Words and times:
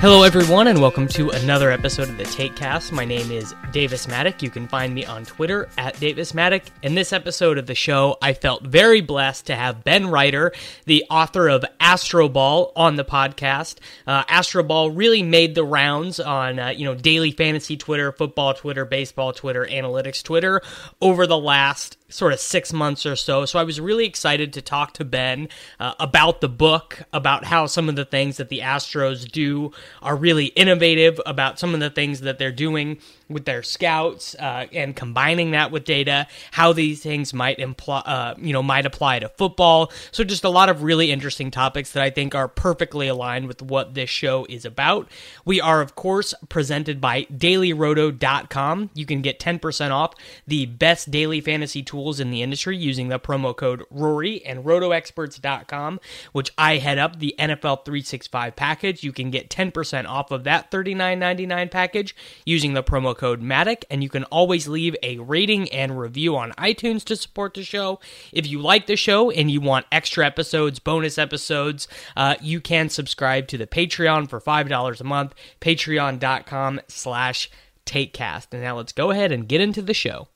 Hello, 0.00 0.22
everyone, 0.22 0.66
and 0.66 0.80
welcome 0.80 1.06
to 1.08 1.28
another 1.28 1.70
episode 1.70 2.08
of 2.08 2.16
the 2.16 2.24
TakeCast. 2.24 2.90
My 2.90 3.04
name 3.04 3.30
is 3.30 3.54
Davis 3.70 4.08
Maddock. 4.08 4.42
You 4.42 4.48
can 4.48 4.66
find 4.66 4.94
me 4.94 5.04
on 5.04 5.26
Twitter 5.26 5.68
at 5.76 6.00
Davis 6.00 6.32
Maddock. 6.32 6.62
In 6.82 6.94
this 6.94 7.12
episode 7.12 7.58
of 7.58 7.66
the 7.66 7.74
show, 7.74 8.16
I 8.22 8.32
felt 8.32 8.62
very 8.62 9.02
blessed 9.02 9.48
to 9.48 9.54
have 9.54 9.84
Ben 9.84 10.08
Reiter, 10.08 10.52
the 10.86 11.04
author 11.10 11.50
of 11.50 11.66
Astroball, 11.80 12.72
on 12.76 12.96
the 12.96 13.04
podcast. 13.04 13.76
Uh, 14.06 14.24
Astroball 14.24 14.90
really 14.96 15.22
made 15.22 15.54
the 15.54 15.66
rounds 15.66 16.18
on 16.18 16.58
uh, 16.58 16.68
you 16.68 16.86
know 16.86 16.94
daily 16.94 17.30
fantasy 17.30 17.76
Twitter, 17.76 18.10
football 18.10 18.54
Twitter, 18.54 18.86
baseball 18.86 19.34
Twitter, 19.34 19.66
analytics 19.70 20.22
Twitter 20.22 20.62
over 21.02 21.26
the 21.26 21.36
last 21.36 21.98
sort 22.10 22.32
of 22.32 22.40
six 22.40 22.72
months 22.72 23.06
or 23.06 23.16
so. 23.16 23.44
So 23.44 23.58
I 23.58 23.62
was 23.62 23.80
really 23.80 24.06
excited 24.06 24.52
to 24.52 24.62
talk 24.62 24.92
to 24.94 25.04
Ben 25.04 25.48
uh, 25.78 25.94
about 25.98 26.40
the 26.40 26.48
book, 26.48 27.04
about 27.12 27.44
how 27.44 27.66
some 27.66 27.88
of 27.88 27.96
the 27.96 28.04
things 28.04 28.36
that 28.36 28.48
the 28.48 28.58
Astros 28.58 29.30
do 29.30 29.72
are 30.02 30.16
really 30.16 30.46
innovative, 30.46 31.20
about 31.24 31.58
some 31.58 31.74
of 31.74 31.80
the 31.80 31.90
things 31.90 32.20
that 32.20 32.38
they're 32.38 32.52
doing 32.52 32.98
with 33.30 33.44
their 33.44 33.62
scouts 33.62 34.34
uh, 34.38 34.66
and 34.72 34.94
combining 34.94 35.52
that 35.52 35.70
with 35.70 35.84
data, 35.84 36.26
how 36.50 36.72
these 36.72 37.02
things 37.02 37.32
might 37.32 37.58
imply, 37.58 38.00
uh, 38.00 38.34
you 38.38 38.52
know, 38.52 38.62
might 38.62 38.84
apply 38.84 39.20
to 39.20 39.28
football. 39.28 39.92
So 40.10 40.24
just 40.24 40.44
a 40.44 40.50
lot 40.50 40.68
of 40.68 40.82
really 40.82 41.10
interesting 41.10 41.50
topics 41.50 41.92
that 41.92 42.02
I 42.02 42.10
think 42.10 42.34
are 42.34 42.48
perfectly 42.48 43.08
aligned 43.08 43.46
with 43.46 43.62
what 43.62 43.94
this 43.94 44.10
show 44.10 44.46
is 44.48 44.64
about. 44.64 45.08
We 45.44 45.60
are, 45.60 45.80
of 45.80 45.94
course, 45.94 46.34
presented 46.48 47.00
by 47.00 47.24
DailyRoto.com. 47.24 48.90
You 48.94 49.06
can 49.06 49.22
get 49.22 49.38
10% 49.38 49.90
off 49.90 50.14
the 50.46 50.66
best 50.66 51.10
daily 51.10 51.40
fantasy 51.40 51.82
tools 51.82 52.20
in 52.20 52.30
the 52.30 52.42
industry 52.42 52.76
using 52.76 53.08
the 53.08 53.18
promo 53.18 53.56
code 53.56 53.84
Rory 53.90 54.44
and 54.44 54.64
RotoExperts.com, 54.64 56.00
which 56.32 56.50
I 56.58 56.78
head 56.78 56.98
up 56.98 57.18
the 57.18 57.34
NFL 57.38 57.84
365 57.84 58.56
package. 58.56 59.04
You 59.04 59.12
can 59.12 59.30
get 59.30 59.48
10% 59.50 60.06
off 60.06 60.30
of 60.30 60.44
that 60.44 60.70
$39.99 60.70 61.70
package 61.70 62.16
using 62.44 62.74
the 62.74 62.82
promo 62.82 63.16
code 63.20 63.42
Maddock, 63.42 63.84
and 63.90 64.02
you 64.02 64.08
can 64.08 64.24
always 64.24 64.66
leave 64.66 64.96
a 65.02 65.18
rating 65.18 65.70
and 65.70 66.00
review 66.00 66.38
on 66.38 66.52
iTunes 66.52 67.04
to 67.04 67.16
support 67.16 67.52
the 67.52 67.62
show. 67.62 68.00
If 68.32 68.46
you 68.46 68.60
like 68.60 68.86
the 68.86 68.96
show 68.96 69.30
and 69.30 69.50
you 69.50 69.60
want 69.60 69.84
extra 69.92 70.24
episodes, 70.24 70.78
bonus 70.78 71.18
episodes, 71.18 71.86
uh, 72.16 72.36
you 72.40 72.62
can 72.62 72.88
subscribe 72.88 73.46
to 73.48 73.58
the 73.58 73.66
Patreon 73.66 74.30
for 74.30 74.40
$5 74.40 75.00
a 75.00 75.04
month, 75.04 75.34
patreon.com 75.60 76.80
slash 76.88 77.50
takecast. 77.84 78.46
And 78.52 78.62
now 78.62 78.78
let's 78.78 78.92
go 78.92 79.10
ahead 79.10 79.32
and 79.32 79.46
get 79.46 79.60
into 79.60 79.82
the 79.82 79.94
show. 79.94 80.28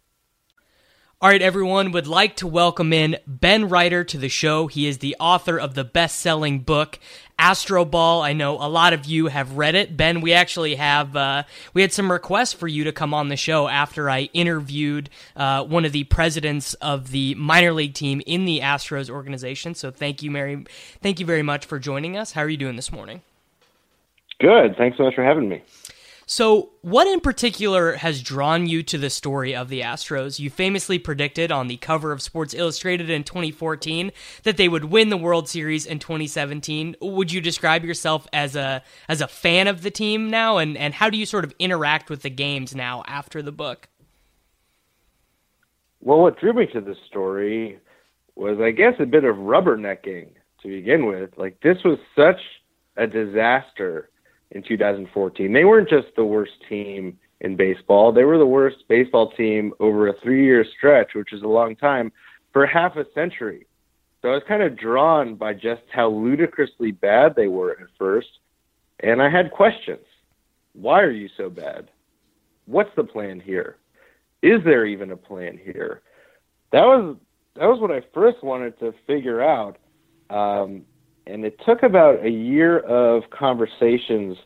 All 1.23 1.31
right, 1.31 1.41
everyone, 1.41 1.93
would 1.93 2.09
like 2.09 2.37
to 2.37 2.47
welcome 2.47 2.93
in 2.93 3.17
Ben 3.27 3.69
Reiter 3.69 4.03
to 4.05 4.19
the 4.19 4.29
show. 4.29 4.67
He 4.67 4.87
is 4.87 4.99
the 4.99 5.17
author 5.21 5.59
of 5.59 5.75
the 5.75 5.85
best 5.85 6.19
selling 6.19 6.59
book, 6.59 6.99
Astroball. 7.39 8.23
I 8.23 8.33
know 8.33 8.57
a 8.57 8.69
lot 8.69 8.93
of 8.93 9.07
you 9.07 9.29
have 9.29 9.57
read 9.57 9.77
it. 9.77 9.97
Ben, 9.97 10.21
we 10.21 10.33
actually 10.33 10.75
have, 10.75 11.17
uh, 11.17 11.45
we 11.73 11.83
had 11.83 11.93
some 11.93 12.11
requests 12.11 12.53
for 12.53 12.67
you 12.67 12.85
to 12.85 12.93
come 12.93 13.15
on 13.15 13.29
the 13.29 13.37
show 13.37 13.69
after 13.69 14.11
I 14.11 14.29
interviewed 14.35 15.09
uh, 15.37 15.65
one 15.65 15.85
of 15.85 15.93
the 15.93 16.05
presidents 16.05 16.75
of 16.75 17.11
the 17.11 17.37
minor 17.37 17.73
league 17.73 17.95
team 17.95 18.21
in 18.27 18.45
the 18.45 18.61
Astros 18.61 19.09
organization. 19.09 19.75
So 19.75 19.93
thank 19.93 20.23
you, 20.23 20.33
Mary. 20.33 20.65
Thank 21.01 21.21
you 21.21 21.27
very 21.27 21.43
much 21.43 21.65
for 21.65 21.79
joining 21.79 22.19
us. 22.19 22.33
How 22.33 22.43
are 22.43 22.49
you 22.49 22.59
doing 22.59 22.77
this 22.77 22.93
morning? 22.93 23.23
Good. 24.41 24.77
Thanks 24.77 24.99
so 24.99 25.05
much 25.05 25.15
for 25.15 25.25
having 25.25 25.49
me. 25.49 25.63
So, 26.27 26.71
what 26.81 27.07
in 27.07 27.21
particular 27.21 27.95
has 27.95 28.23
drawn 28.23 28.67
you 28.67 28.83
to 28.85 28.97
the 28.97 29.11
story 29.11 29.55
of 29.55 29.69
the 29.69 29.83
Astros? 29.83 30.39
You 30.39 30.49
famously 30.49 30.99
predicted 30.99 31.53
on 31.53 31.69
the 31.69 31.77
cover 31.77 32.13
of 32.13 32.23
Sports 32.23 32.55
Illustrated 32.55 33.11
in 33.11 33.25
2014 33.25 34.11
that 34.45 34.57
they 34.57 34.69
would 34.69 34.87
win 34.87 35.11
the 35.11 35.17
World 35.17 35.49
Series 35.49 35.85
in 35.85 35.99
2017. 35.99 36.97
Would 37.01 37.31
you 37.31 37.41
describe 37.41 37.85
yourself 37.85 38.27
as 38.33 38.57
a 38.57 38.83
as 39.09 39.21
a 39.21 39.29
fan 39.29 39.69
of 39.69 39.83
the 39.83 39.91
team 39.91 40.31
now 40.31 40.59
and 40.59 40.77
and 40.77 40.95
how 40.95 41.11
do 41.11 41.19
you 41.19 41.27
sort 41.27 41.45
of 41.45 41.55
interact 41.59 42.09
with 42.09 42.23
the 42.23 42.31
games 42.31 42.75
now 42.75 43.03
after 43.07 43.43
the 43.43 43.53
book? 43.53 43.89
Well, 46.01 46.21
what 46.21 46.39
drew 46.39 46.53
me 46.53 46.67
to 46.73 46.81
the 46.81 46.97
story 47.07 47.79
was 48.35 48.59
I 48.61 48.71
guess 48.71 48.95
a 48.99 49.07
bit 49.07 49.25
of 49.25 49.37
rubbernecking 49.37 50.29
to 50.63 50.69
begin 50.69 51.07
with. 51.07 51.31
Like 51.37 51.61
this 51.61 51.79
was 51.85 51.99
such 52.17 52.41
a 52.97 53.07
disaster 53.07 54.09
in 54.55 54.63
2014. 54.63 55.53
They 55.53 55.65
weren't 55.65 55.89
just 55.89 56.09
the 56.17 56.25
worst 56.25 56.53
team 56.69 57.19
in 57.41 57.57
baseball, 57.57 58.11
they 58.11 58.25
were 58.25 58.39
the 58.39 58.47
worst 58.47 58.85
baseball 58.89 59.31
team 59.33 59.75
over 59.79 60.09
a 60.09 60.19
three 60.23 60.45
year 60.45 60.65
stretch, 60.79 61.11
which 61.15 61.33
is 61.33 61.43
a 61.43 61.47
long 61.47 61.77
time, 61.77 62.11
for 62.53 62.65
half 62.65 62.97
a 62.97 63.05
century. 63.13 63.67
So 64.23 64.31
I 64.31 64.33
was 64.33 64.43
kind 64.49 64.63
of 64.63 64.79
drawn 64.79 65.35
by 65.35 65.53
just 65.53 65.83
how 65.93 66.09
ludicrously 66.09 66.93
bad 66.93 67.35
they 67.37 67.49
were 67.49 67.73
at 67.73 67.89
first. 67.99 68.29
And 69.01 69.21
I 69.21 69.29
had 69.29 69.51
questions. 69.51 70.07
Why 70.73 71.03
are 71.03 71.11
you 71.11 71.29
so 71.37 71.51
bad? 71.51 71.91
What's 72.65 72.95
the 72.97 73.05
plan 73.05 73.41
here? 73.41 73.77
Is 74.41 74.65
there 74.65 74.87
even 74.87 75.11
a 75.11 75.17
plan 75.17 75.59
here? 75.63 76.01
That 76.73 76.85
was 76.85 77.17
that 77.57 77.67
was 77.67 77.81
what 77.81 77.91
I 77.91 78.01
first 78.15 78.43
wanted 78.43 78.79
to 78.81 78.95
figure 79.07 79.43
out. 79.43 79.77
Um, 80.31 80.87
and 81.27 81.45
it 81.45 81.61
took 81.65 81.83
about 81.83 82.25
a 82.25 82.31
year 82.31 82.79
of 82.81 83.31
conversations 83.31 84.37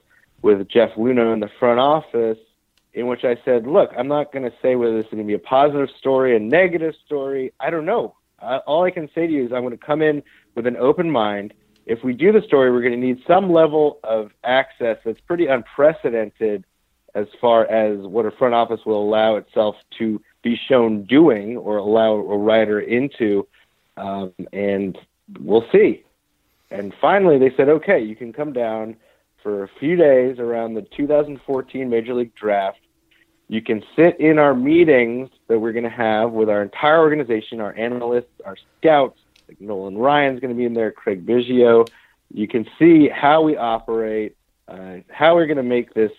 with 0.42 0.68
Jeff 0.68 0.90
Luhnow 0.96 1.32
in 1.32 1.40
the 1.40 1.50
front 1.58 1.80
office 1.80 2.38
in 2.94 3.06
which 3.06 3.24
I 3.24 3.36
said, 3.44 3.66
look, 3.66 3.90
I'm 3.96 4.08
not 4.08 4.32
going 4.32 4.44
to 4.44 4.56
say 4.62 4.74
whether 4.74 4.96
this 4.96 5.06
is 5.06 5.12
going 5.12 5.22
to 5.22 5.26
be 5.26 5.34
a 5.34 5.38
positive 5.38 5.88
story, 5.98 6.36
a 6.36 6.40
negative 6.40 6.94
story. 7.06 7.52
I 7.60 7.70
don't 7.70 7.84
know. 7.84 8.14
All 8.66 8.84
I 8.84 8.90
can 8.90 9.08
say 9.14 9.26
to 9.26 9.32
you 9.32 9.46
is 9.46 9.52
I'm 9.52 9.62
going 9.62 9.76
to 9.76 9.84
come 9.84 10.00
in 10.00 10.22
with 10.54 10.66
an 10.66 10.76
open 10.76 11.10
mind. 11.10 11.54
If 11.86 12.04
we 12.04 12.12
do 12.12 12.32
the 12.32 12.42
story, 12.42 12.70
we're 12.70 12.82
going 12.82 12.98
to 12.98 13.06
need 13.06 13.22
some 13.26 13.52
level 13.52 13.98
of 14.04 14.30
access 14.44 14.98
that's 15.04 15.20
pretty 15.20 15.46
unprecedented 15.46 16.64
as 17.14 17.26
far 17.40 17.66
as 17.66 17.98
what 18.06 18.26
a 18.26 18.30
front 18.32 18.54
office 18.54 18.80
will 18.84 19.02
allow 19.02 19.36
itself 19.36 19.74
to 19.98 20.20
be 20.42 20.58
shown 20.68 21.04
doing 21.04 21.56
or 21.56 21.78
allow 21.78 22.12
a 22.12 22.36
writer 22.36 22.80
into. 22.80 23.46
Um, 23.96 24.32
and 24.52 24.96
we'll 25.40 25.66
see. 25.72 26.04
And 26.70 26.94
finally, 27.00 27.38
they 27.38 27.54
said, 27.56 27.68
okay, 27.68 28.00
you 28.00 28.14
can 28.14 28.32
come 28.32 28.52
down 28.52 28.96
for 29.42 29.62
a 29.62 29.68
few 29.80 29.96
days 29.96 30.38
around 30.38 30.74
the 30.74 30.82
2014 30.82 31.88
Major 31.88 32.14
League 32.14 32.34
Draft. 32.34 32.80
You 33.48 33.62
can 33.62 33.82
sit 33.96 34.20
in 34.20 34.38
our 34.38 34.54
meetings 34.54 35.30
that 35.48 35.58
we're 35.58 35.72
going 35.72 35.84
to 35.84 35.90
have 35.90 36.32
with 36.32 36.50
our 36.50 36.62
entire 36.62 36.98
organization, 36.98 37.60
our 37.60 37.74
analysts, 37.74 38.40
our 38.44 38.56
scouts. 38.78 39.18
Like 39.48 39.60
Nolan 39.60 39.96
Ryan's 39.96 40.40
going 40.40 40.52
to 40.52 40.58
be 40.58 40.66
in 40.66 40.74
there, 40.74 40.92
Craig 40.92 41.24
Biggio. 41.24 41.88
You 42.32 42.46
can 42.46 42.66
see 42.78 43.08
how 43.08 43.40
we 43.40 43.56
operate, 43.56 44.36
uh, 44.66 44.96
how 45.08 45.34
we're 45.34 45.46
going 45.46 45.56
to 45.56 45.62
make 45.62 45.94
this 45.94 46.12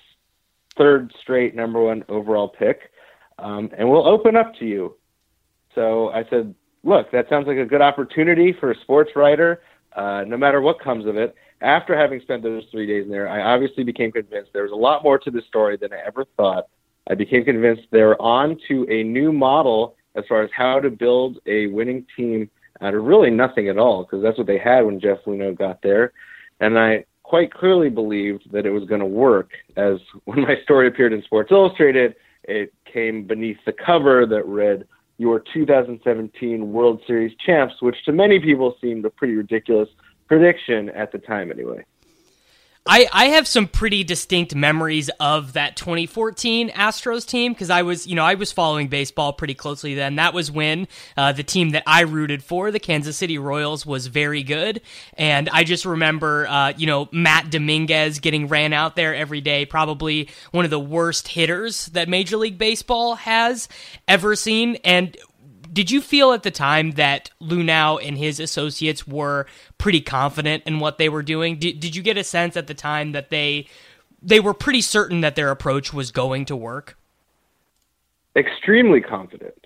third 0.76 1.14
straight 1.22 1.54
number 1.54 1.80
one 1.80 2.04
overall 2.10 2.48
pick, 2.48 2.92
um, 3.38 3.70
and 3.78 3.88
we'll 3.88 4.08
open 4.08 4.36
up 4.36 4.56
to 4.56 4.66
you. 4.66 4.96
So 5.76 6.10
I 6.10 6.24
said, 6.30 6.56
look, 6.84 7.12
that 7.12 7.30
sounds 7.30 7.46
like 7.46 7.58
a 7.58 7.66
good 7.66 7.82
opportunity 7.82 8.54
for 8.54 8.72
a 8.72 8.80
sports 8.80 9.12
writer 9.16 9.62
uh, 9.96 10.24
no 10.28 10.38
matter 10.38 10.62
what 10.62 10.80
comes 10.80 11.06
of 11.06 11.18
it. 11.18 11.36
After 11.62 11.98
having 11.98 12.22
spent 12.22 12.44
those 12.44 12.64
three 12.72 12.88
days 12.88 13.10
there, 13.10 13.28
I 13.28 13.42
obviously 13.54 13.84
became 13.84 14.12
convinced 14.12 14.52
there 14.54 14.64
was 14.64 14.72
a 14.72 14.76
lot 14.76 15.04
more 15.04 15.20
to 15.20 15.32
the 15.32 15.42
story 15.48 15.78
than 15.78 15.92
I 15.92 16.00
ever 16.06 16.26
thought. 16.38 16.68
I 17.10 17.16
became 17.16 17.44
convinced 17.44 17.84
they're 17.92 18.22
on 18.22 18.58
to 18.68 18.86
a 18.90 19.04
new 19.04 19.34
model 19.34 19.96
as 20.16 20.24
far 20.30 20.42
as 20.42 20.50
how 20.56 20.80
to 20.80 20.90
build 20.90 21.40
a 21.46 21.68
winning 21.68 22.06
team 22.16 22.50
out 22.82 22.94
of 22.94 23.04
really 23.04 23.30
nothing 23.30 23.68
at 23.68 23.78
all, 23.78 24.04
because 24.04 24.24
that's 24.24 24.38
what 24.38 24.48
they 24.48 24.58
had 24.58 24.86
when 24.86 25.00
Jeff 25.00 25.18
Luhnow 25.26 25.58
got 25.58 25.82
there. 25.82 26.14
And 26.60 26.80
I 26.80 27.06
quite 27.24 27.54
clearly 27.54 27.90
believed 27.90 28.52
that 28.52 28.66
it 28.66 28.72
was 28.72 28.86
going 28.86 29.02
to 29.02 29.06
work. 29.06 29.52
As 29.76 29.98
when 30.26 30.42
my 30.42 30.56
story 30.64 30.88
appeared 30.88 31.14
in 31.14 31.24
Sports 31.24 31.52
Illustrated, 31.52 32.16
it 32.44 32.74
came 32.92 33.26
beneath 33.26 33.58
the 33.66 33.74
cover 33.74 34.26
that 34.26 34.46
read 34.46 34.88
your 35.20 35.44
2017 35.54 36.72
World 36.72 37.02
Series 37.06 37.36
champs, 37.46 37.76
which 37.82 37.98
to 38.06 38.14
many 38.14 38.40
people 38.40 38.76
seemed 38.82 39.06
a 39.06 39.10
pretty 39.10 39.36
ridiculous 39.36 39.90
prediction 40.28 40.90
at 40.92 41.12
the 41.12 41.18
time, 41.20 41.52
anyway. 41.52 41.86
I, 42.86 43.08
I 43.12 43.26
have 43.26 43.48
some 43.48 43.68
pretty 43.68 44.04
distinct 44.04 44.56
memories 44.56 45.10
of 45.20 45.54
that 45.54 45.76
2014 45.76 46.70
Astros 46.70 47.26
team 47.28 47.54
because 47.54 47.70
I 47.70 47.84
was, 47.84 48.08
you 48.08 48.16
know, 48.16 48.24
I 48.26 48.34
was 48.34 48.52
following 48.52 48.88
baseball 48.88 49.34
pretty 49.34 49.54
closely 49.54 49.94
then. 49.94 50.16
That 50.16 50.34
was 50.34 50.50
when 50.50 50.88
uh, 51.16 51.34
the 51.34 51.44
team 51.44 51.72
that 51.72 51.84
I 51.86 52.02
rooted 52.02 52.42
for, 52.42 52.72
the 52.72 52.80
Kansas 52.80 53.18
City 53.18 53.38
Royals, 53.38 53.86
was 53.86 54.08
very 54.08 54.42
good. 54.42 54.82
And 55.16 55.50
I 55.50 55.66
just 55.66 55.86
remember, 55.86 56.48
uh, 56.48 56.74
you 56.78 56.88
know, 56.88 57.10
Matt 57.12 57.52
Dominguez 57.52 58.20
getting 58.20 58.48
ran 58.48 58.74
out 58.74 58.96
there 58.96 59.14
every 59.14 59.42
day, 59.42 59.66
probably 59.66 60.30
one 60.52 60.66
of 60.66 60.72
the 60.72 60.80
worst 60.80 61.28
hitters 61.28 61.88
that 61.88 62.10
Major 62.10 62.38
League 62.38 62.58
Baseball 62.58 63.16
has 63.16 63.68
ever 64.08 64.36
seen. 64.36 64.78
And 64.84 65.16
did 65.72 65.92
you 65.92 66.02
feel 66.02 66.32
at 66.34 66.44
the 66.44 66.52
time 66.52 66.92
that 66.92 67.30
Luhnow 67.42 68.06
and 68.06 68.18
his 68.18 68.40
associates 68.40 69.08
were 69.08 69.46
pretty 69.78 70.02
confident 70.02 70.64
in 70.66 70.80
what 70.80 70.98
they 70.98 71.10
were 71.10 71.24
doing? 71.24 71.58
Did, 71.58 71.80
did 71.80 71.96
you 71.96 72.02
get 72.02 72.18
a 72.18 72.24
sense 72.24 72.58
at 72.58 72.68
the 72.68 72.74
time 72.74 73.12
that 73.12 73.30
they 73.30 73.68
they 74.22 74.40
were 74.40 74.54
pretty 74.54 74.82
certain 74.82 75.22
that 75.22 75.36
their 75.36 75.50
approach 75.50 75.94
was 75.94 76.12
going 76.12 76.46
to 76.46 76.56
work? 76.56 76.98
Extremely 78.36 79.02
confident. 79.02 79.56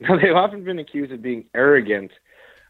Now 0.00 0.16
they've 0.16 0.34
often 0.34 0.64
been 0.64 0.80
accused 0.80 1.12
of 1.12 1.22
being 1.22 1.44
arrogant. 1.54 2.10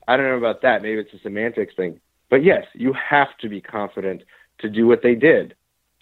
I 0.07 0.19
don't 0.19 0.27
know 0.27 0.37
about 0.37 0.61
that. 0.61 0.83
Maybe 0.83 1.01
it's 1.01 1.15
a 1.15 1.19
semantics 1.21 1.75
thing. 1.75 1.99
But 2.29 2.45
yes, 2.45 2.67
you 2.75 2.93
have 2.93 3.29
to 3.41 3.49
be 3.49 3.59
confident 3.59 4.23
to 4.59 4.69
do 4.69 4.87
what 4.87 5.03
they 5.03 5.15
did, 5.15 5.55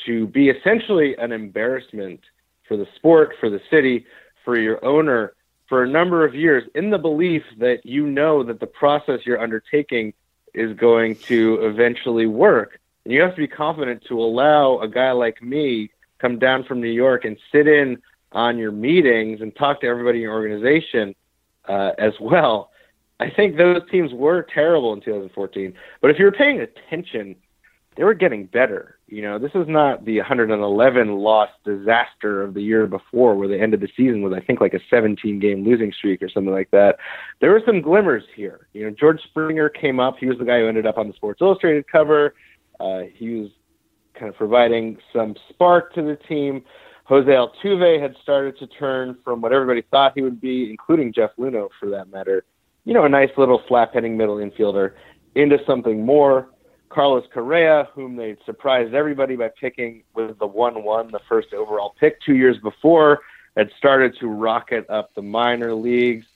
to 0.07 0.27
be 0.27 0.49
essentially 0.49 1.15
an 1.19 1.31
embarrassment 1.31 2.19
for 2.67 2.77
the 2.77 2.87
sport, 2.97 3.35
for 3.39 3.49
the 3.49 3.61
city, 3.71 4.07
for 4.45 4.59
your 4.59 4.85
owner 4.85 5.35
for 5.71 5.85
a 5.85 5.89
number 5.89 6.25
of 6.27 6.35
years 6.35 6.65
in 6.75 6.91
the 6.91 6.99
belief 6.99 7.45
that 7.59 7.87
you 7.87 8.05
know 8.05 8.43
that 8.43 8.59
the 8.59 8.67
process 8.67 9.21
you're 9.25 9.41
undertaking 9.41 10.13
is 10.53 10.77
going 10.77 11.15
to 11.15 11.61
eventually 11.63 12.27
work. 12.27 12.81
And 13.05 13.15
you 13.15 13.23
have 13.23 13.37
to 13.37 13.41
be 13.41 13.47
confident 13.47 14.05
to 14.09 14.21
allow 14.21 14.81
a 14.81 14.89
guy 14.89 15.13
like 15.13 15.41
me 15.41 15.91
come 16.19 16.41
down 16.41 16.65
from 16.65 16.81
New 16.81 16.91
York 16.91 17.25
and 17.25 17.39
sit 17.53 17.69
in 17.69 18.03
on 18.33 18.59
your 18.59 18.73
meetings 18.73 19.41
and 19.41 19.55
talk 19.55 19.81
to 19.83 19.87
everybody 19.87 20.19
in 20.19 20.23
your 20.23 20.35
organization 20.35 21.15
uh, 21.69 21.93
as 21.99 22.15
well. 22.21 22.73
I 23.21 23.31
think 23.31 23.57
those 23.57 23.83
teams 23.93 24.13
were 24.13 24.43
terrible 24.43 24.93
in 24.93 25.01
2014. 25.01 25.73
But 26.01 26.11
if 26.11 26.19
you 26.19 26.25
were 26.25 26.33
paying 26.33 26.61
attention, 26.61 27.37
they 27.97 28.05
were 28.05 28.15
getting 28.15 28.47
better. 28.47 28.99
You 29.09 29.23
know, 29.23 29.39
this 29.39 29.51
is 29.55 29.67
not 29.67 30.05
the 30.05 30.19
111 30.19 31.17
loss 31.17 31.49
disaster 31.65 32.43
of 32.43 32.55
the 32.55 32.63
year 32.63 32.87
before 32.87 33.35
where 33.35 33.49
they 33.49 33.61
ended 33.61 33.81
the 33.81 33.89
season 33.97 34.23
with, 34.23 34.33
I 34.33 34.41
think, 34.41 34.61
like 34.61 34.75
a 34.75 34.81
17 34.89 35.41
game 35.41 35.65
losing 35.65 35.93
streak 35.93 36.23
or 36.23 36.29
something 36.29 36.53
like 36.53 36.71
that. 36.71 36.97
There 37.41 37.51
were 37.51 37.63
some 37.67 37.83
glimmers 37.83 38.25
here. 38.37 38.69
You 38.73 38.85
know, 38.85 38.95
George 38.99 39.21
Springer 39.25 39.69
came 39.69 39.99
up. 39.99 40.17
He 40.19 40.27
was 40.27 40.39
the 40.39 40.45
guy 40.45 40.61
who 40.61 40.69
ended 40.69 40.87
up 40.87 40.99
on 40.99 41.09
the 41.09 41.15
Sports 41.15 41.41
Illustrated 41.41 41.91
cover. 41.91 42.35
Uh, 42.79 43.01
he 43.13 43.41
was 43.41 43.51
kind 44.15 44.29
of 44.29 44.37
providing 44.37 44.99
some 45.13 45.35
spark 45.49 45.93
to 45.95 46.03
the 46.03 46.17
team. 46.29 46.63
Jose 47.05 47.29
Altuve 47.29 48.01
had 48.01 48.15
started 48.23 48.57
to 48.59 48.69
turn 48.69 49.19
from 49.25 49.41
what 49.41 49.53
everybody 49.53 49.83
thought 49.91 50.13
he 50.15 50.23
would 50.23 50.41
be, 50.41 50.71
including 50.71 51.13
Jeff 51.13 51.31
Luhnow 51.39 51.69
for 51.81 51.89
that 51.91 52.09
matter, 52.13 52.45
you 52.85 52.95
know, 52.95 53.05
a 53.05 53.09
nice 53.09 53.31
little 53.37 53.61
flap 53.67 53.95
hitting 53.95 54.17
middle 54.17 54.37
infielder, 54.37 54.93
into 55.35 55.59
something 55.67 56.07
more. 56.07 56.51
Carlos 56.91 57.25
Correa, 57.33 57.89
whom 57.95 58.17
they 58.17 58.37
surprised 58.45 58.95
everybody 58.95 59.37
by 59.37 59.49
picking 59.49 60.03
with 60.15 60.39
the 60.39 60.47
1 60.47 60.83
1, 60.83 61.11
the 61.11 61.21
first 61.29 61.55
overall 61.55 61.95
pick 61.99 62.21
two 62.21 62.35
years 62.35 62.59
before, 62.59 63.21
had 63.57 63.71
started 63.79 64.17
to 64.19 64.27
rocket 64.27 64.89
up 64.91 65.15
the 65.15 65.23
minor 65.23 65.73
leagues. 65.73 66.27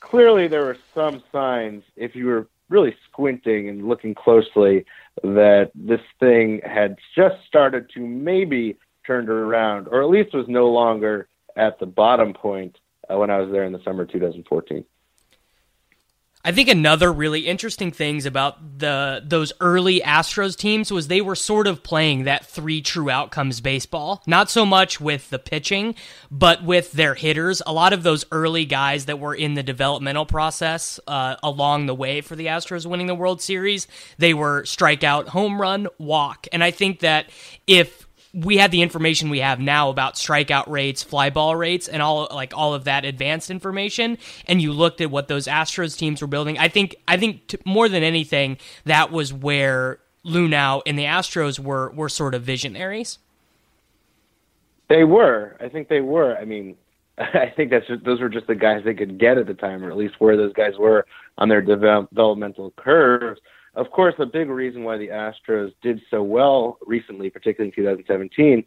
Clearly, 0.00 0.48
there 0.48 0.62
were 0.62 0.78
some 0.94 1.22
signs, 1.30 1.84
if 1.96 2.16
you 2.16 2.26
were 2.26 2.48
really 2.68 2.96
squinting 3.08 3.68
and 3.68 3.86
looking 3.86 4.14
closely, 4.14 4.86
that 5.22 5.70
this 5.74 6.00
thing 6.18 6.60
had 6.64 6.96
just 7.14 7.36
started 7.46 7.90
to 7.90 8.00
maybe 8.00 8.78
turned 9.06 9.28
around, 9.28 9.88
or 9.88 10.02
at 10.02 10.08
least 10.08 10.34
was 10.34 10.48
no 10.48 10.68
longer 10.70 11.28
at 11.54 11.78
the 11.78 11.86
bottom 11.86 12.32
point 12.32 12.78
uh, 13.10 13.16
when 13.18 13.30
I 13.30 13.38
was 13.38 13.50
there 13.52 13.64
in 13.64 13.72
the 13.72 13.82
summer 13.82 14.04
2014. 14.04 14.84
I 16.46 16.52
think 16.52 16.68
another 16.68 17.12
really 17.12 17.40
interesting 17.40 17.90
things 17.90 18.24
about 18.24 18.78
the 18.78 19.20
those 19.24 19.52
early 19.60 20.00
Astros 20.00 20.56
teams 20.56 20.92
was 20.92 21.08
they 21.08 21.20
were 21.20 21.34
sort 21.34 21.66
of 21.66 21.82
playing 21.82 22.22
that 22.22 22.46
three 22.46 22.80
true 22.80 23.10
outcomes 23.10 23.60
baseball. 23.60 24.22
Not 24.28 24.48
so 24.48 24.64
much 24.64 25.00
with 25.00 25.28
the 25.30 25.40
pitching, 25.40 25.96
but 26.30 26.62
with 26.62 26.92
their 26.92 27.14
hitters. 27.14 27.62
A 27.66 27.72
lot 27.72 27.92
of 27.92 28.04
those 28.04 28.24
early 28.30 28.64
guys 28.64 29.06
that 29.06 29.18
were 29.18 29.34
in 29.34 29.54
the 29.54 29.64
developmental 29.64 30.24
process 30.24 31.00
uh, 31.08 31.34
along 31.42 31.86
the 31.86 31.96
way 31.96 32.20
for 32.20 32.36
the 32.36 32.46
Astros 32.46 32.86
winning 32.86 33.08
the 33.08 33.16
World 33.16 33.42
Series, 33.42 33.88
they 34.18 34.32
were 34.32 34.62
strikeout, 34.62 35.26
home 35.26 35.60
run, 35.60 35.88
walk. 35.98 36.46
And 36.52 36.62
I 36.62 36.70
think 36.70 37.00
that 37.00 37.28
if 37.66 38.05
we 38.36 38.58
had 38.58 38.70
the 38.70 38.82
information 38.82 39.30
we 39.30 39.40
have 39.40 39.58
now 39.58 39.88
about 39.88 40.14
strikeout 40.14 40.68
rates, 40.68 41.02
fly 41.02 41.30
ball 41.30 41.56
rates, 41.56 41.88
and 41.88 42.02
all 42.02 42.28
like 42.30 42.52
all 42.54 42.74
of 42.74 42.84
that 42.84 43.04
advanced 43.04 43.50
information, 43.50 44.18
and 44.46 44.60
you 44.60 44.72
looked 44.72 45.00
at 45.00 45.10
what 45.10 45.28
those 45.28 45.46
Astros 45.46 45.96
teams 45.96 46.20
were 46.20 46.28
building, 46.28 46.58
I 46.58 46.68
think 46.68 46.96
I 47.08 47.16
think 47.16 47.46
t- 47.46 47.58
more 47.64 47.88
than 47.88 48.02
anything 48.02 48.58
that 48.84 49.10
was 49.10 49.32
where 49.32 50.00
Luhnow 50.24 50.82
and 50.86 50.98
the 50.98 51.04
Astros 51.04 51.58
were 51.58 51.90
were 51.92 52.10
sort 52.10 52.34
of 52.34 52.42
visionaries. 52.42 53.18
They 54.88 55.04
were. 55.04 55.56
I 55.58 55.68
think 55.68 55.88
they 55.88 56.00
were. 56.00 56.36
I 56.36 56.44
mean, 56.44 56.76
I 57.18 57.52
think 57.56 57.70
that's 57.70 57.86
just, 57.86 58.04
those 58.04 58.20
were 58.20 58.28
just 58.28 58.46
the 58.46 58.54
guys 58.54 58.82
they 58.84 58.94
could 58.94 59.18
get 59.18 59.38
at 59.38 59.46
the 59.46 59.54
time, 59.54 59.82
or 59.82 59.90
at 59.90 59.96
least 59.96 60.16
where 60.18 60.36
those 60.36 60.52
guys 60.52 60.74
were 60.78 61.06
on 61.38 61.48
their 61.48 61.62
developmental 61.62 62.72
curves 62.76 63.40
of 63.76 63.90
course, 63.90 64.14
a 64.18 64.26
big 64.26 64.48
reason 64.48 64.84
why 64.84 64.96
the 64.96 65.08
Astros 65.08 65.72
did 65.82 66.00
so 66.10 66.22
well 66.22 66.78
recently, 66.86 67.30
particularly 67.30 67.72
in 67.76 67.84
2017, 67.84 68.64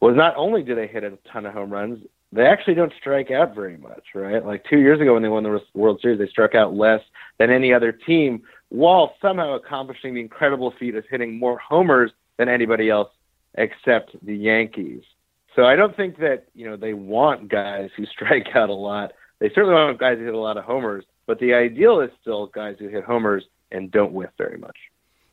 was 0.00 0.16
not 0.16 0.34
only 0.36 0.62
did 0.62 0.78
they 0.78 0.86
hit 0.86 1.04
a 1.04 1.18
ton 1.30 1.46
of 1.46 1.52
home 1.52 1.70
runs, 1.70 2.04
they 2.32 2.46
actually 2.46 2.74
don't 2.74 2.92
strike 2.98 3.30
out 3.30 3.54
very 3.54 3.76
much, 3.76 4.04
right? 4.14 4.44
Like 4.44 4.64
two 4.70 4.78
years 4.78 5.00
ago 5.00 5.14
when 5.14 5.22
they 5.22 5.28
won 5.28 5.42
the 5.42 5.60
World 5.74 6.00
Series, 6.00 6.18
they 6.18 6.28
struck 6.28 6.54
out 6.54 6.74
less 6.74 7.00
than 7.38 7.50
any 7.50 7.74
other 7.74 7.92
team, 7.92 8.42
while 8.70 9.14
somehow 9.20 9.54
accomplishing 9.54 10.14
the 10.14 10.20
incredible 10.20 10.72
feat 10.78 10.94
of 10.94 11.04
hitting 11.10 11.38
more 11.38 11.58
homers 11.58 12.10
than 12.38 12.48
anybody 12.48 12.88
else 12.88 13.10
except 13.54 14.16
the 14.24 14.34
Yankees. 14.34 15.02
So 15.54 15.64
I 15.64 15.76
don't 15.76 15.94
think 15.94 16.18
that 16.18 16.46
you 16.54 16.70
know 16.70 16.76
they 16.76 16.94
want 16.94 17.48
guys 17.48 17.90
who 17.96 18.06
strike 18.12 18.48
out 18.54 18.70
a 18.70 18.74
lot. 18.74 19.12
They 19.40 19.50
certainly 19.50 19.74
want 19.74 19.98
guys 19.98 20.18
who 20.18 20.24
hit 20.24 20.34
a 20.34 20.38
lot 20.38 20.56
of 20.56 20.64
homers, 20.64 21.04
but 21.26 21.38
the 21.40 21.52
ideal 21.52 22.00
is 22.00 22.10
still 22.20 22.46
guys 22.46 22.76
who 22.78 22.88
hit 22.88 23.04
homers 23.04 23.44
and 23.72 23.90
don't 23.90 24.12
whiff 24.12 24.30
very 24.38 24.58
much. 24.58 24.76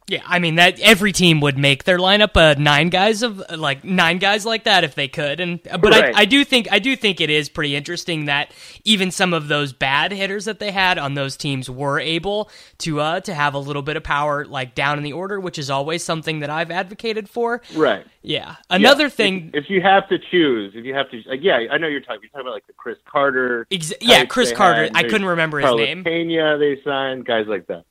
Yeah, 0.10 0.24
I 0.26 0.40
mean 0.40 0.56
that 0.56 0.80
every 0.80 1.12
team 1.12 1.40
would 1.42 1.58
make 1.58 1.84
their 1.84 2.00
lineup 2.00 2.36
uh, 2.36 2.60
nine 2.60 2.90
guys 2.90 3.22
of 3.22 3.44
like 3.56 3.84
nine 3.84 4.18
guys 4.18 4.44
like 4.44 4.64
that 4.64 4.84
if 4.84 4.96
they 4.96 5.08
could, 5.08 5.40
and 5.40 5.62
but 5.64 5.84
right. 5.92 6.16
I, 6.16 6.22
I 6.22 6.26
do 6.26 6.44
think 6.44 6.68
I 6.72 6.80
do 6.80 6.96
think 6.96 7.22
it 7.22 7.30
is 7.30 7.48
pretty 7.48 7.76
interesting 7.76 8.26
that 8.26 8.52
even 8.84 9.12
some 9.12 9.34
of 9.34 9.50
those 9.50 9.72
bad 9.72 10.12
hitters 10.12 10.46
that 10.46 10.60
they 10.60 10.72
had 10.72 10.98
on 10.98 11.14
those 11.14 11.38
teams 11.38 11.70
were 11.70 12.00
able 12.00 12.50
to 12.80 13.00
uh 13.00 13.20
to 13.22 13.36
have 13.36 13.54
a 13.54 13.60
little 13.60 13.84
bit 13.84 13.98
of 13.98 14.04
power 14.04 14.46
like 14.46 14.74
down 14.74 14.98
in 14.98 15.04
the 15.04 15.14
order, 15.14 15.40
which 15.40 15.60
is 15.60 15.70
always 15.70 16.04
something 16.04 16.40
that 16.40 16.50
I've 16.50 16.72
advocated 16.72 17.30
for. 17.30 17.62
Right. 17.76 18.04
Yeah. 18.24 18.56
Another 18.70 19.04
yeah. 19.04 19.10
thing, 19.10 19.52
if, 19.54 19.66
if, 19.66 19.70
you 19.70 19.82
have 19.82 20.10
to 20.10 20.18
choose, 20.18 20.74
if 20.76 20.84
you 20.86 20.94
have 20.94 21.10
to, 21.12 21.22
like, 21.28 21.40
yeah, 21.42 21.68
I 21.72 21.78
know 21.78 21.88
you're 21.88 22.02
talking. 22.02 22.22
You're 22.24 22.32
talking 22.32 22.42
about 22.42 22.54
like 22.54 22.68
the 22.68 22.74
Chris 22.74 22.98
Carter. 23.06 23.66
Ex- 23.72 23.94
yeah, 24.02 24.26
Chris 24.26 24.52
Carter. 24.52 24.84
Had, 24.84 24.92
I 24.96 25.04
couldn't 25.04 25.26
remember 25.26 25.62
Carlos 25.62 25.80
his 25.80 25.88
name. 25.88 26.04
Pena, 26.04 26.58
they 26.58 26.82
signed 26.84 27.26
guys 27.26 27.46
like 27.48 27.68
that. 27.68 27.86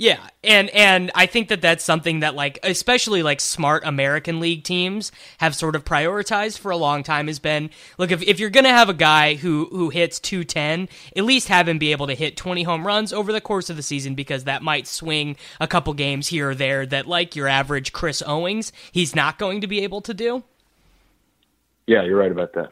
Yeah, 0.00 0.28
and 0.44 0.70
and 0.70 1.10
I 1.16 1.26
think 1.26 1.48
that 1.48 1.60
that's 1.60 1.82
something 1.82 2.20
that 2.20 2.36
like 2.36 2.60
especially 2.62 3.24
like 3.24 3.40
smart 3.40 3.82
American 3.84 4.38
League 4.38 4.62
teams 4.62 5.10
have 5.38 5.56
sort 5.56 5.74
of 5.74 5.84
prioritized 5.84 6.58
for 6.58 6.70
a 6.70 6.76
long 6.76 7.02
time 7.02 7.26
has 7.26 7.40
been 7.40 7.70
look 7.98 8.12
if, 8.12 8.22
if 8.22 8.38
you're 8.38 8.48
gonna 8.48 8.68
have 8.68 8.88
a 8.88 8.94
guy 8.94 9.34
who 9.34 9.66
who 9.72 9.90
hits 9.90 10.20
210, 10.20 10.88
at 11.16 11.24
least 11.24 11.48
have 11.48 11.66
him 11.66 11.78
be 11.78 11.90
able 11.90 12.06
to 12.06 12.14
hit 12.14 12.36
20 12.36 12.62
home 12.62 12.86
runs 12.86 13.12
over 13.12 13.32
the 13.32 13.40
course 13.40 13.70
of 13.70 13.74
the 13.74 13.82
season 13.82 14.14
because 14.14 14.44
that 14.44 14.62
might 14.62 14.86
swing 14.86 15.36
a 15.60 15.66
couple 15.66 15.92
games 15.94 16.28
here 16.28 16.50
or 16.50 16.54
there 16.54 16.86
that 16.86 17.08
like 17.08 17.34
your 17.34 17.48
average 17.48 17.92
Chris 17.92 18.22
Owings 18.24 18.70
he's 18.92 19.16
not 19.16 19.36
going 19.36 19.60
to 19.62 19.66
be 19.66 19.80
able 19.80 20.00
to 20.02 20.14
do. 20.14 20.44
Yeah, 21.88 22.04
you're 22.04 22.18
right 22.18 22.30
about 22.30 22.52
that. 22.52 22.70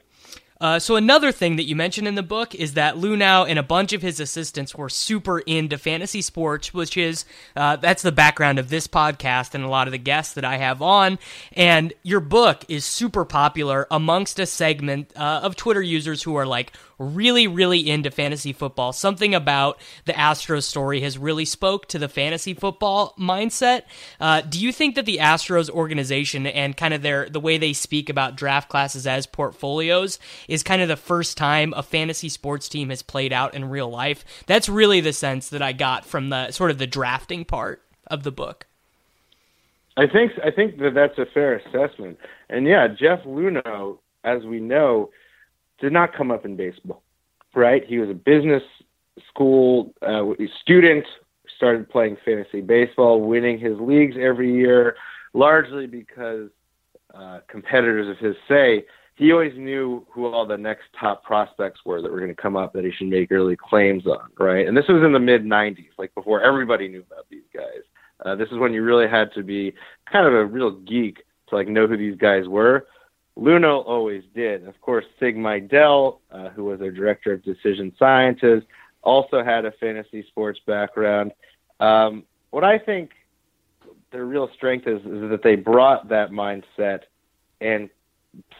Uh, 0.60 0.78
so 0.78 0.96
another 0.96 1.32
thing 1.32 1.56
that 1.56 1.64
you 1.64 1.76
mentioned 1.76 2.08
in 2.08 2.14
the 2.14 2.22
book 2.22 2.54
is 2.54 2.74
that 2.74 2.96
Luhnow 2.96 3.48
and 3.48 3.58
a 3.58 3.62
bunch 3.62 3.92
of 3.92 4.02
his 4.02 4.20
assistants 4.20 4.74
were 4.74 4.88
super 4.88 5.40
into 5.40 5.76
fantasy 5.78 6.22
sports, 6.22 6.72
which 6.72 6.96
is 6.96 7.24
uh, 7.54 7.76
that's 7.76 8.02
the 8.02 8.12
background 8.12 8.58
of 8.58 8.68
this 8.68 8.86
podcast 8.86 9.54
and 9.54 9.64
a 9.64 9.68
lot 9.68 9.86
of 9.86 9.92
the 9.92 9.98
guests 9.98 10.34
that 10.34 10.44
I 10.44 10.56
have 10.56 10.80
on. 10.80 11.18
And 11.52 11.92
your 12.02 12.20
book 12.20 12.64
is 12.68 12.84
super 12.84 13.24
popular 13.24 13.86
amongst 13.90 14.38
a 14.38 14.46
segment 14.46 15.12
uh, 15.16 15.40
of 15.42 15.56
Twitter 15.56 15.82
users 15.82 16.22
who 16.22 16.36
are 16.36 16.46
like 16.46 16.72
really, 16.98 17.46
really 17.46 17.88
into 17.90 18.10
fantasy 18.10 18.52
football. 18.52 18.92
Something 18.92 19.34
about 19.34 19.78
the 20.06 20.12
Astros 20.12 20.62
story 20.62 21.00
has 21.02 21.18
really 21.18 21.44
spoke 21.44 21.86
to 21.88 21.98
the 21.98 22.08
fantasy 22.08 22.54
football 22.54 23.14
mindset. 23.18 23.82
Uh, 24.18 24.40
do 24.40 24.58
you 24.58 24.72
think 24.72 24.94
that 24.94 25.04
the 25.04 25.18
Astros 25.18 25.68
organization 25.68 26.46
and 26.46 26.76
kind 26.76 26.94
of 26.94 27.02
their 27.02 27.28
the 27.28 27.40
way 27.40 27.58
they 27.58 27.72
speak 27.72 28.08
about 28.08 28.36
draft 28.36 28.68
classes 28.68 29.06
as 29.06 29.26
portfolios 29.26 30.18
is 30.48 30.62
kind 30.62 30.82
of 30.82 30.88
the 30.88 30.96
first 30.96 31.36
time 31.36 31.72
a 31.76 31.82
fantasy 31.82 32.28
sports 32.28 32.68
team 32.68 32.90
has 32.90 33.02
played 33.02 33.32
out 33.32 33.54
in 33.54 33.64
real 33.66 33.88
life? 33.88 34.24
That's 34.46 34.68
really 34.68 35.00
the 35.00 35.12
sense 35.12 35.48
that 35.50 35.62
I 35.62 35.72
got 35.72 36.04
from 36.04 36.30
the 36.30 36.50
sort 36.50 36.70
of 36.70 36.78
the 36.78 36.86
drafting 36.86 37.44
part 37.44 37.82
of 38.06 38.22
the 38.22 38.32
book. 38.32 38.66
I 39.96 40.06
think 40.06 40.32
I 40.44 40.50
think 40.50 40.78
that 40.78 40.94
that's 40.94 41.18
a 41.18 41.26
fair 41.26 41.56
assessment. 41.56 42.18
And 42.50 42.66
yeah, 42.66 42.86
Jeff 42.88 43.22
Luhnow, 43.24 43.98
as 44.24 44.44
we 44.44 44.60
know, 44.60 45.10
did 45.80 45.92
not 45.92 46.14
come 46.14 46.30
up 46.30 46.44
in 46.44 46.56
baseball, 46.56 47.02
right? 47.54 47.84
He 47.86 47.98
was 47.98 48.10
a 48.10 48.14
business 48.14 48.62
school 49.28 49.94
uh, 50.02 50.24
student, 50.60 51.06
started 51.56 51.88
playing 51.88 52.18
fantasy 52.24 52.60
baseball, 52.60 53.22
winning 53.22 53.58
his 53.58 53.78
leagues 53.80 54.16
every 54.20 54.54
year, 54.54 54.96
largely 55.32 55.86
because 55.86 56.50
uh, 57.14 57.40
competitors 57.48 58.08
of 58.08 58.18
his 58.18 58.36
say 58.46 58.84
he 59.16 59.32
always 59.32 59.56
knew 59.56 60.06
who 60.10 60.26
all 60.26 60.46
the 60.46 60.58
next 60.58 60.84
top 60.98 61.24
prospects 61.24 61.80
were 61.84 62.02
that 62.02 62.12
were 62.12 62.18
going 62.20 62.34
to 62.34 62.40
come 62.40 62.56
up 62.56 62.74
that 62.74 62.84
he 62.84 62.92
should 62.92 63.08
make 63.08 63.32
early 63.32 63.56
claims 63.56 64.06
on, 64.06 64.28
right? 64.38 64.68
And 64.68 64.76
this 64.76 64.84
was 64.88 65.02
in 65.02 65.12
the 65.12 65.18
mid 65.18 65.42
90s, 65.42 65.88
like 65.98 66.14
before 66.14 66.42
everybody 66.42 66.86
knew 66.86 67.02
about 67.10 67.26
these 67.30 67.46
guys. 67.52 67.82
Uh, 68.24 68.34
this 68.34 68.48
is 68.50 68.58
when 68.58 68.72
you 68.72 68.82
really 68.82 69.08
had 69.08 69.32
to 69.32 69.42
be 69.42 69.74
kind 70.10 70.26
of 70.26 70.34
a 70.34 70.44
real 70.44 70.70
geek 70.70 71.24
to 71.48 71.56
like 71.56 71.66
know 71.66 71.86
who 71.86 71.96
these 71.96 72.16
guys 72.16 72.46
were. 72.46 72.86
Luhnow 73.38 73.84
always 73.86 74.22
did. 74.34 74.66
Of 74.66 74.80
course, 74.80 75.04
Sig 75.18 75.36
Mejdal, 75.36 76.18
uh, 76.30 76.50
who 76.50 76.64
was 76.64 76.78
their 76.78 76.92
director 76.92 77.32
of 77.32 77.42
decision 77.42 77.92
sciences, 77.98 78.62
also 79.02 79.42
had 79.42 79.64
a 79.64 79.72
fantasy 79.72 80.24
sports 80.28 80.58
background. 80.66 81.32
Um, 81.80 82.24
what 82.50 82.64
I 82.64 82.78
think 82.78 83.10
their 84.10 84.24
real 84.24 84.50
strength 84.54 84.86
is, 84.86 85.00
is 85.00 85.30
that 85.30 85.40
they 85.42 85.56
brought 85.56 86.08
that 86.08 86.30
mindset 86.30 87.00
and 87.60 87.90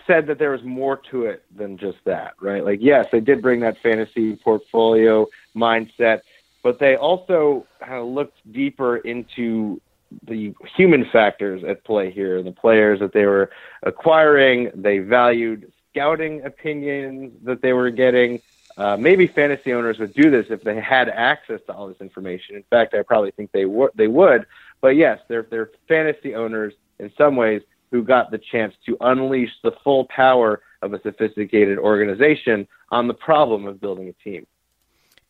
said 0.07 0.27
that 0.27 0.39
there 0.39 0.51
was 0.51 0.63
more 0.63 0.97
to 1.11 1.27
it 1.27 1.45
than 1.55 1.77
just 1.77 1.99
that, 2.05 2.35
right? 2.41 2.65
Like, 2.65 2.79
yes, 2.83 3.07
they 3.11 3.21
did 3.21 3.43
bring 3.43 3.61
that 3.61 3.79
fantasy 3.83 4.37
portfolio 4.37 5.27
mindset, 5.55 6.21
but 6.63 6.79
they 6.79 6.97
also 6.97 7.67
kind 7.81 7.95
of 7.95 8.07
looked 8.07 8.39
deeper 8.53 8.97
into 8.97 9.81
the 10.27 10.55
human 10.77 11.05
factors 11.05 11.65
at 11.65 11.85
play 11.85 12.11
here, 12.11 12.43
the 12.43 12.53
players 12.53 13.01
that 13.01 13.13
they 13.13 13.27
were 13.27 13.51
acquiring. 13.83 14.71
They 14.75 14.99
valued 14.99 15.73
scouting 15.91 16.45
opinions 16.45 17.33
that 17.45 17.63
they 17.63 17.73
were 17.73 17.91
getting. 17.91 18.41
Uh, 18.77 18.97
maybe 18.97 19.27
fantasy 19.27 19.73
owners 19.73 19.99
would 19.99 20.13
do 20.13 20.31
this 20.31 20.47
if 20.51 20.63
they 20.63 20.79
had 20.79 21.09
access 21.09 21.61
to 21.67 21.73
all 21.73 21.89
this 21.89 22.01
information. 22.01 22.57
In 22.57 22.63
fact, 22.65 22.95
I 22.95 23.03
probably 23.03 23.31
think 23.31 23.51
they 23.53 23.65
would. 23.65 23.91
They 23.95 24.07
would. 24.07 24.47
But 24.81 24.97
yes, 24.97 25.21
they're 25.29 25.47
they're 25.51 25.71
fantasy 25.89 26.35
owners 26.35 26.75
in 26.99 27.11
some 27.17 27.37
ways 27.37 27.63
who 27.91 28.03
got 28.03 28.31
the 28.31 28.39
chance 28.39 28.75
to 28.87 28.97
unleash 29.01 29.51
the 29.63 29.73
full 29.85 30.07
power 30.07 30.63
of 30.83 30.93
a 30.93 31.01
sophisticated 31.03 31.79
organization 31.79 32.67
on 32.91 33.09
the 33.09 33.15
problem 33.15 33.67
of 33.67 33.81
building 33.81 34.09
a 34.09 34.13
team. 34.25 34.47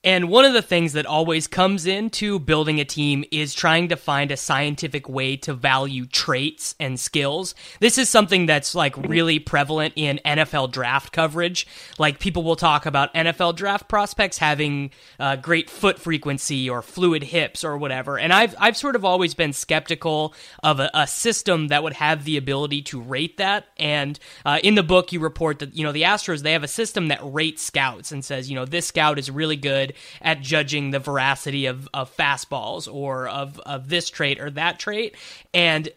And 0.05 0.29
one 0.29 0.45
of 0.45 0.53
the 0.53 0.63
things 0.63 0.93
that 0.93 1.05
always 1.05 1.49
comes 1.49 1.85
into 1.85 2.39
building 2.39 2.79
a 2.79 2.85
team 2.85 3.25
is 3.33 3.53
trying 3.53 3.89
to 3.89 3.97
find 3.97 4.31
a 4.31 4.37
scientific 4.37 5.09
way 5.09 5.37
to 5.39 5.53
value 5.53 6.07
traits 6.07 6.77
and 6.79 7.01
skills. 7.01 7.57
This 7.81 7.99
is 7.99 8.09
something 8.09 8.47
that's 8.47 8.73
like 8.73 8.97
really 8.97 9.41
prevalent 9.41 9.95
in 9.97 10.21
NFL 10.25 10.71
draft 10.71 11.13
coverage. 11.13 11.67
Like 11.99 12.21
people 12.21 12.45
will 12.45 12.55
talk 12.55 12.87
about 12.87 13.13
NFL 13.15 13.57
draft 13.57 13.89
prospects 13.89 14.39
having 14.39 14.93
uh, 15.19 15.37
great 15.37 15.69
foot 15.69 15.99
frequency 15.99 16.71
or 16.71 16.83
fluid 16.83 17.25
hips 17.25 17.65
or 17.65 17.77
whatever. 17.77 18.17
And 18.17 18.33
I've 18.33 18.55
I've 18.61 18.77
sort 18.77 18.95
of 18.95 19.05
always 19.05 19.35
been 19.35 19.53
skeptical 19.53 20.35
of 20.63 20.79
a, 20.79 20.89
a 20.95 21.09
system 21.09 21.67
that 21.69 21.83
would 21.83 21.95
have 21.95 22.25
the 22.25 22.37
ability 22.37 22.83
to 22.83 23.01
rate 23.01 23.39
that. 23.39 23.67
And 23.77 24.21
uh, 24.45 24.61
in 24.63 24.77
the 24.77 24.85
book, 24.85 25.11
you 25.11 25.19
report 25.19 25.59
that 25.59 25.75
you 25.75 25.83
know 25.83 25.91
the 25.91 26.03
Astros 26.03 26.43
they 26.43 26.53
have 26.53 26.63
a 26.63 26.69
system 26.69 27.09
that 27.09 27.19
rates 27.23 27.65
scouts 27.65 28.13
and 28.13 28.25
says 28.25 28.49
you 28.49 28.55
know 28.55 28.65
this 28.65 28.87
scout 28.87 29.19
is 29.19 29.33
really 29.33 29.57
good 29.57 29.95
at 30.21 30.41
judging 30.41 30.91
the 30.91 30.99
veracity 30.99 31.67
of, 31.67 31.89
of 31.95 32.15
fastballs 32.17 32.93
or 32.93 33.29
of, 33.29 33.59
of 33.61 33.89
this 33.89 34.11
trait 34.11 34.41
or 34.41 34.51
that 34.51 34.79
trait. 34.79 35.17
And 35.53 35.91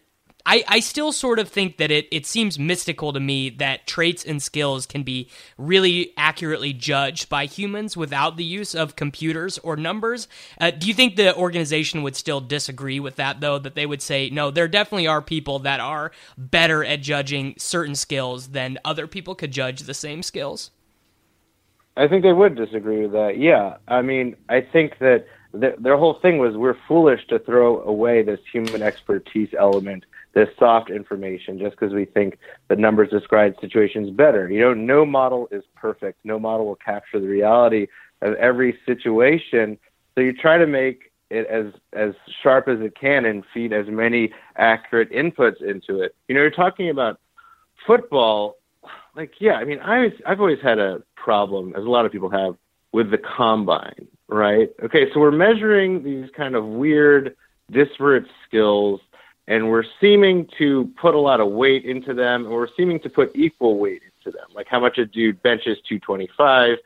I, 0.45 0.63
I 0.67 0.79
still 0.79 1.11
sort 1.11 1.37
of 1.37 1.49
think 1.49 1.77
that 1.77 1.91
it, 1.91 2.07
it 2.11 2.25
seems 2.25 2.57
mystical 2.57 3.13
to 3.13 3.19
me 3.19 3.49
that 3.51 3.85
traits 3.85 4.25
and 4.25 4.41
skills 4.41 4.85
can 4.85 5.03
be 5.03 5.29
really 5.57 6.13
accurately 6.17 6.73
judged 6.73 7.29
by 7.29 7.45
humans 7.45 7.95
without 7.95 8.37
the 8.37 8.43
use 8.43 8.73
of 8.73 8.95
computers 8.95 9.57
or 9.59 9.75
numbers. 9.75 10.27
Uh, 10.59 10.71
do 10.71 10.87
you 10.87 10.93
think 10.93 11.15
the 11.15 11.35
organization 11.35 12.01
would 12.03 12.15
still 12.15 12.41
disagree 12.41 12.99
with 12.99 13.17
that, 13.17 13.41
though? 13.41 13.59
That 13.59 13.75
they 13.75 13.85
would 13.85 14.01
say, 14.01 14.29
no, 14.29 14.49
there 14.49 14.67
definitely 14.67 15.07
are 15.07 15.21
people 15.21 15.59
that 15.59 15.79
are 15.79 16.11
better 16.37 16.83
at 16.83 17.01
judging 17.01 17.53
certain 17.57 17.95
skills 17.95 18.47
than 18.47 18.79
other 18.83 19.07
people 19.07 19.35
could 19.35 19.51
judge 19.51 19.81
the 19.81 19.93
same 19.93 20.23
skills? 20.23 20.71
I 21.99 22.07
think 22.07 22.23
they 22.23 22.31
would 22.31 22.55
disagree 22.55 23.01
with 23.01 23.11
that. 23.11 23.37
Yeah, 23.37 23.75
I 23.89 24.01
mean, 24.01 24.37
I 24.47 24.61
think 24.61 24.99
that 24.99 25.25
th- 25.59 25.75
their 25.79 25.97
whole 25.97 26.13
thing 26.13 26.37
was 26.37 26.55
we're 26.55 26.77
foolish 26.87 27.27
to 27.27 27.39
throw 27.39 27.81
away 27.81 28.23
this 28.23 28.39
human 28.49 28.81
expertise 28.81 29.49
element, 29.57 30.05
this 30.33 30.47
soft 30.57 30.89
information, 30.89 31.59
just 31.59 31.77
because 31.77 31.93
we 31.93 32.05
think 32.05 32.37
the 32.69 32.77
numbers 32.77 33.09
describe 33.09 33.55
situations 33.59 34.11
better. 34.11 34.49
You 34.49 34.61
know, 34.61 34.73
no 34.73 35.05
model 35.05 35.49
is 35.51 35.63
perfect. 35.75 36.19
No 36.23 36.39
model 36.39 36.67
will 36.67 36.77
capture 36.77 37.19
the 37.19 37.27
reality 37.27 37.87
of 38.21 38.33
every 38.35 38.79
situation. 38.85 39.77
So 40.15 40.21
you 40.21 40.31
try 40.31 40.57
to 40.57 40.67
make 40.67 41.11
it 41.29 41.47
as 41.47 41.73
as 41.91 42.13
sharp 42.41 42.69
as 42.69 42.79
it 42.79 42.95
can 42.95 43.25
and 43.25 43.43
feed 43.53 43.73
as 43.73 43.87
many 43.87 44.31
accurate 44.55 45.11
inputs 45.11 45.61
into 45.61 46.01
it. 46.01 46.15
You 46.29 46.35
know, 46.35 46.41
you're 46.41 46.49
talking 46.49 46.89
about 46.89 47.19
football 47.85 48.58
like 49.15 49.33
yeah, 49.39 49.53
I 49.53 49.65
mean, 49.65 49.79
I 49.79 50.11
I've 50.25 50.39
always 50.39 50.61
had 50.61 50.79
a 50.79 51.03
problem, 51.15 51.73
as 51.75 51.83
a 51.83 51.89
lot 51.89 52.05
of 52.05 52.11
people 52.11 52.29
have, 52.29 52.55
with 52.91 53.11
the 53.11 53.17
combine, 53.17 54.07
right? 54.27 54.69
Okay, 54.83 55.11
so 55.13 55.19
we're 55.19 55.31
measuring 55.31 56.03
these 56.03 56.29
kind 56.35 56.55
of 56.55 56.65
weird, 56.65 57.35
disparate 57.71 58.25
skills, 58.47 59.01
and 59.47 59.69
we're 59.69 59.83
seeming 59.99 60.47
to 60.57 60.91
put 60.99 61.15
a 61.15 61.19
lot 61.19 61.39
of 61.39 61.49
weight 61.49 61.85
into 61.85 62.13
them, 62.13 62.45
and 62.45 62.53
we're 62.53 62.67
seeming 62.77 62.99
to 63.01 63.09
put 63.09 63.35
equal 63.35 63.77
weight 63.77 64.01
into 64.03 64.35
them. 64.35 64.47
Like 64.53 64.67
how 64.67 64.79
much 64.79 64.97
a 64.97 65.05
dude 65.05 65.41
benches 65.43 65.77
225 65.87 66.77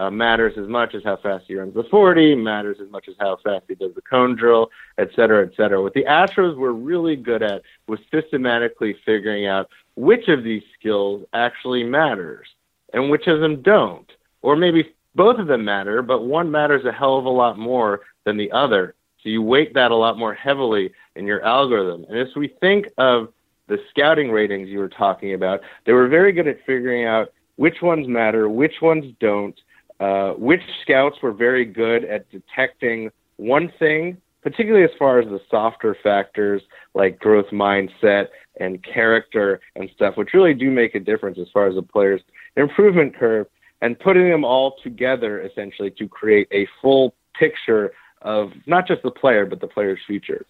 uh, 0.00 0.10
matters 0.10 0.56
as 0.56 0.66
much 0.66 0.94
as 0.94 1.04
how 1.04 1.16
fast 1.16 1.44
he 1.46 1.54
runs 1.54 1.74
the 1.74 1.84
40, 1.84 2.34
matters 2.34 2.78
as 2.82 2.90
much 2.90 3.06
as 3.06 3.14
how 3.20 3.36
fast 3.44 3.66
he 3.68 3.74
does 3.74 3.94
the 3.94 4.00
cone 4.00 4.34
drill, 4.34 4.70
et 4.96 5.10
cetera, 5.14 5.44
et 5.44 5.52
cetera. 5.54 5.82
What 5.82 5.92
the 5.92 6.04
Astros 6.04 6.56
were 6.56 6.72
really 6.72 7.16
good 7.16 7.42
at 7.42 7.60
was 7.86 8.00
systematically 8.10 8.96
figuring 9.04 9.46
out 9.46 9.68
which 9.96 10.28
of 10.28 10.42
these 10.42 10.62
skills 10.78 11.26
actually 11.34 11.84
matters 11.84 12.48
and 12.94 13.10
which 13.10 13.26
of 13.26 13.40
them 13.40 13.60
don't. 13.60 14.10
Or 14.40 14.56
maybe 14.56 14.90
both 15.14 15.38
of 15.38 15.48
them 15.48 15.66
matter, 15.66 16.00
but 16.00 16.24
one 16.24 16.50
matters 16.50 16.86
a 16.86 16.92
hell 16.92 17.18
of 17.18 17.26
a 17.26 17.30
lot 17.30 17.58
more 17.58 18.00
than 18.24 18.38
the 18.38 18.50
other. 18.52 18.94
So 19.22 19.28
you 19.28 19.42
weight 19.42 19.74
that 19.74 19.90
a 19.90 19.96
lot 19.96 20.16
more 20.16 20.32
heavily 20.32 20.92
in 21.14 21.26
your 21.26 21.44
algorithm. 21.44 22.06
And 22.08 22.18
as 22.18 22.34
we 22.34 22.48
think 22.48 22.88
of 22.96 23.34
the 23.66 23.78
scouting 23.90 24.30
ratings 24.30 24.70
you 24.70 24.78
were 24.78 24.88
talking 24.88 25.34
about, 25.34 25.60
they 25.84 25.92
were 25.92 26.08
very 26.08 26.32
good 26.32 26.48
at 26.48 26.64
figuring 26.64 27.04
out 27.04 27.34
which 27.56 27.82
ones 27.82 28.08
matter, 28.08 28.48
which 28.48 28.80
ones 28.80 29.04
don't, 29.20 29.60
uh, 30.00 30.32
which 30.32 30.62
scouts 30.82 31.16
were 31.22 31.32
very 31.32 31.64
good 31.64 32.04
at 32.04 32.30
detecting 32.30 33.10
one 33.36 33.70
thing, 33.78 34.16
particularly 34.42 34.84
as 34.84 34.90
far 34.98 35.20
as 35.20 35.28
the 35.28 35.40
softer 35.50 35.96
factors 36.02 36.62
like 36.94 37.18
growth 37.18 37.46
mindset 37.52 38.28
and 38.58 38.82
character 38.82 39.60
and 39.76 39.90
stuff, 39.94 40.16
which 40.16 40.30
really 40.34 40.54
do 40.54 40.70
make 40.70 40.94
a 40.94 41.00
difference 41.00 41.38
as 41.38 41.48
far 41.52 41.68
as 41.68 41.76
a 41.76 41.82
player's 41.82 42.22
improvement 42.56 43.14
curve, 43.14 43.46
and 43.82 43.98
putting 43.98 44.28
them 44.28 44.44
all 44.44 44.76
together 44.82 45.40
essentially 45.42 45.90
to 45.90 46.08
create 46.08 46.48
a 46.50 46.66
full 46.80 47.14
picture 47.38 47.92
of 48.22 48.52
not 48.66 48.86
just 48.86 49.02
the 49.02 49.10
player, 49.10 49.46
but 49.46 49.60
the 49.60 49.66
player's 49.66 50.00
future. 50.06 50.44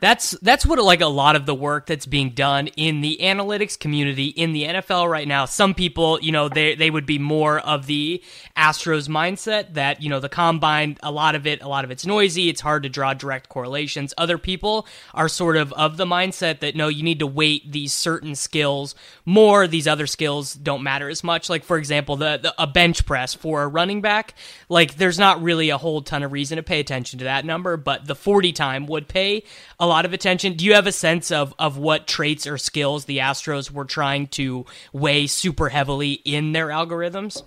That's 0.00 0.30
that's 0.42 0.64
what 0.64 0.78
like 0.78 1.02
a 1.02 1.06
lot 1.06 1.36
of 1.36 1.44
the 1.44 1.54
work 1.54 1.86
that's 1.86 2.06
being 2.06 2.30
done 2.30 2.68
in 2.68 3.02
the 3.02 3.18
analytics 3.20 3.78
community 3.78 4.26
in 4.26 4.52
the 4.52 4.64
NFL 4.64 5.10
right 5.10 5.28
now. 5.28 5.44
Some 5.44 5.74
people, 5.74 6.18
you 6.20 6.32
know, 6.32 6.48
they 6.48 6.74
they 6.74 6.90
would 6.90 7.04
be 7.04 7.18
more 7.18 7.60
of 7.60 7.86
the 7.86 8.22
Astros 8.56 9.08
mindset 9.08 9.74
that, 9.74 10.02
you 10.02 10.08
know, 10.08 10.18
the 10.18 10.30
combine, 10.30 10.96
a 11.02 11.10
lot 11.10 11.34
of 11.34 11.46
it, 11.46 11.62
a 11.62 11.68
lot 11.68 11.84
of 11.84 11.90
it's 11.90 12.06
noisy, 12.06 12.48
it's 12.48 12.62
hard 12.62 12.82
to 12.84 12.88
draw 12.88 13.12
direct 13.12 13.50
correlations. 13.50 14.14
Other 14.16 14.38
people 14.38 14.86
are 15.12 15.28
sort 15.28 15.58
of 15.58 15.72
of 15.74 15.98
the 15.98 16.06
mindset 16.06 16.60
that 16.60 16.74
no, 16.74 16.88
you 16.88 17.02
need 17.02 17.18
to 17.18 17.26
weight 17.26 17.70
these 17.70 17.92
certain 17.92 18.34
skills 18.34 18.94
more, 19.26 19.66
these 19.66 19.86
other 19.86 20.06
skills 20.06 20.54
don't 20.54 20.82
matter 20.82 21.10
as 21.10 21.22
much. 21.22 21.50
Like 21.50 21.62
for 21.62 21.76
example, 21.76 22.16
the, 22.16 22.38
the 22.38 22.54
a 22.58 22.66
bench 22.66 23.04
press 23.04 23.34
for 23.34 23.62
a 23.62 23.68
running 23.68 24.00
back, 24.00 24.34
like 24.70 24.96
there's 24.96 25.18
not 25.18 25.42
really 25.42 25.68
a 25.68 25.78
whole 25.78 26.00
ton 26.00 26.22
of 26.22 26.32
reason 26.32 26.56
to 26.56 26.62
pay 26.62 26.80
attention 26.80 27.18
to 27.18 27.26
that 27.26 27.44
number, 27.44 27.76
but 27.76 28.06
the 28.06 28.14
40 28.14 28.52
time 28.52 28.86
would 28.86 29.06
pay 29.06 29.42
a 29.78 29.89
lot 29.90 30.06
of 30.06 30.12
attention. 30.12 30.54
Do 30.54 30.64
you 30.64 30.74
have 30.74 30.86
a 30.86 30.92
sense 30.92 31.30
of 31.30 31.54
of 31.58 31.76
what 31.76 32.06
traits 32.06 32.46
or 32.46 32.56
skills 32.56 33.04
the 33.04 33.18
Astros 33.18 33.70
were 33.70 33.84
trying 33.84 34.28
to 34.28 34.64
weigh 34.92 35.26
super 35.26 35.68
heavily 35.68 36.12
in 36.12 36.52
their 36.52 36.68
algorithms? 36.68 37.42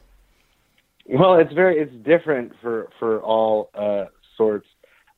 Well, 1.06 1.36
it's 1.36 1.54
very 1.54 1.80
it's 1.80 1.94
different 2.06 2.54
for 2.62 2.90
for 3.00 3.22
all 3.22 3.70
uh, 3.74 4.06
sorts 4.38 4.68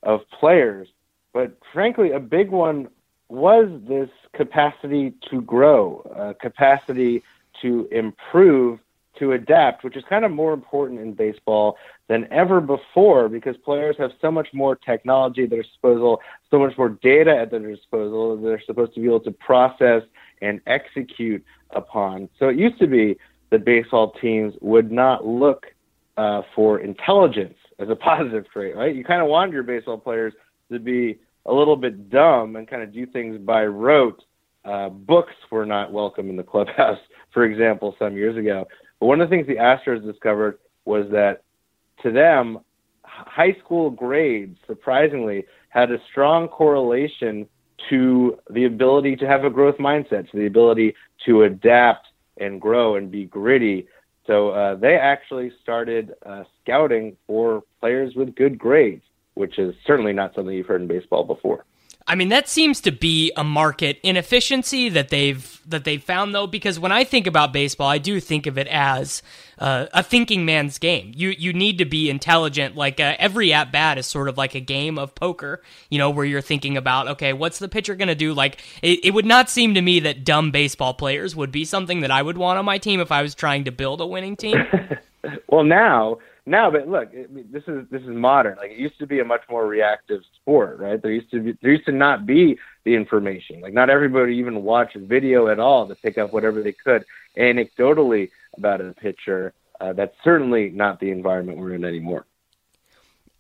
of 0.04 0.22
players, 0.40 0.88
but 1.34 1.58
frankly, 1.74 2.12
a 2.12 2.20
big 2.20 2.50
one 2.50 2.88
was 3.28 3.68
this 3.88 4.10
capacity 4.34 5.14
to 5.32 5.42
grow, 5.42 6.02
uh, 6.16 6.34
capacity 6.40 7.24
to 7.62 7.88
improve 7.92 8.80
to 9.20 9.34
adapt, 9.34 9.84
which 9.84 9.96
is 9.96 10.04
kind 10.10 10.26
of 10.26 10.32
more 10.32 10.54
important 10.54 11.00
in 11.00 11.14
baseball 11.14 11.78
than 12.08 12.28
ever 12.32 12.62
before 12.62 13.30
because 13.30 13.56
players 13.58 13.96
have 13.98 14.12
so 14.22 14.32
much 14.32 14.48
more 14.54 14.76
technology 14.76 15.44
at 15.44 15.50
their 15.50 15.64
disposal, 15.64 16.20
so 16.52 16.60
much 16.60 16.78
more 16.78 16.90
data 16.90 17.36
at 17.36 17.52
their 17.52 17.60
disposal 17.60 18.36
that 18.36 18.44
they're 18.44 18.62
supposed 18.66 18.94
to 18.94 19.00
be 19.00 19.08
able 19.08 19.20
to 19.22 19.32
process 19.32 20.04
and 20.42 20.62
execute 20.68 21.44
upon. 21.72 22.30
So 22.40 22.50
it 22.50 22.58
used 22.58 22.80
to 22.80 22.88
be 22.88 23.18
that 23.50 23.66
baseball 23.66 24.12
teams 24.22 24.54
would 24.62 24.92
not 24.92 25.26
look 25.26 25.66
uh, 26.18 26.42
for 26.56 26.80
intelligence 26.80 27.58
as 27.80 27.90
a 27.90 27.96
positive 27.96 28.46
trait, 28.52 28.76
right? 28.76 28.96
You 28.96 29.04
kind 29.04 29.22
of 29.22 29.28
want 29.28 29.52
your 29.52 29.64
baseball 29.64 29.98
players 29.98 30.34
to 30.72 30.80
be 30.80 31.20
a 31.46 31.54
little 31.54 31.76
bit 31.76 32.10
dumb 32.10 32.56
and 32.56 32.68
kind 32.68 32.82
of 32.82 32.94
do 32.94 33.06
things 33.06 33.38
by 33.38 33.66
rote. 33.66 34.24
Uh, 34.64 34.90
books 34.90 35.34
were 35.52 35.66
not 35.66 35.92
welcome 35.92 36.30
in 36.30 36.36
the 36.36 36.44
clubhouse, 36.44 36.98
for 37.34 37.46
example, 37.46 37.96
some 38.00 38.16
years 38.16 38.36
ago. 38.36 38.68
But 39.00 39.08
one 39.08 39.22
of 39.22 39.30
the 39.30 39.36
things 39.36 39.48
the 39.48 39.56
Astros 39.56 40.04
discovered 40.04 40.60
was 40.86 41.06
that 41.12 41.44
to 42.04 42.12
them, 42.12 42.60
high 43.04 43.56
school 43.64 43.90
grades, 43.90 44.58
surprisingly, 44.68 45.46
had 45.70 45.92
a 45.92 45.98
strong 46.10 46.48
correlation 46.48 47.48
to 47.90 48.38
the 48.50 48.66
ability 48.66 49.16
to 49.18 49.28
have 49.28 49.44
a 49.44 49.50
growth 49.50 49.78
mindset, 49.78 50.30
to 50.32 50.38
the 50.38 50.46
ability 50.46 50.96
to 51.26 51.44
adapt 51.44 52.08
and 52.38 52.60
grow 52.62 52.96
and 52.96 53.12
be 53.12 53.26
gritty. 53.26 53.88
So 54.28 54.50
uh, 54.50 54.76
they 54.76 54.96
actually 54.96 55.52
started 55.62 56.14
uh, 56.26 56.44
scouting 56.62 57.16
for 57.28 57.64
players 57.80 58.16
with 58.16 58.36
good 58.36 58.58
grades, 58.58 59.04
which 59.36 59.60
is 59.60 59.76
certainly 59.86 60.14
not 60.14 60.34
something 60.34 60.54
you've 60.54 60.66
heard 60.66 60.82
in 60.82 60.88
baseball 60.88 61.24
before. 61.24 61.66
I 62.08 62.14
mean, 62.14 62.30
that 62.30 62.48
seems 62.48 62.82
to 62.82 62.92
be 62.92 63.32
a 63.36 63.44
market 63.44 64.00
inefficiency 64.04 64.90
that 64.90 65.10
they've 65.10 65.60
that 65.68 65.86
they've 65.86 66.04
found 66.04 66.36
though, 66.36 66.46
because 66.46 66.80
when 66.80 66.92
I 66.92 67.04
think 67.04 67.26
about 67.26 67.52
baseball, 67.52 67.88
I 67.88 67.98
do 67.98 68.20
think 68.20 68.46
of 68.46 68.60
it 68.60 68.68
as 68.68 69.24
uh, 69.58 69.88
a 69.92 70.04
thinking 70.04 70.46
man's 70.46 70.78
game. 70.78 71.14
You 71.16 71.30
you 71.30 71.52
need 71.52 71.80
to 71.80 71.86
be 71.86 72.12
intelligent. 72.12 72.76
Like 72.76 73.00
uh, 73.00 73.16
every 73.18 73.52
at 73.54 73.72
bat 73.72 73.98
is 73.98 74.06
sort 74.06 74.30
of 74.30 74.38
like 74.38 74.54
a 74.54 74.60
game 74.60 75.00
of 75.00 75.16
poker, 75.16 75.64
you 75.90 75.98
know, 75.98 76.12
where 76.12 76.26
you're 76.26 76.42
thinking 76.42 76.78
about 76.78 77.08
okay, 77.08 77.34
what's 77.34 77.58
the 77.58 77.68
pitcher 77.68 77.96
going 77.96 78.10
to 78.10 78.16
do? 78.16 78.36
Like 78.36 78.62
it, 78.84 79.06
it 79.06 79.14
would 79.16 79.26
not 79.26 79.50
seem 79.50 79.74
to 79.74 79.82
me 79.82 80.00
that 80.02 80.24
dumb 80.24 80.52
baseball 80.52 80.94
players 80.94 81.36
would 81.36 81.52
be 81.52 81.66
something 81.66 82.02
that 82.02 82.12
I 82.12 82.22
would 82.22 82.38
want 82.38 82.60
on 82.60 82.66
my 82.66 82.78
team 82.78 83.00
if 83.00 83.12
I 83.12 83.24
was 83.24 83.34
trying 83.34 83.64
to 83.64 83.72
build 83.72 84.00
a 84.00 84.06
winning 84.06 84.36
team. 84.36 84.58
well, 85.50 85.64
now 85.64 86.20
now, 86.46 86.70
but 86.70 86.88
look, 86.88 87.10
it, 87.12 87.52
this 87.52 87.64
is 87.68 87.88
this 87.90 88.02
is 88.04 88.10
modern. 88.10 88.58
Like 88.58 88.72
it 88.72 88.78
used 88.78 89.00
to 89.00 89.08
be 89.08 89.20
a 89.20 89.26
much 89.26 89.42
more 89.50 89.66
reactive 89.66 90.22
sport, 90.36 90.80
right? 90.80 91.02
There 91.02 91.12
used 91.12 91.32
to 91.32 91.42
be 91.42 91.58
there 91.62 91.72
used 91.72 91.86
to 91.86 91.92
not 91.92 92.26
be 92.26 92.58
the 92.84 92.94
information. 92.94 93.62
Like 93.62 93.74
not 93.74 93.90
everybody 93.90 94.36
even 94.36 94.64
watched 94.64 94.96
video 94.96 95.48
at 95.48 95.60
all 95.60 95.88
to 95.88 95.96
pick 95.96 96.18
up 96.18 96.34
whatever 96.34 96.62
they 96.62 96.74
could 96.74 97.04
anecdotally 97.38 98.30
about 98.58 98.82
a 98.82 98.94
pitcher. 98.94 99.54
Uh, 99.82 99.94
that's 99.94 100.16
certainly 100.24 100.70
not 100.70 101.00
the 101.00 101.10
environment 101.12 101.58
we're 101.58 101.74
in 101.74 101.84
anymore. 101.84 102.26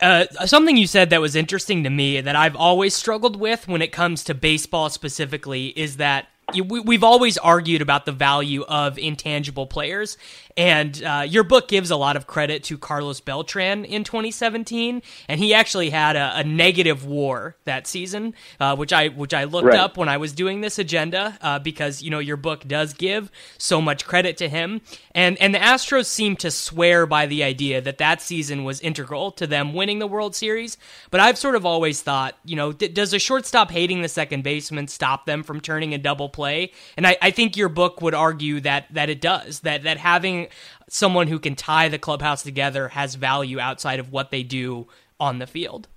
Uh, 0.01 0.25
something 0.45 0.75
you 0.75 0.87
said 0.87 1.09
that 1.11 1.21
was 1.21 1.35
interesting 1.35 1.83
to 1.83 1.89
me 1.89 2.19
that 2.19 2.35
I've 2.35 2.55
always 2.55 2.93
struggled 2.93 3.39
with 3.39 3.67
when 3.67 3.81
it 3.81 3.93
comes 3.93 4.25
to 4.25 4.33
baseball 4.33 4.89
specifically 4.89 5.67
is 5.67 5.97
that 5.97 6.27
we've 6.53 7.03
always 7.03 7.37
argued 7.37 7.81
about 7.81 8.05
the 8.05 8.11
value 8.11 8.63
of 8.63 8.97
intangible 8.97 9.65
players, 9.67 10.17
and 10.55 11.03
uh, 11.03 11.25
your 11.27 11.43
book 11.43 11.67
gives 11.67 11.91
a 11.91 11.95
lot 11.95 12.15
of 12.15 12.27
credit 12.27 12.63
to 12.65 12.77
Carlos 12.77 13.19
Beltran 13.19 13.83
in 13.83 14.03
2017, 14.03 15.01
and 15.27 15.39
he 15.39 15.53
actually 15.53 15.89
had 15.89 16.15
a, 16.15 16.37
a 16.37 16.43
negative 16.43 17.05
WAR 17.05 17.55
that 17.65 17.87
season, 17.87 18.33
uh, 18.59 18.75
which 18.75 18.93
I 18.93 19.09
which 19.09 19.33
I 19.33 19.45
looked 19.45 19.67
right. 19.67 19.79
up 19.79 19.97
when 19.97 20.07
I 20.07 20.17
was 20.17 20.33
doing 20.33 20.61
this 20.61 20.79
agenda 20.79 21.37
uh, 21.41 21.59
because 21.59 22.01
you 22.01 22.11
know 22.11 22.19
your 22.19 22.37
book 22.37 22.67
does 22.67 22.93
give 22.93 23.31
so 23.57 23.81
much 23.81 24.05
credit 24.05 24.37
to 24.37 24.47
him, 24.47 24.81
and 25.13 25.37
and 25.41 25.53
the 25.53 25.59
Astros 25.59 26.05
seem 26.05 26.35
to 26.37 26.51
swear 26.51 27.05
by 27.05 27.25
the 27.25 27.43
idea 27.43 27.81
that 27.81 27.97
that 27.97 28.21
season 28.21 28.63
was 28.63 28.79
integral 28.81 29.31
to 29.31 29.47
them 29.47 29.73
winning 29.73 29.99
the 29.99 30.07
World 30.07 30.35
Series. 30.35 30.77
But 31.09 31.21
I've 31.21 31.37
sort 31.37 31.55
of 31.55 31.65
always 31.65 32.01
thought, 32.01 32.37
you 32.45 32.55
know, 32.55 32.71
th- 32.71 32.93
does 32.93 33.13
a 33.13 33.19
shortstop 33.19 33.71
hating 33.71 34.01
the 34.01 34.09
second 34.09 34.43
baseman 34.43 34.87
stop 34.87 35.25
them 35.25 35.43
from 35.43 35.59
turning 35.59 35.93
a 35.93 35.97
double 35.97 36.29
play? 36.35 36.71
And 36.97 37.07
I, 37.07 37.17
I 37.21 37.31
think 37.31 37.55
your 37.55 37.69
book 37.69 38.01
would 38.01 38.13
argue 38.13 38.59
that 38.61 38.85
that 38.91 39.09
it 39.09 39.21
does 39.21 39.61
that 39.61 39.83
that 39.83 39.97
having 39.97 40.47
someone 40.89 41.27
who 41.27 41.39
can 41.39 41.55
tie 41.55 41.87
the 41.87 41.97
clubhouse 41.97 42.43
together 42.43 42.89
has 42.89 43.15
value 43.15 43.59
outside 43.59 43.99
of 43.99 44.11
what 44.11 44.29
they 44.31 44.43
do 44.43 44.87
on 45.19 45.39
the 45.39 45.47
field. 45.47 45.87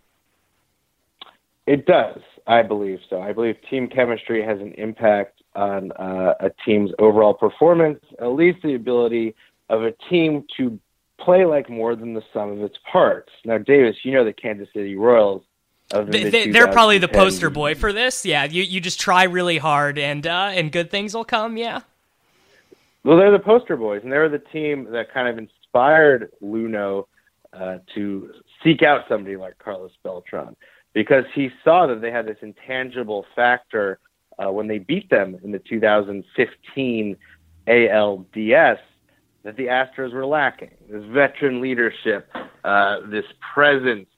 It 1.66 1.84
does. 1.84 2.20
I 2.46 2.62
believe 2.62 3.00
so. 3.10 3.20
I 3.20 3.32
believe 3.32 3.56
team 3.68 3.88
chemistry 3.88 4.42
has 4.42 4.58
an 4.58 4.72
impact 4.78 5.42
on 5.54 5.92
uh, 5.92 6.34
a 6.40 6.50
team's 6.64 6.92
overall 6.98 7.34
performance, 7.34 8.00
at 8.20 8.28
least 8.28 8.58
the 8.62 8.74
ability 8.74 9.34
of 9.68 9.82
a 9.82 9.92
team 10.08 10.46
to 10.56 10.78
play 11.20 11.44
like 11.44 11.68
more 11.68 11.94
than 11.94 12.14
the 12.14 12.22
sum 12.32 12.50
of 12.52 12.62
its 12.62 12.78
parts. 12.90 13.30
Now, 13.44 13.58
Davis, 13.58 13.96
you 14.02 14.12
know 14.12 14.24
the 14.24 14.32
Kansas 14.32 14.68
City 14.72 14.96
Royals. 14.96 15.42
The 15.90 16.04
they, 16.04 16.50
they're 16.50 16.68
probably 16.68 16.98
the 16.98 17.08
poster 17.08 17.48
boy 17.48 17.74
for 17.74 17.92
this. 17.92 18.26
Yeah, 18.26 18.44
you 18.44 18.62
you 18.62 18.80
just 18.80 19.00
try 19.00 19.24
really 19.24 19.58
hard 19.58 19.98
and 19.98 20.26
uh, 20.26 20.50
and 20.52 20.70
good 20.70 20.90
things 20.90 21.14
will 21.14 21.24
come. 21.24 21.56
Yeah. 21.56 21.80
Well, 23.04 23.16
they're 23.16 23.30
the 23.30 23.38
poster 23.38 23.76
boys, 23.76 24.02
and 24.02 24.12
they're 24.12 24.28
the 24.28 24.38
team 24.38 24.88
that 24.90 25.12
kind 25.12 25.28
of 25.28 25.38
inspired 25.38 26.30
Luhnow 26.42 27.06
uh, 27.54 27.78
to 27.94 28.34
seek 28.62 28.82
out 28.82 29.04
somebody 29.08 29.36
like 29.36 29.58
Carlos 29.58 29.92
Beltran 30.02 30.56
because 30.92 31.24
he 31.34 31.48
saw 31.64 31.86
that 31.86 32.00
they 32.00 32.10
had 32.10 32.26
this 32.26 32.38
intangible 32.42 33.24
factor 33.34 33.98
uh, 34.38 34.50
when 34.50 34.66
they 34.66 34.78
beat 34.78 35.08
them 35.10 35.38
in 35.42 35.52
the 35.52 35.58
2015 35.58 37.16
ALDS 37.66 38.78
that 39.44 39.56
the 39.56 39.66
Astros 39.66 40.12
were 40.12 40.26
lacking. 40.26 40.70
This 40.90 41.04
veteran 41.04 41.60
leadership, 41.60 42.30
uh, 42.64 43.00
this 43.06 43.24
presence. 43.54 44.08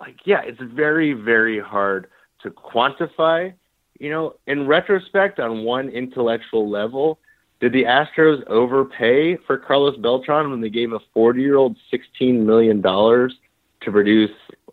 Like, 0.00 0.16
yeah, 0.24 0.42
it's 0.42 0.60
very, 0.60 1.12
very 1.12 1.60
hard 1.60 2.08
to 2.42 2.50
quantify. 2.50 3.52
You 3.98 4.10
know, 4.10 4.34
in 4.46 4.66
retrospect, 4.66 5.40
on 5.40 5.64
one 5.64 5.88
intellectual 5.88 6.68
level, 6.68 7.18
did 7.60 7.72
the 7.72 7.84
Astros 7.84 8.46
overpay 8.46 9.36
for 9.38 9.58
Carlos 9.58 9.96
Beltran 9.96 10.50
when 10.50 10.60
they 10.60 10.70
gave 10.70 10.92
a 10.92 11.00
40 11.12 11.40
year 11.40 11.56
old 11.56 11.76
$16 11.92 12.44
million 12.44 12.80
to 12.80 13.90
produce, 13.90 14.30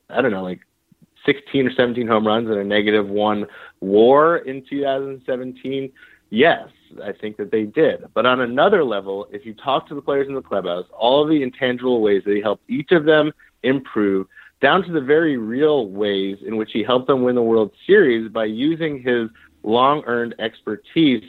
I 0.09 0.21
don't 0.21 0.31
know, 0.31 0.43
like 0.43 0.61
16 1.25 1.67
or 1.67 1.71
17 1.73 2.07
home 2.07 2.27
runs 2.27 2.47
and 2.49 2.59
a 2.59 2.63
negative 2.63 3.07
one 3.07 3.47
war 3.79 4.37
in 4.37 4.63
2017? 4.69 5.91
Yes, 6.29 6.67
I 7.03 7.11
think 7.11 7.37
that 7.37 7.51
they 7.51 7.63
did. 7.63 8.05
But 8.13 8.25
on 8.27 8.41
another 8.41 8.83
level, 8.83 9.27
if 9.31 9.45
you 9.45 9.55
talk 9.55 9.87
to 9.87 9.95
the 9.95 10.01
players 10.01 10.27
in 10.27 10.35
the 10.35 10.41
clubhouse, 10.41 10.85
all 10.91 11.23
of 11.23 11.29
the 11.29 11.41
intangible 11.41 12.01
ways 12.01 12.23
that 12.25 12.35
he 12.35 12.41
helped 12.41 12.69
each 12.69 12.91
of 12.91 13.05
them 13.05 13.31
improve, 13.63 14.27
down 14.61 14.83
to 14.83 14.91
the 14.91 15.01
very 15.01 15.37
real 15.37 15.87
ways 15.87 16.37
in 16.45 16.57
which 16.57 16.71
he 16.71 16.83
helped 16.83 17.07
them 17.07 17.23
win 17.23 17.35
the 17.35 17.41
World 17.41 17.71
Series 17.85 18.31
by 18.31 18.45
using 18.45 19.01
his 19.01 19.29
long 19.63 20.03
earned 20.05 20.35
expertise 20.39 21.23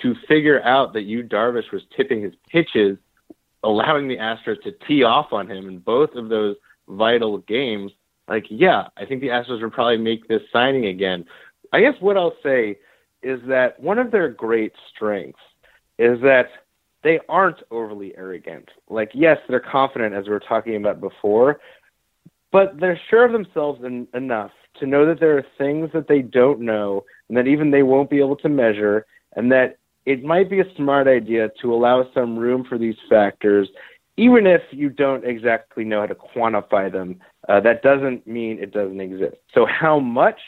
to 0.00 0.14
figure 0.26 0.62
out 0.62 0.92
that 0.92 1.02
Yu 1.02 1.22
Darvish 1.22 1.70
was 1.72 1.82
tipping 1.96 2.22
his 2.22 2.34
pitches, 2.50 2.96
allowing 3.62 4.08
the 4.08 4.16
Astros 4.16 4.60
to 4.62 4.72
tee 4.86 5.04
off 5.04 5.32
on 5.32 5.48
him 5.50 5.68
in 5.68 5.78
both 5.78 6.14
of 6.14 6.28
those 6.28 6.56
vital 6.88 7.38
games, 7.38 7.92
like, 8.28 8.46
yeah, 8.48 8.88
I 8.96 9.04
think 9.04 9.20
the 9.20 9.28
Astros 9.28 9.60
would 9.62 9.72
probably 9.72 9.98
make 9.98 10.28
this 10.28 10.42
signing 10.52 10.86
again. 10.86 11.24
I 11.72 11.80
guess 11.80 11.94
what 12.00 12.16
I'll 12.16 12.36
say 12.42 12.78
is 13.22 13.40
that 13.46 13.78
one 13.80 13.98
of 13.98 14.10
their 14.10 14.28
great 14.28 14.72
strengths 14.94 15.40
is 15.98 16.20
that 16.22 16.48
they 17.02 17.20
aren't 17.28 17.62
overly 17.70 18.16
arrogant. 18.16 18.68
Like, 18.88 19.10
yes, 19.14 19.38
they're 19.48 19.60
confident, 19.60 20.14
as 20.14 20.24
we 20.26 20.30
were 20.30 20.40
talking 20.40 20.76
about 20.76 21.00
before, 21.00 21.60
but 22.52 22.78
they're 22.78 23.00
sure 23.10 23.24
of 23.24 23.32
themselves 23.32 23.82
en- 23.84 24.06
enough 24.14 24.52
to 24.78 24.86
know 24.86 25.06
that 25.06 25.20
there 25.20 25.36
are 25.36 25.44
things 25.58 25.90
that 25.92 26.08
they 26.08 26.22
don't 26.22 26.60
know 26.60 27.04
and 27.28 27.36
that 27.36 27.46
even 27.46 27.70
they 27.70 27.82
won't 27.82 28.10
be 28.10 28.18
able 28.18 28.36
to 28.36 28.48
measure, 28.48 29.06
and 29.36 29.50
that 29.50 29.78
it 30.04 30.22
might 30.22 30.50
be 30.50 30.60
a 30.60 30.74
smart 30.76 31.06
idea 31.06 31.48
to 31.60 31.72
allow 31.72 32.06
some 32.12 32.38
room 32.38 32.64
for 32.68 32.76
these 32.76 32.96
factors, 33.08 33.68
even 34.16 34.46
if 34.46 34.60
you 34.70 34.90
don't 34.90 35.24
exactly 35.24 35.84
know 35.84 36.00
how 36.00 36.06
to 36.06 36.14
quantify 36.14 36.90
them. 36.90 37.18
Uh, 37.48 37.60
that 37.60 37.82
doesn't 37.82 38.26
mean 38.26 38.58
it 38.58 38.72
doesn't 38.72 39.00
exist. 39.00 39.36
So, 39.54 39.66
how 39.66 39.98
much 39.98 40.38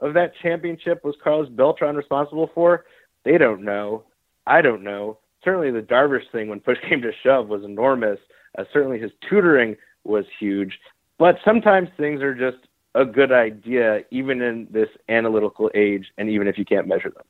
of 0.00 0.14
that 0.14 0.32
championship 0.42 1.04
was 1.04 1.14
Carlos 1.22 1.48
Beltran 1.48 1.96
responsible 1.96 2.50
for? 2.54 2.84
They 3.24 3.38
don't 3.38 3.64
know. 3.64 4.04
I 4.46 4.60
don't 4.60 4.84
know. 4.84 5.18
Certainly, 5.44 5.70
the 5.70 5.86
Darvish 5.86 6.30
thing, 6.32 6.48
when 6.48 6.60
push 6.60 6.78
came 6.88 7.00
to 7.02 7.12
shove, 7.22 7.48
was 7.48 7.64
enormous. 7.64 8.18
Uh, 8.58 8.64
certainly, 8.72 8.98
his 8.98 9.12
tutoring 9.28 9.76
was 10.04 10.24
huge. 10.38 10.78
But 11.18 11.36
sometimes 11.44 11.88
things 11.96 12.22
are 12.22 12.34
just 12.34 12.66
a 12.94 13.04
good 13.04 13.32
idea, 13.32 14.00
even 14.10 14.42
in 14.42 14.68
this 14.70 14.88
analytical 15.08 15.70
age, 15.74 16.06
and 16.18 16.28
even 16.30 16.46
if 16.46 16.58
you 16.58 16.64
can't 16.64 16.86
measure 16.86 17.10
them. 17.10 17.24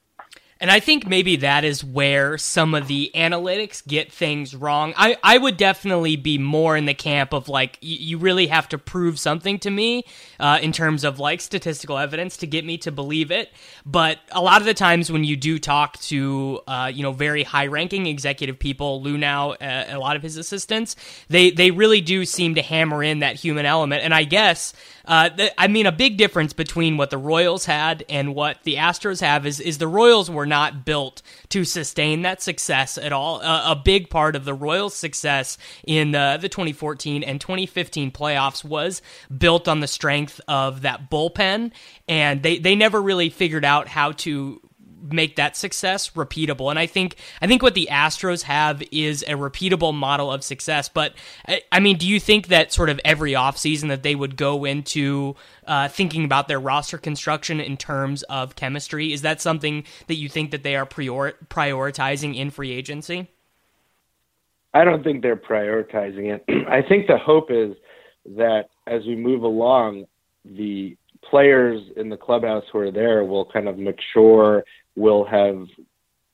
And 0.60 0.70
I 0.70 0.80
think 0.80 1.06
maybe 1.06 1.36
that 1.36 1.64
is 1.64 1.84
where 1.84 2.38
some 2.38 2.74
of 2.74 2.86
the 2.86 3.10
analytics 3.14 3.86
get 3.86 4.12
things 4.12 4.54
wrong. 4.54 4.94
I, 4.96 5.16
I 5.22 5.36
would 5.36 5.56
definitely 5.56 6.16
be 6.16 6.38
more 6.38 6.76
in 6.76 6.86
the 6.86 6.94
camp 6.94 7.34
of 7.34 7.48
like, 7.48 7.72
y- 7.82 7.88
you 8.00 8.18
really 8.18 8.46
have 8.46 8.68
to 8.68 8.78
prove 8.78 9.18
something 9.18 9.58
to 9.58 9.70
me 9.70 10.04
uh, 10.38 10.60
in 10.62 10.70
terms 10.70 11.02
of 11.04 11.18
like 11.18 11.40
statistical 11.40 11.98
evidence 11.98 12.36
to 12.38 12.46
get 12.46 12.64
me 12.64 12.78
to 12.78 12.92
believe 12.92 13.30
it. 13.32 13.52
But 13.84 14.20
a 14.30 14.40
lot 14.40 14.60
of 14.60 14.66
the 14.66 14.74
times 14.74 15.10
when 15.10 15.24
you 15.24 15.36
do 15.36 15.58
talk 15.58 15.98
to, 16.02 16.60
uh, 16.68 16.90
you 16.94 17.02
know, 17.02 17.12
very 17.12 17.42
high 17.42 17.66
ranking 17.66 18.06
executive 18.06 18.58
people, 18.58 19.02
Luhnow, 19.02 19.56
uh, 19.60 19.96
a 19.96 19.98
lot 19.98 20.14
of 20.14 20.22
his 20.22 20.36
assistants, 20.36 20.94
they, 21.28 21.50
they 21.50 21.72
really 21.72 22.00
do 22.00 22.24
seem 22.24 22.54
to 22.54 22.62
hammer 22.62 23.02
in 23.02 23.18
that 23.18 23.34
human 23.36 23.66
element. 23.66 24.04
And 24.04 24.14
I 24.14 24.22
guess, 24.22 24.72
uh, 25.04 25.28
th- 25.30 25.52
I 25.58 25.68
mean, 25.68 25.86
a 25.86 25.92
big 25.92 26.16
difference 26.16 26.52
between 26.52 26.96
what 26.96 27.10
the 27.10 27.18
Royals 27.18 27.66
had 27.66 28.04
and 28.08 28.34
what 28.34 28.62
the 28.64 28.76
Astros 28.76 29.20
have 29.20 29.46
is, 29.46 29.60
is 29.60 29.78
the 29.78 29.88
Royals 29.88 30.30
were 30.30 30.46
not 30.46 30.84
built 30.84 31.22
to 31.50 31.64
sustain 31.64 32.22
that 32.22 32.42
success 32.42 32.96
at 32.96 33.12
all. 33.12 33.40
Uh, 33.42 33.72
a 33.72 33.76
big 33.76 34.08
part 34.08 34.36
of 34.36 34.44
the 34.44 34.54
Royals' 34.54 34.94
success 34.94 35.58
in 35.86 36.12
the, 36.12 36.38
the 36.40 36.48
2014 36.48 37.22
and 37.22 37.40
2015 37.40 38.10
playoffs 38.12 38.64
was 38.64 39.02
built 39.36 39.68
on 39.68 39.80
the 39.80 39.86
strength 39.86 40.40
of 40.48 40.82
that 40.82 41.10
bullpen, 41.10 41.72
and 42.08 42.42
they, 42.42 42.58
they 42.58 42.74
never 42.74 43.00
really 43.00 43.28
figured 43.30 43.64
out 43.64 43.88
how 43.88 44.12
to 44.12 44.60
make 45.12 45.36
that 45.36 45.56
success 45.56 46.10
repeatable. 46.10 46.70
And 46.70 46.78
I 46.78 46.86
think 46.86 47.16
I 47.40 47.46
think 47.46 47.62
what 47.62 47.74
the 47.74 47.88
Astros 47.90 48.42
have 48.42 48.82
is 48.90 49.22
a 49.22 49.32
repeatable 49.32 49.94
model 49.94 50.32
of 50.32 50.42
success. 50.42 50.88
But 50.88 51.14
I, 51.46 51.62
I 51.70 51.80
mean, 51.80 51.98
do 51.98 52.06
you 52.06 52.18
think 52.18 52.48
that 52.48 52.72
sort 52.72 52.88
of 52.88 53.00
every 53.04 53.32
offseason 53.32 53.88
that 53.88 54.02
they 54.02 54.14
would 54.14 54.36
go 54.36 54.64
into 54.64 55.36
uh, 55.66 55.88
thinking 55.88 56.24
about 56.24 56.48
their 56.48 56.60
roster 56.60 56.98
construction 56.98 57.60
in 57.60 57.76
terms 57.76 58.22
of 58.24 58.56
chemistry? 58.56 59.12
Is 59.12 59.22
that 59.22 59.40
something 59.40 59.84
that 60.06 60.16
you 60.16 60.28
think 60.28 60.50
that 60.50 60.62
they 60.62 60.76
are 60.76 60.86
prior- 60.86 61.36
prioritizing 61.48 62.36
in 62.36 62.50
free 62.50 62.72
agency? 62.72 63.28
I 64.72 64.84
don't 64.84 65.04
think 65.04 65.22
they're 65.22 65.36
prioritizing 65.36 66.34
it. 66.34 66.44
I 66.68 66.82
think 66.82 67.06
the 67.06 67.18
hope 67.18 67.50
is 67.50 67.76
that 68.36 68.70
as 68.86 69.04
we 69.06 69.14
move 69.14 69.42
along, 69.42 70.06
the 70.44 70.96
players 71.28 71.82
in 71.96 72.08
the 72.08 72.16
clubhouse 72.16 72.64
who 72.72 72.78
are 72.78 72.90
there 72.90 73.24
will 73.24 73.46
kind 73.46 73.68
of 73.68 73.78
mature 73.78 74.64
will 74.96 75.24
have 75.24 75.66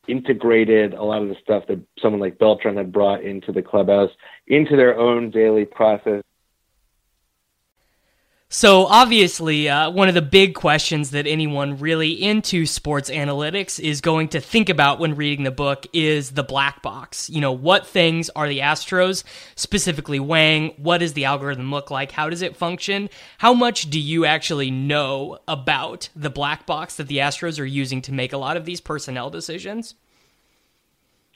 integrated 0.09 0.95
a 0.95 1.03
lot 1.03 1.23
of 1.23 1.29
the 1.29 1.37
stuff 1.43 1.65
that 1.69 1.81
someone 2.01 2.21
like 2.21 2.39
Beltran 2.39 2.77
had 2.77 2.93
brought 2.93 3.23
into 3.23 3.53
the 3.53 3.63
clubhouse 3.63 4.11
into 4.47 4.77
their 4.77 4.99
own 4.99 5.31
daily 5.31 5.65
process 5.65 6.23
so, 8.53 8.87
obviously, 8.87 9.69
uh, 9.69 9.93
one 9.93 10.09
of 10.09 10.15
the 10.15 10.21
big 10.21 10.57
questions 10.57 11.13
that 11.13 11.29
anyone 11.29 11.79
really 11.79 12.11
into 12.11 12.67
sports 12.67 13.09
analytics 13.09 13.79
is 13.79 14.01
going 14.01 14.27
to 14.31 14.41
think 14.41 14.69
about 14.69 14.99
when 14.99 15.15
reading 15.15 15.45
the 15.45 15.53
book 15.53 15.87
is 15.93 16.33
the 16.33 16.43
black 16.43 16.83
box. 16.83 17.31
You 17.31 17.41
know, 17.41 17.53
what 17.53 17.87
things 17.87 18.29
are 18.31 18.49
the 18.49 18.59
Astros 18.59 19.23
specifically 19.55 20.19
weighing? 20.19 20.75
What 20.79 20.99
does 20.99 21.13
the 21.13 21.27
algorithm 21.27 21.71
look 21.71 21.93
like? 21.93 22.11
How 22.11 22.29
does 22.29 22.43
it 22.43 22.57
function? 22.57 23.09
How 23.39 23.55
much 23.55 23.89
do 23.89 24.01
you 24.01 24.25
actually 24.25 24.73
know 24.73 25.39
about 25.47 26.09
the 26.17 26.29
black 26.29 26.67
box 26.67 26.97
that 26.97 27.07
the 27.07 27.19
Astros 27.19 27.61
are 27.61 27.65
using 27.65 28.03
to 28.03 28.13
make 28.13 28.33
a 28.33 28.37
lot 28.37 28.57
of 28.57 28.65
these 28.65 28.81
personnel 28.81 29.31
decisions? 29.31 29.95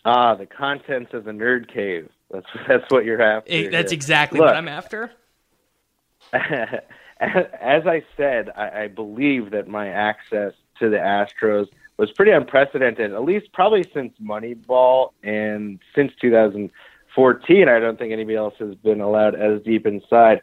Ah, 0.05 0.35
the 0.35 0.47
contents 0.47 1.15
of 1.15 1.23
the 1.23 1.31
nerd 1.31 1.73
cave. 1.73 2.11
That's 2.33 2.47
that's 2.69 2.85
what 2.89 3.05
you're 3.05 3.23
after. 3.23 3.53
It, 3.53 3.71
that's 3.71 3.93
exactly 3.93 4.41
Look, 4.41 4.49
what 4.49 4.57
I'm 4.57 4.67
after. 4.67 5.13
as 7.21 7.87
I 7.87 8.03
said, 8.17 8.51
I, 8.57 8.83
I 8.83 8.89
believe 8.89 9.51
that 9.53 9.69
my 9.69 9.89
access 9.89 10.53
to 10.81 10.91
the 10.91 10.97
Astros 10.97 11.69
was 11.97 12.11
pretty 12.11 12.33
unprecedented, 12.33 13.13
at 13.13 13.23
least 13.23 13.53
probably 13.53 13.85
since 13.95 14.13
Moneyball 14.21 15.11
and 15.23 15.79
since 15.95 16.13
2014. 16.21 17.69
I 17.69 17.79
don't 17.79 17.99
think 17.99 18.13
anybody 18.13 18.37
else 18.37 18.55
has 18.59 18.75
been 18.77 19.01
allowed 19.01 19.37
as 19.37 19.63
deep 19.63 19.87
inside. 19.87 20.41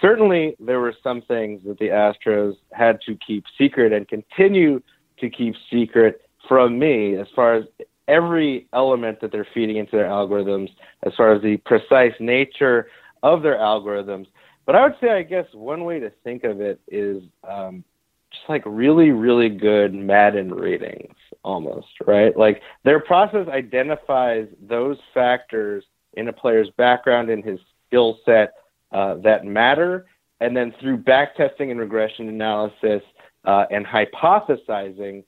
Certainly, 0.00 0.56
there 0.60 0.80
were 0.80 0.94
some 1.02 1.22
things 1.22 1.62
that 1.66 1.78
the 1.78 1.88
Astros 1.88 2.56
had 2.72 3.00
to 3.06 3.16
keep 3.16 3.44
secret 3.58 3.92
and 3.92 4.06
continue 4.06 4.80
to 5.18 5.28
keep 5.28 5.54
secret 5.70 6.22
from 6.48 6.78
me 6.78 7.16
as 7.16 7.26
far 7.34 7.54
as 7.54 7.64
every 8.08 8.68
element 8.72 9.20
that 9.20 9.32
they're 9.32 9.46
feeding 9.54 9.76
into 9.76 9.96
their 9.96 10.06
algorithms, 10.08 10.70
as 11.04 11.12
far 11.16 11.32
as 11.32 11.42
the 11.42 11.56
precise 11.58 12.14
nature 12.20 12.88
of 13.22 13.42
their 13.42 13.56
algorithms. 13.56 14.26
But 14.64 14.76
I 14.76 14.82
would 14.82 14.96
say, 15.00 15.10
I 15.10 15.22
guess, 15.22 15.46
one 15.52 15.84
way 15.84 15.98
to 16.00 16.10
think 16.22 16.44
of 16.44 16.60
it 16.60 16.80
is 16.88 17.22
um, 17.48 17.84
just 18.30 18.48
like 18.48 18.62
really, 18.64 19.10
really 19.10 19.48
good 19.48 19.92
Madden 19.92 20.54
ratings, 20.54 21.14
almost, 21.42 21.88
right? 22.06 22.36
Like 22.36 22.62
their 22.84 23.00
process 23.00 23.48
identifies 23.48 24.46
those 24.68 24.98
factors 25.12 25.84
in 26.14 26.28
a 26.28 26.32
player's 26.32 26.70
background 26.76 27.30
and 27.30 27.44
his 27.44 27.58
skill 27.86 28.18
set 28.24 28.54
uh, 28.92 29.14
that 29.16 29.44
matter. 29.44 30.06
And 30.40 30.56
then 30.56 30.74
through 30.80 30.98
backtesting 30.98 31.70
and 31.70 31.78
regression 31.78 32.28
analysis 32.28 33.02
uh, 33.44 33.66
and 33.70 33.86
hypothesizing, 33.86 35.24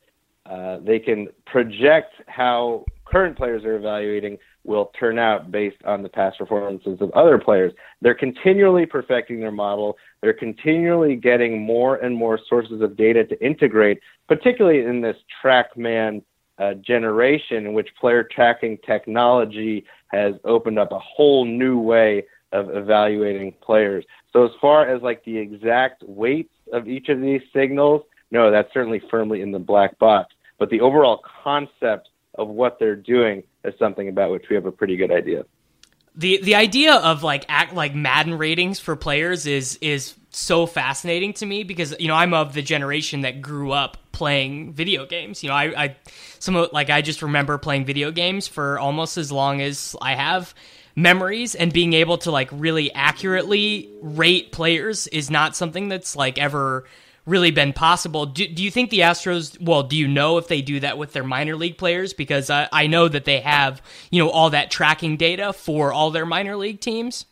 uh, 0.46 0.78
they 0.82 0.98
can 0.98 1.28
project 1.46 2.14
how 2.26 2.84
current 3.04 3.36
players 3.36 3.64
are 3.64 3.76
evaluating 3.76 4.38
will 4.64 4.90
turn 4.98 5.18
out 5.18 5.50
based 5.50 5.82
on 5.84 6.02
the 6.02 6.08
past 6.08 6.38
performances 6.38 6.98
of 7.00 7.10
other 7.12 7.38
players. 7.38 7.72
They're 8.00 8.14
continually 8.14 8.86
perfecting 8.86 9.40
their 9.40 9.52
model. 9.52 9.96
They're 10.22 10.32
continually 10.32 11.16
getting 11.16 11.60
more 11.60 11.96
and 11.96 12.16
more 12.16 12.38
sources 12.48 12.80
of 12.80 12.96
data 12.96 13.24
to 13.24 13.44
integrate, 13.44 14.00
particularly 14.26 14.80
in 14.80 15.00
this 15.00 15.16
TrackMan 15.42 16.22
uh, 16.58 16.74
generation, 16.74 17.66
in 17.66 17.74
which 17.74 17.88
player 18.00 18.22
tracking 18.24 18.78
technology 18.86 19.84
has 20.08 20.34
opened 20.44 20.78
up 20.78 20.92
a 20.92 20.98
whole 20.98 21.44
new 21.44 21.78
way 21.78 22.24
of 22.52 22.74
evaluating 22.74 23.52
players. 23.60 24.04
So, 24.32 24.44
as 24.44 24.52
far 24.60 24.88
as 24.88 25.02
like 25.02 25.24
the 25.24 25.36
exact 25.36 26.02
weights 26.06 26.54
of 26.72 26.88
each 26.88 27.08
of 27.08 27.20
these 27.20 27.42
signals, 27.52 28.02
no, 28.30 28.50
that's 28.50 28.72
certainly 28.72 29.02
firmly 29.10 29.42
in 29.42 29.50
the 29.50 29.58
black 29.58 29.98
box. 29.98 30.34
But 30.58 30.70
the 30.70 30.80
overall 30.80 31.20
concept 31.42 32.08
of 32.36 32.48
what 32.48 32.78
they're 32.78 32.96
doing 32.96 33.42
is 33.64 33.74
something 33.78 34.08
about 34.08 34.30
which 34.30 34.44
we 34.48 34.56
have 34.56 34.66
a 34.66 34.72
pretty 34.72 34.96
good 34.96 35.10
idea. 35.10 35.44
The 36.16 36.40
the 36.42 36.54
idea 36.54 36.94
of 36.94 37.22
like 37.22 37.44
act 37.48 37.74
like 37.74 37.94
Madden 37.94 38.38
ratings 38.38 38.78
for 38.78 38.94
players 38.94 39.46
is 39.46 39.78
is 39.80 40.14
so 40.30 40.66
fascinating 40.66 41.32
to 41.34 41.46
me 41.46 41.64
because 41.64 41.94
you 41.98 42.08
know 42.08 42.14
I'm 42.14 42.34
of 42.34 42.54
the 42.54 42.62
generation 42.62 43.22
that 43.22 43.42
grew 43.42 43.72
up 43.72 43.96
playing 44.12 44.72
video 44.72 45.06
games. 45.06 45.42
You 45.42 45.48
know, 45.48 45.56
I, 45.56 45.84
I 45.84 45.96
some 46.38 46.56
of, 46.56 46.72
like 46.72 46.88
I 46.88 47.02
just 47.02 47.20
remember 47.20 47.58
playing 47.58 47.84
video 47.84 48.10
games 48.10 48.46
for 48.46 48.78
almost 48.78 49.18
as 49.18 49.32
long 49.32 49.60
as 49.60 49.96
I 50.00 50.14
have 50.14 50.54
memories 50.96 51.54
and 51.56 51.72
being 51.72 51.92
able 51.92 52.18
to 52.18 52.30
like 52.30 52.48
really 52.52 52.92
accurately 52.94 53.90
rate 54.00 54.52
players 54.52 55.08
is 55.08 55.30
not 55.30 55.56
something 55.56 55.88
that's 55.88 56.14
like 56.14 56.38
ever 56.38 56.84
really 57.26 57.50
been 57.50 57.72
possible. 57.72 58.26
Do, 58.26 58.46
do 58.46 58.62
you 58.62 58.70
think 58.70 58.90
the 58.90 59.00
Astros, 59.00 59.60
well, 59.60 59.82
do 59.82 59.96
you 59.96 60.06
know 60.06 60.38
if 60.38 60.48
they 60.48 60.62
do 60.62 60.80
that 60.80 60.98
with 60.98 61.12
their 61.12 61.24
minor 61.24 61.56
league 61.56 61.78
players? 61.78 62.12
Because 62.12 62.50
I, 62.50 62.68
I 62.72 62.86
know 62.86 63.08
that 63.08 63.24
they 63.24 63.40
have, 63.40 63.80
you 64.10 64.22
know, 64.22 64.30
all 64.30 64.50
that 64.50 64.70
tracking 64.70 65.16
data 65.16 65.52
for 65.52 65.92
all 65.92 66.10
their 66.10 66.26
minor 66.26 66.56
league 66.56 66.80
teams. 66.80 67.26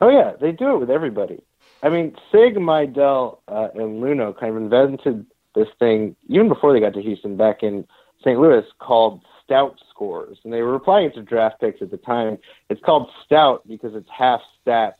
Oh, 0.00 0.08
yeah, 0.08 0.32
they 0.40 0.52
do 0.52 0.74
it 0.74 0.78
with 0.78 0.90
everybody. 0.90 1.42
I 1.82 1.88
mean, 1.88 2.14
Sig, 2.30 2.56
Mejdal, 2.56 3.38
uh, 3.48 3.68
and 3.74 4.02
Luhnow 4.02 4.38
kind 4.38 4.54
of 4.54 4.62
invented 4.62 5.26
this 5.54 5.68
thing 5.78 6.16
even 6.28 6.48
before 6.48 6.72
they 6.72 6.80
got 6.80 6.94
to 6.94 7.02
Houston 7.02 7.36
back 7.36 7.62
in 7.62 7.86
St. 8.20 8.38
Louis 8.38 8.64
called 8.78 9.20
Stout 9.44 9.78
scores. 9.90 10.38
And 10.44 10.52
they 10.52 10.62
were 10.62 10.74
applying 10.74 11.06
it 11.06 11.14
to 11.14 11.22
draft 11.22 11.60
picks 11.60 11.82
at 11.82 11.90
the 11.90 11.96
time. 11.96 12.38
It's 12.68 12.80
called 12.82 13.10
Stout 13.24 13.66
because 13.66 13.94
it's 13.94 14.08
half 14.10 14.40
stats, 14.64 14.94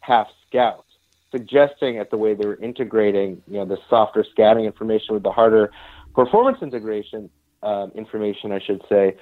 half 0.00 0.28
scout 0.46 0.84
suggesting 1.30 1.98
at 1.98 2.10
the 2.10 2.16
way 2.16 2.34
they 2.34 2.46
were 2.46 2.56
integrating, 2.56 3.42
you 3.46 3.58
know, 3.58 3.64
the 3.64 3.78
softer 3.88 4.24
scouting 4.30 4.64
information 4.64 5.14
with 5.14 5.22
the 5.22 5.30
harder 5.30 5.70
performance 6.14 6.58
integration 6.62 7.30
um, 7.62 7.92
information, 7.94 8.52
I 8.52 8.60
should 8.60 8.82
say. 8.88 9.16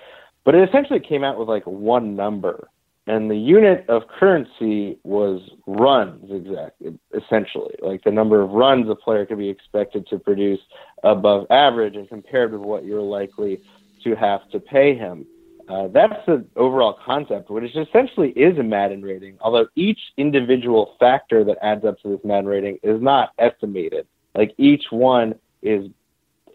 But 0.44 0.54
it 0.54 0.68
essentially 0.68 1.00
came 1.00 1.24
out 1.24 1.38
with 1.38 1.48
like 1.48 1.64
one 1.64 2.14
number, 2.14 2.68
and 3.06 3.30
the 3.30 3.36
unit 3.36 3.84
of 3.88 4.02
currency 4.08 4.98
was 5.02 5.40
runs, 5.66 6.30
exactly, 6.30 6.98
essentially, 7.14 7.74
like 7.80 8.04
the 8.04 8.10
number 8.10 8.40
of 8.40 8.50
runs 8.50 8.88
a 8.88 8.94
player 8.94 9.26
could 9.26 9.38
be 9.38 9.48
expected 9.48 10.06
to 10.08 10.18
produce 10.18 10.60
above 11.02 11.46
average, 11.50 11.96
and 11.96 12.08
compared 12.08 12.52
with 12.52 12.60
what 12.60 12.84
you're 12.84 13.02
likely 13.02 13.60
to 14.04 14.14
have 14.14 14.48
to 14.50 14.60
pay 14.60 14.94
him. 14.94 15.26
Uh, 15.68 15.88
that's 15.88 16.14
the 16.26 16.44
overall 16.54 16.96
concept, 17.04 17.50
which 17.50 17.74
essentially 17.74 18.30
is 18.30 18.56
a 18.58 18.62
Madden 18.62 19.02
rating, 19.02 19.36
although 19.40 19.66
each 19.74 19.98
individual 20.16 20.94
factor 21.00 21.42
that 21.42 21.58
adds 21.60 21.84
up 21.84 22.00
to 22.02 22.08
this 22.08 22.20
Madden 22.24 22.46
rating 22.46 22.78
is 22.84 23.00
not 23.02 23.32
estimated. 23.38 24.06
Like 24.34 24.54
each 24.58 24.84
one 24.90 25.34
is 25.62 25.90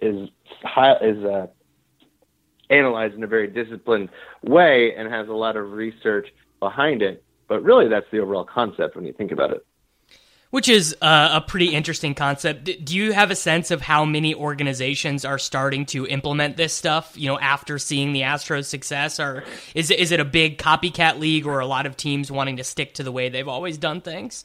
is 0.01 0.29
high, 0.63 0.95
is 1.01 1.23
uh, 1.25 1.47
analyzed 2.69 3.15
in 3.15 3.23
a 3.23 3.27
very 3.27 3.47
disciplined 3.47 4.09
way 4.43 4.95
and 4.95 5.11
has 5.11 5.27
a 5.27 5.33
lot 5.33 5.57
of 5.57 5.73
research 5.73 6.27
behind 6.59 7.01
it. 7.01 7.23
But 7.47 7.63
really, 7.63 7.89
that's 7.89 8.05
the 8.11 8.19
overall 8.19 8.45
concept 8.45 8.95
when 8.95 9.05
you 9.05 9.13
think 9.13 9.31
about 9.31 9.51
it. 9.51 9.65
Which 10.51 10.67
is 10.67 10.95
uh, 11.01 11.29
a 11.33 11.41
pretty 11.41 11.73
interesting 11.73 12.13
concept. 12.13 12.65
Do 12.85 12.95
you 12.95 13.13
have 13.13 13.31
a 13.31 13.35
sense 13.35 13.71
of 13.71 13.81
how 13.81 14.03
many 14.03 14.35
organizations 14.35 15.23
are 15.23 15.39
starting 15.39 15.85
to 15.87 16.05
implement 16.05 16.57
this 16.57 16.73
stuff? 16.73 17.13
You 17.15 17.29
know, 17.29 17.39
after 17.39 17.79
seeing 17.79 18.11
the 18.11 18.21
Astros' 18.21 18.65
success, 18.65 19.17
or 19.17 19.45
is 19.73 19.89
it 19.91 19.99
is 19.99 20.11
it 20.11 20.19
a 20.19 20.25
big 20.25 20.57
copycat 20.57 21.19
league, 21.19 21.47
or 21.47 21.61
a 21.61 21.65
lot 21.65 21.85
of 21.85 21.95
teams 21.95 22.29
wanting 22.29 22.57
to 22.57 22.65
stick 22.65 22.93
to 22.95 23.03
the 23.03 23.13
way 23.13 23.29
they've 23.29 23.47
always 23.47 23.77
done 23.77 24.01
things? 24.01 24.43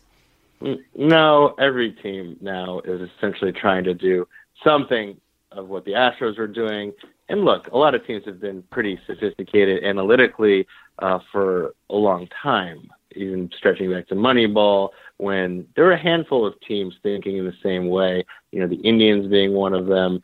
No, 0.95 1.55
every 1.59 1.93
team 1.93 2.37
now 2.41 2.81
is 2.81 3.11
essentially 3.19 3.53
trying 3.53 3.85
to 3.85 3.95
do 3.95 4.27
something 4.65 5.21
of 5.53 5.69
what 5.69 5.85
the 5.85 5.93
Astros 5.93 6.39
are 6.39 6.47
doing. 6.47 6.93
And 7.29 7.45
look, 7.45 7.67
a 7.69 7.77
lot 7.77 7.95
of 7.95 8.07
teams 8.07 8.25
have 8.27 8.41
been 8.41 8.63
pretty 8.71 8.99
sophisticated 9.07 9.85
analytically 9.85 10.67
uh, 11.01 11.19
for 11.33 11.75
a 11.91 11.97
long 11.97 12.29
time, 12.43 12.91
even 13.15 13.51
stretching 13.57 13.91
back 13.91 14.07
to 14.09 14.15
Moneyball 14.15 14.91
when 15.19 15.67
there 15.75 15.85
were 15.85 15.93
a 15.93 15.99
handful 15.99 16.47
of 16.47 16.61
teams 16.61 16.95
thinking 17.03 17.39
in 17.39 17.45
the 17.45 17.55
same 17.63 17.89
way, 17.89 18.25
you 18.53 18.61
know, 18.61 18.67
the 18.67 18.77
Indians 18.77 19.27
being 19.29 19.53
one 19.53 19.75
of 19.75 19.87
them 19.87 20.23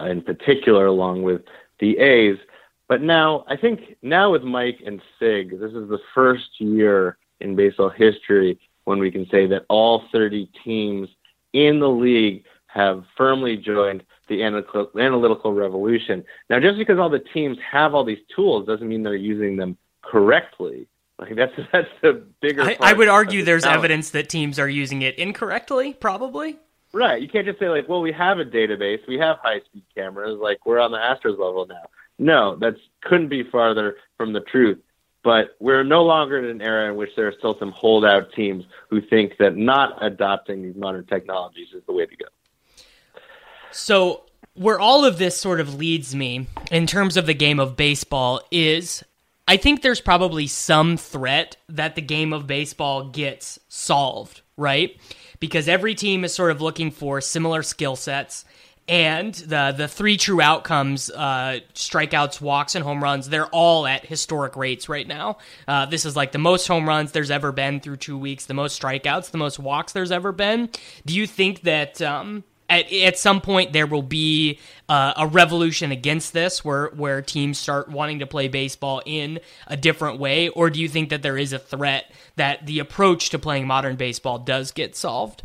uh, 0.00 0.04
in 0.04 0.22
particular, 0.22 0.86
along 0.86 1.22
with 1.22 1.42
the 1.80 1.98
A's. 1.98 2.38
But 2.88 3.02
now, 3.02 3.44
I 3.48 3.56
think 3.56 3.96
now 4.02 4.32
with 4.32 4.42
Mike 4.42 4.80
and 4.84 5.02
Sig, 5.18 5.58
this 5.58 5.72
is 5.72 5.88
the 5.88 6.00
first 6.14 6.60
year 6.60 7.18
in 7.40 7.56
baseball 7.56 7.90
history 7.90 8.58
when 8.84 8.98
we 8.98 9.10
can 9.10 9.28
say 9.28 9.46
that 9.46 9.66
all 9.68 10.04
30 10.12 10.50
teams 10.64 11.08
in 11.52 11.80
the 11.80 11.88
league 11.88 12.44
have 12.66 13.04
firmly 13.16 13.56
joined 13.56 14.02
the 14.28 14.42
analytical 14.42 15.52
revolution. 15.52 16.24
Now, 16.48 16.60
just 16.60 16.78
because 16.78 16.98
all 16.98 17.10
the 17.10 17.18
teams 17.18 17.58
have 17.70 17.94
all 17.94 18.04
these 18.04 18.22
tools 18.34 18.66
doesn't 18.66 18.88
mean 18.88 19.02
they're 19.02 19.16
using 19.16 19.56
them 19.56 19.76
correctly. 20.02 20.86
Like 21.18 21.34
that's 21.34 21.52
that's 21.72 21.88
the 22.02 22.24
bigger. 22.40 22.62
I, 22.62 22.76
I 22.80 22.92
would 22.92 23.08
argue 23.08 23.44
there's 23.44 23.64
evidence 23.64 24.10
that 24.10 24.28
teams 24.28 24.58
are 24.58 24.68
using 24.68 25.02
it 25.02 25.18
incorrectly, 25.18 25.94
probably. 25.94 26.58
Right. 26.92 27.20
You 27.20 27.28
can't 27.28 27.46
just 27.46 27.58
say 27.58 27.68
like, 27.68 27.88
well, 27.88 28.00
we 28.00 28.12
have 28.12 28.38
a 28.38 28.44
database, 28.44 29.06
we 29.06 29.18
have 29.18 29.36
high 29.42 29.60
speed 29.60 29.84
cameras, 29.94 30.38
like 30.40 30.64
we're 30.64 30.80
on 30.80 30.90
the 30.90 30.98
Astros 30.98 31.38
level 31.38 31.66
now. 31.66 31.84
No, 32.18 32.56
that 32.56 32.76
couldn't 33.02 33.28
be 33.28 33.44
farther 33.44 33.96
from 34.16 34.32
the 34.32 34.40
truth. 34.40 34.78
But 35.22 35.56
we're 35.58 35.82
no 35.82 36.04
longer 36.04 36.38
in 36.38 36.44
an 36.46 36.62
era 36.62 36.88
in 36.88 36.96
which 36.96 37.10
there 37.16 37.26
are 37.26 37.34
still 37.36 37.58
some 37.58 37.72
holdout 37.72 38.32
teams 38.32 38.64
who 38.88 39.00
think 39.00 39.36
that 39.38 39.56
not 39.56 40.02
adopting 40.02 40.62
these 40.62 40.76
modern 40.76 41.04
technologies 41.06 41.68
is 41.74 41.82
the 41.86 41.92
way 41.92 42.06
to 42.06 42.16
go. 42.16 42.26
So, 43.72 44.22
where 44.54 44.80
all 44.80 45.04
of 45.04 45.18
this 45.18 45.38
sort 45.38 45.60
of 45.60 45.74
leads 45.74 46.14
me 46.14 46.46
in 46.70 46.86
terms 46.86 47.16
of 47.16 47.26
the 47.26 47.34
game 47.34 47.60
of 47.60 47.76
baseball 47.76 48.40
is 48.50 49.04
I 49.48 49.56
think 49.56 49.80
there's 49.80 50.02
probably 50.02 50.46
some 50.46 50.98
threat 50.98 51.56
that 51.70 51.94
the 51.94 52.02
game 52.02 52.34
of 52.34 52.46
baseball 52.46 53.08
gets 53.08 53.58
solved, 53.68 54.42
right? 54.58 54.94
Because 55.40 55.68
every 55.68 55.94
team 55.94 56.22
is 56.22 56.34
sort 56.34 56.50
of 56.50 56.60
looking 56.60 56.90
for 56.90 57.22
similar 57.22 57.62
skill 57.62 57.96
sets. 57.96 58.44
And 58.88 59.34
the 59.34 59.74
the 59.76 59.88
three 59.88 60.18
true 60.18 60.42
outcomes, 60.42 61.10
uh, 61.10 61.60
strikeouts, 61.74 62.42
walks, 62.42 62.74
and 62.74 62.84
home 62.84 63.02
runs, 63.02 63.28
they're 63.28 63.46
all 63.46 63.86
at 63.86 64.04
historic 64.04 64.54
rates 64.54 64.88
right 64.88 65.06
now. 65.06 65.38
Uh, 65.66 65.86
this 65.86 66.04
is 66.04 66.14
like 66.14 66.32
the 66.32 66.38
most 66.38 66.66
home 66.66 66.86
runs 66.86 67.12
there's 67.12 67.30
ever 67.30 67.50
been 67.50 67.80
through 67.80 67.96
two 67.96 68.18
weeks, 68.18 68.46
the 68.46 68.54
most 68.54 68.80
strikeouts, 68.80 69.30
the 69.30 69.38
most 69.38 69.58
walks 69.58 69.92
there's 69.92 70.12
ever 70.12 70.32
been. 70.32 70.70
Do 71.06 71.14
you 71.14 71.26
think 71.26 71.62
that 71.62 72.00
um, 72.02 72.44
at, 72.68 72.92
at 72.92 73.18
some 73.18 73.40
point 73.40 73.72
there 73.72 73.86
will 73.86 74.02
be 74.02 74.58
uh, 74.88 75.14
a 75.16 75.26
revolution 75.26 75.90
against 75.92 76.32
this 76.32 76.64
where 76.64 76.88
where 76.88 77.22
teams 77.22 77.58
start 77.58 77.90
wanting 77.90 78.18
to 78.20 78.26
play 78.26 78.48
baseball 78.48 79.02
in 79.06 79.40
a 79.66 79.76
different 79.76 80.18
way? 80.18 80.48
Or 80.48 80.70
do 80.70 80.80
you 80.80 80.88
think 80.88 81.10
that 81.10 81.22
there 81.22 81.38
is 81.38 81.52
a 81.52 81.58
threat 81.58 82.10
that 82.36 82.66
the 82.66 82.78
approach 82.78 83.30
to 83.30 83.38
playing 83.38 83.66
modern 83.66 83.96
baseball 83.96 84.38
does 84.38 84.70
get 84.70 84.96
solved? 84.96 85.42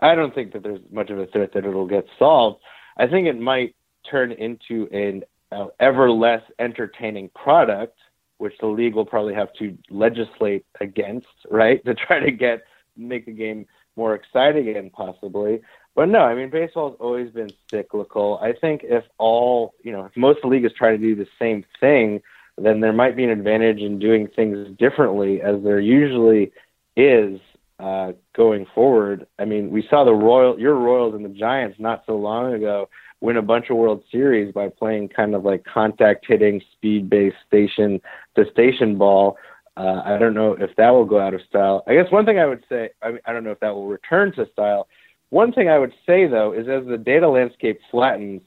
I 0.00 0.14
don't 0.14 0.34
think 0.34 0.52
that 0.52 0.62
there's 0.62 0.80
much 0.90 1.10
of 1.10 1.18
a 1.18 1.26
threat 1.26 1.52
that 1.52 1.66
it'll 1.66 1.86
get 1.86 2.06
solved. 2.18 2.60
I 2.96 3.06
think 3.06 3.26
it 3.26 3.38
might 3.38 3.74
turn 4.10 4.32
into 4.32 4.88
an 4.92 5.24
uh, 5.52 5.66
ever 5.78 6.10
less 6.10 6.42
entertaining 6.58 7.28
product 7.34 7.96
which 8.40 8.54
the 8.58 8.66
league 8.66 8.94
will 8.94 9.04
probably 9.04 9.34
have 9.34 9.52
to 9.52 9.76
legislate 9.90 10.64
against 10.80 11.26
right? 11.50 11.84
To 11.84 11.94
try 11.94 12.20
to 12.20 12.30
get 12.30 12.62
make 12.96 13.26
the 13.26 13.32
game 13.32 13.66
more 13.96 14.14
exciting 14.14 14.68
again, 14.68 14.90
possibly. 14.90 15.62
But 15.94 16.08
no, 16.08 16.20
I 16.20 16.34
mean, 16.34 16.50
baseball 16.50 16.90
has 16.90 16.98
always 17.00 17.30
been 17.30 17.50
cyclical. 17.68 18.38
I 18.40 18.52
think 18.52 18.82
if 18.84 19.04
all, 19.18 19.74
you 19.82 19.92
know, 19.92 20.04
if 20.04 20.16
most 20.16 20.36
of 20.36 20.42
the 20.42 20.48
league 20.48 20.64
is 20.64 20.72
trying 20.72 21.00
to 21.00 21.06
do 21.06 21.14
the 21.14 21.28
same 21.38 21.64
thing, 21.80 22.22
then 22.56 22.80
there 22.80 22.92
might 22.92 23.16
be 23.16 23.24
an 23.24 23.30
advantage 23.30 23.80
in 23.80 23.98
doing 23.98 24.28
things 24.28 24.68
differently, 24.78 25.42
as 25.42 25.62
there 25.62 25.80
usually 25.80 26.52
is 26.96 27.40
uh, 27.78 28.12
going 28.34 28.66
forward. 28.74 29.26
I 29.38 29.46
mean, 29.46 29.70
we 29.70 29.86
saw 29.88 30.04
the 30.04 30.12
Royal, 30.12 30.58
your 30.60 30.74
Royals 30.74 31.14
and 31.14 31.24
the 31.24 31.30
Giants 31.30 31.78
not 31.80 32.04
so 32.06 32.16
long 32.16 32.54
ago 32.54 32.88
win 33.20 33.36
a 33.36 33.42
bunch 33.42 33.70
of 33.70 33.76
World 33.76 34.02
Series 34.10 34.52
by 34.52 34.68
playing 34.68 35.08
kind 35.08 35.34
of 35.34 35.44
like 35.44 35.64
contact 35.64 36.26
hitting, 36.26 36.62
speed 36.72 37.10
based 37.10 37.36
station 37.46 38.00
to 38.36 38.50
station 38.50 38.96
ball 38.96 39.36
uh, 39.76 40.02
I 40.04 40.18
don't 40.18 40.34
know 40.34 40.52
if 40.52 40.74
that 40.76 40.90
will 40.90 41.04
go 41.04 41.20
out 41.20 41.34
of 41.34 41.40
style. 41.48 41.82
I 41.86 41.94
guess 41.94 42.10
one 42.10 42.26
thing 42.26 42.38
I 42.38 42.46
would 42.46 42.64
say, 42.68 42.90
I, 43.02 43.10
mean, 43.10 43.20
I 43.24 43.32
don't 43.32 43.44
know 43.44 43.52
if 43.52 43.60
that 43.60 43.74
will 43.74 43.86
return 43.86 44.32
to 44.32 44.46
style. 44.52 44.88
One 45.30 45.52
thing 45.52 45.68
I 45.68 45.78
would 45.78 45.92
say 46.06 46.26
though 46.26 46.52
is 46.52 46.68
as 46.68 46.86
the 46.86 46.98
data 46.98 47.28
landscape 47.28 47.80
flattens, 47.90 48.42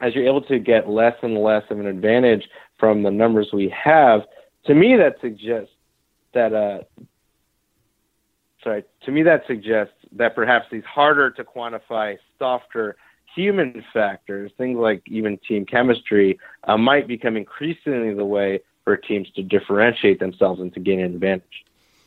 as 0.00 0.14
you're 0.14 0.26
able 0.26 0.42
to 0.42 0.58
get 0.58 0.88
less 0.88 1.14
and 1.22 1.38
less 1.38 1.62
of 1.70 1.78
an 1.78 1.86
advantage 1.86 2.48
from 2.78 3.02
the 3.02 3.10
numbers 3.10 3.50
we 3.52 3.68
have, 3.70 4.22
to 4.66 4.74
me 4.74 4.96
that 4.96 5.16
suggests 5.20 5.70
that 6.34 6.52
uh, 6.52 6.80
sorry, 8.62 8.84
to 9.04 9.12
me 9.12 9.22
that 9.22 9.44
suggests 9.46 9.94
that 10.12 10.34
perhaps 10.34 10.66
these 10.72 10.84
harder 10.84 11.30
to 11.30 11.44
quantify, 11.44 12.16
softer 12.38 12.96
human 13.34 13.84
factors, 13.92 14.50
things 14.56 14.78
like 14.78 15.02
even 15.06 15.38
team 15.46 15.64
chemistry, 15.64 16.38
uh, 16.64 16.76
might 16.76 17.06
become 17.06 17.36
increasingly 17.36 18.14
the 18.14 18.24
way 18.24 18.60
for 18.84 18.96
teams 18.96 19.28
to 19.34 19.42
differentiate 19.42 20.20
themselves 20.20 20.60
and 20.60 20.72
to 20.74 20.80
gain 20.80 21.00
an 21.00 21.14
advantage 21.14 21.64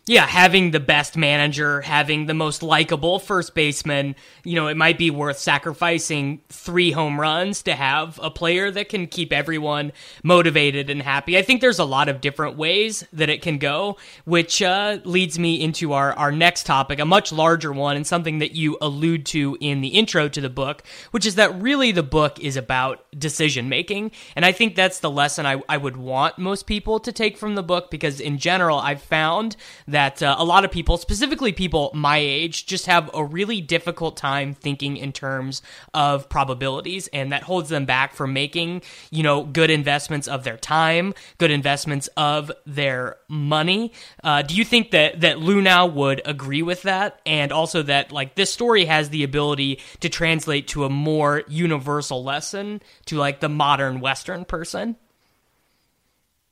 yeah, 0.08 0.26
having 0.26 0.72
the 0.72 0.80
best 0.80 1.18
manager, 1.18 1.82
having 1.82 2.28
the 2.28 2.34
most 2.34 2.64
likable 2.64 3.20
first 3.20 3.54
baseman, 3.54 4.16
you 4.46 4.56
know, 4.56 4.68
it 4.68 4.78
might 4.78 4.98
be 4.98 5.12
worth 5.12 5.38
sacrificing 5.38 6.40
three 6.48 6.92
home 6.92 7.20
runs 7.20 7.62
to 7.64 7.76
have 7.76 8.18
a 8.24 8.32
player 8.32 8.72
that 8.72 8.88
can 8.88 9.08
keep 9.08 9.34
everyone 9.34 9.92
motivated 10.24 10.90
and 10.90 11.02
happy. 11.02 11.38
I 11.38 11.42
think 11.42 11.60
there's 11.60 11.78
a 11.78 11.84
lot 11.84 12.08
of 12.08 12.22
different 12.22 12.56
ways 12.56 13.06
that 13.12 13.30
it 13.30 13.42
can 13.42 13.58
go, 13.58 13.98
which 14.24 14.62
uh, 14.62 15.00
leads 15.04 15.38
me 15.38 15.62
into 15.62 15.92
our, 15.92 16.14
our 16.14 16.32
next 16.32 16.66
topic, 16.66 17.00
a 17.00 17.06
much 17.06 17.34
larger 17.34 17.74
one, 17.74 17.98
and 17.98 18.08
something 18.08 18.40
that 18.40 18.54
you 18.54 18.78
allude 18.80 19.26
to 19.28 19.58
in 19.60 19.82
the 19.82 19.90
intro 19.90 20.30
to 20.30 20.40
the 20.40 20.50
book, 20.50 20.84
which 21.12 21.26
is 21.26 21.36
that 21.36 21.54
really 21.62 21.92
the 21.92 22.02
book 22.02 22.40
is 22.40 22.56
about 22.56 23.06
decision 23.20 23.68
making. 23.68 24.12
And 24.38 24.46
I 24.46 24.54
think 24.54 24.76
that's 24.76 25.00
the 25.00 25.12
lesson 25.12 25.46
I, 25.46 25.62
I 25.68 25.76
would 25.76 25.98
want 25.98 26.38
most 26.38 26.66
people 26.66 27.02
to 27.02 27.12
take 27.12 27.38
from 27.38 27.56
the 27.56 27.64
book 27.64 27.92
because, 27.92 28.22
in 28.22 28.38
general, 28.38 28.78
I've 28.78 29.02
found 29.02 29.58
that 29.86 29.97
that 29.98 30.22
uh, 30.22 30.36
a 30.38 30.46
lot 30.46 30.64
of 30.64 30.70
people, 30.70 30.96
specifically 30.96 31.52
people 31.52 31.90
my 31.96 32.20
age, 32.20 32.68
just 32.68 32.86
have 32.86 33.10
a 33.16 33.26
really 33.26 33.62
difficult 33.62 34.16
time 34.16 34.54
thinking 34.54 34.96
in 34.96 35.12
terms 35.12 35.64
of 35.92 36.30
probabilities, 36.30 37.10
and 37.12 37.32
that 37.32 37.42
holds 37.42 37.70
them 37.70 37.86
back 37.86 38.14
from 38.14 38.32
making, 38.32 38.84
you 39.10 39.24
know, 39.24 39.44
good 39.44 39.72
investments 39.72 40.28
of 40.28 40.44
their 40.44 40.56
time, 40.56 41.16
good 41.40 41.50
investments 41.50 42.08
of 42.16 42.52
their 42.68 43.18
money. 43.28 43.92
Uh, 44.24 44.44
do 44.44 44.54
you 44.54 44.64
think 44.64 44.92
that 44.92 45.22
that 45.22 45.38
Luhnow 45.38 45.92
would 45.92 46.22
agree 46.26 46.62
with 46.62 46.84
that, 46.84 47.20
and 47.26 47.52
also 47.52 47.82
that 47.82 48.12
like 48.12 48.36
this 48.36 48.54
story 48.54 48.86
has 48.86 49.10
the 49.10 49.24
ability 49.24 49.80
to 50.02 50.10
translate 50.10 50.68
to 50.68 50.86
a 50.86 50.92
more 50.92 51.42
universal 51.48 52.24
lesson 52.24 52.84
to 53.06 53.18
like 53.18 53.40
the 53.40 53.50
modern 53.50 54.00
Western 54.00 54.46
person? 54.46 54.96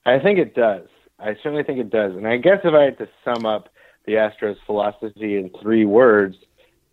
I 0.03 0.17
think 0.17 0.39
it 0.39 0.55
does. 0.55 0.87
I 1.25 1.35
certainly 1.41 1.63
think 1.63 1.79
it 1.79 1.89
does. 1.89 2.15
And 2.15 2.27
I 2.27 2.37
guess 2.37 2.59
if 2.63 2.73
I 2.73 2.83
had 2.83 2.99
to 2.99 3.09
sum 3.23 3.47
up 3.47 3.69
the 4.05 4.13
Astros 4.13 4.57
philosophy 4.67 5.37
in 5.37 5.49
three 5.59 5.83
words, 5.83 6.37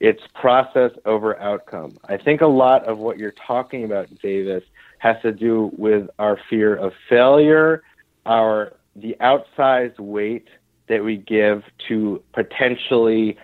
it's 0.01 0.23
process 0.35 0.90
over 1.05 1.38
outcome. 1.38 1.99
I 2.07 2.16
think 2.16 2.40
a 2.40 2.47
lot 2.47 2.85
of 2.87 2.97
what 2.97 3.18
you're 3.18 3.35
talking 3.47 3.85
about, 3.85 4.09
Davis, 4.23 4.64
has 4.99 5.16
to 5.21 5.33
do 5.33 5.71
with 5.77 6.09
our 6.18 6.38
fear 6.49 6.75
of 6.75 6.95
failure, 7.11 7.83
our 8.25 8.73
the 8.97 9.16
outsized 9.21 10.01
weight 10.01 10.49
that 10.88 11.05
we 11.05 11.18
give 11.18 11.62
to 11.88 12.23
potentially 12.33 13.37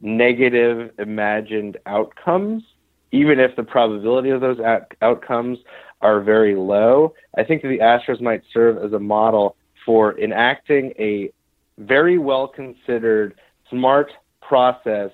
negative 0.00 0.92
imagined 0.98 1.76
outcomes, 1.86 2.62
even 3.10 3.40
if 3.40 3.56
the 3.56 3.62
probability 3.64 4.30
of 4.30 4.40
those 4.40 4.60
out- 4.60 4.94
outcomes 5.02 5.58
are 6.02 6.20
very 6.20 6.54
low. 6.54 7.14
I 7.36 7.42
think 7.42 7.62
that 7.62 7.68
the 7.68 7.78
Astros 7.78 8.20
might 8.20 8.42
serve 8.52 8.78
as 8.78 8.92
a 8.92 8.98
model 9.00 9.56
for 9.86 10.18
enacting 10.18 10.92
a 10.98 11.32
very 11.78 12.18
well 12.18 12.48
considered, 12.48 13.34
smart 13.70 14.10
process, 14.42 15.10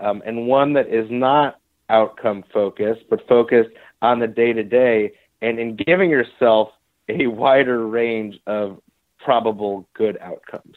um, 0.00 0.22
and 0.24 0.46
one 0.46 0.72
that 0.72 0.88
is 0.88 1.10
not 1.10 1.58
outcome 1.90 2.44
focused, 2.54 3.02
but 3.10 3.26
focused 3.28 3.70
on 4.00 4.20
the 4.20 4.26
day 4.26 4.52
to 4.52 4.62
day, 4.62 5.12
and 5.42 5.58
in 5.58 5.76
giving 5.76 6.08
yourself 6.08 6.70
a 7.08 7.26
wider 7.26 7.86
range 7.86 8.38
of 8.46 8.80
probable 9.18 9.86
good 9.94 10.16
outcomes. 10.20 10.76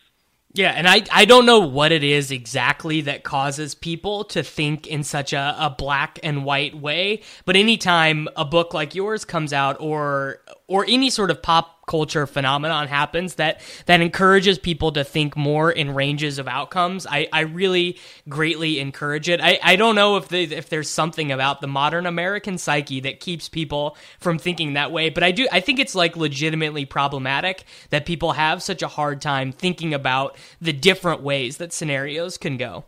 Yeah, 0.53 0.71
and 0.71 0.87
I, 0.87 1.03
I 1.11 1.25
don't 1.25 1.45
know 1.45 1.59
what 1.59 1.91
it 1.91 2.01
is 2.01 2.31
exactly 2.31 3.01
that 3.01 3.23
causes 3.23 3.75
people 3.75 4.23
to 4.25 4.41
think 4.41 4.87
in 4.87 5.03
such 5.03 5.33
a, 5.33 5.53
a 5.59 5.69
black 5.69 6.17
and 6.23 6.45
white 6.45 6.73
way, 6.73 7.23
but 7.43 7.57
anytime 7.57 8.29
a 8.37 8.45
book 8.45 8.73
like 8.73 8.95
yours 8.95 9.25
comes 9.25 9.51
out 9.51 9.75
or 9.81 10.39
or 10.67 10.85
any 10.87 11.09
sort 11.09 11.31
of 11.31 11.41
pop 11.41 11.85
culture 11.85 12.25
phenomenon 12.25 12.87
happens 12.87 13.35
that 13.35 13.61
that 13.85 14.01
encourages 14.01 14.57
people 14.57 14.91
to 14.91 15.03
think 15.03 15.37
more 15.37 15.71
in 15.71 15.93
ranges 15.93 16.39
of 16.39 16.47
outcomes. 16.47 17.05
I, 17.05 17.27
I 17.31 17.41
really 17.41 17.97
greatly 18.27 18.79
encourage 18.79 19.29
it. 19.29 19.39
I, 19.41 19.59
I 19.61 19.75
don't 19.75 19.95
know 19.95 20.17
if 20.17 20.29
the, 20.29 20.43
if 20.43 20.69
there's 20.69 20.89
something 20.89 21.31
about 21.31 21.61
the 21.61 21.67
modern 21.67 22.05
American 22.05 22.57
psyche 22.57 22.99
that 23.01 23.19
keeps 23.19 23.49
people 23.49 23.95
from 24.19 24.39
thinking 24.39 24.73
that 24.73 24.91
way, 24.91 25.09
but 25.09 25.23
I 25.23 25.31
do 25.31 25.47
I 25.51 25.59
think 25.59 25.79
it's 25.79 25.95
like 25.95 26.17
legitimately 26.17 26.85
problematic 26.85 27.65
that 27.91 28.05
people 28.05 28.33
have 28.33 28.63
such 28.63 28.81
a 28.81 28.87
hard 28.87 29.21
time 29.21 29.51
thinking 29.51 29.93
about 29.93 30.35
the 30.59 30.73
different 30.73 31.21
ways 31.21 31.57
that 31.57 31.71
scenarios 31.71 32.37
can 32.37 32.57
go. 32.57 32.85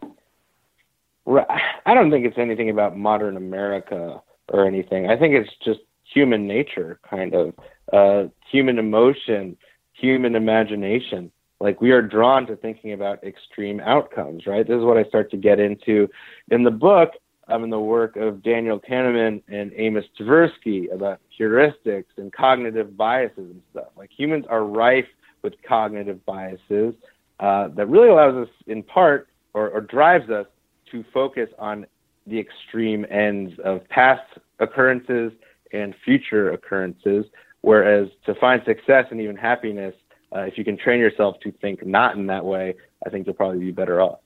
I 1.28 1.94
don't 1.94 2.10
think 2.10 2.26
it's 2.26 2.38
anything 2.38 2.70
about 2.70 2.98
modern 2.98 3.38
America 3.38 4.22
or 4.50 4.66
anything. 4.66 5.10
I 5.10 5.18
think 5.18 5.34
it's 5.34 5.52
just 5.64 5.82
human 6.14 6.48
nature, 6.48 7.00
kind 7.10 7.34
of 7.34 7.54
uh, 7.94 8.30
human 8.50 8.80
emotion, 8.80 9.58
human 9.94 10.36
imagination. 10.36 11.32
Like 11.60 11.82
we 11.82 11.92
are 11.92 12.02
drawn 12.02 12.46
to 12.48 12.56
thinking 12.56 12.94
about 12.94 13.24
extreme 13.24 13.80
outcomes, 13.80 14.46
right? 14.46 14.68
This 14.68 14.78
is 14.78 14.84
what 14.84 14.98
I 14.98 15.04
start 15.06 15.32
to 15.32 15.38
get 15.38 15.60
into 15.60 16.08
in 16.52 16.64
the 16.64 16.72
book. 16.72 17.12
I'm 17.48 17.64
in 17.64 17.70
the 17.70 17.80
work 17.80 18.18
of 18.18 18.44
Daniel 18.44 18.80
Kahneman 18.80 19.42
and 19.48 19.72
Amos 19.76 20.04
Tversky 20.20 20.94
about 20.94 21.20
heuristics 21.40 22.06
and 22.18 22.32
cognitive 22.32 22.98
biases 22.98 23.38
and 23.38 23.62
stuff. 23.72 23.88
Like 23.96 24.12
humans 24.16 24.46
are 24.50 24.66
rife 24.66 25.08
with 25.44 25.54
cognitive 25.68 26.24
biases 26.26 26.94
uh, 27.40 27.70
that 27.70 27.88
really 27.88 28.10
allows 28.10 28.48
us, 28.48 28.54
in 28.68 28.84
part, 28.84 29.30
or, 29.54 29.70
or 29.70 29.82
drives 29.82 30.30
us 30.30 30.46
to 30.92 31.06
focus 31.14 31.50
on 31.58 31.86
the 32.28 32.38
extreme 32.38 33.06
ends 33.10 33.54
of 33.64 33.88
past 33.90 34.24
occurrences 34.60 35.32
and 35.72 35.94
future 36.04 36.52
occurrences. 36.52 37.26
Whereas 37.62 38.08
to 38.26 38.36
find 38.36 38.62
success 38.66 39.06
and 39.12 39.20
even 39.20 39.36
happiness, 39.36 39.96
uh, 40.36 40.42
if 40.42 40.58
you 40.58 40.64
can 40.64 40.78
train 40.78 41.00
yourself 41.00 41.38
to 41.44 41.52
think 41.52 41.86
not 41.86 42.16
in 42.16 42.28
that 42.28 42.46
way, 42.46 42.76
I 43.06 43.10
think 43.10 43.26
you'll 43.26 43.36
probably 43.36 43.60
be 43.60 43.72
better 43.72 44.02
off. 44.02 44.20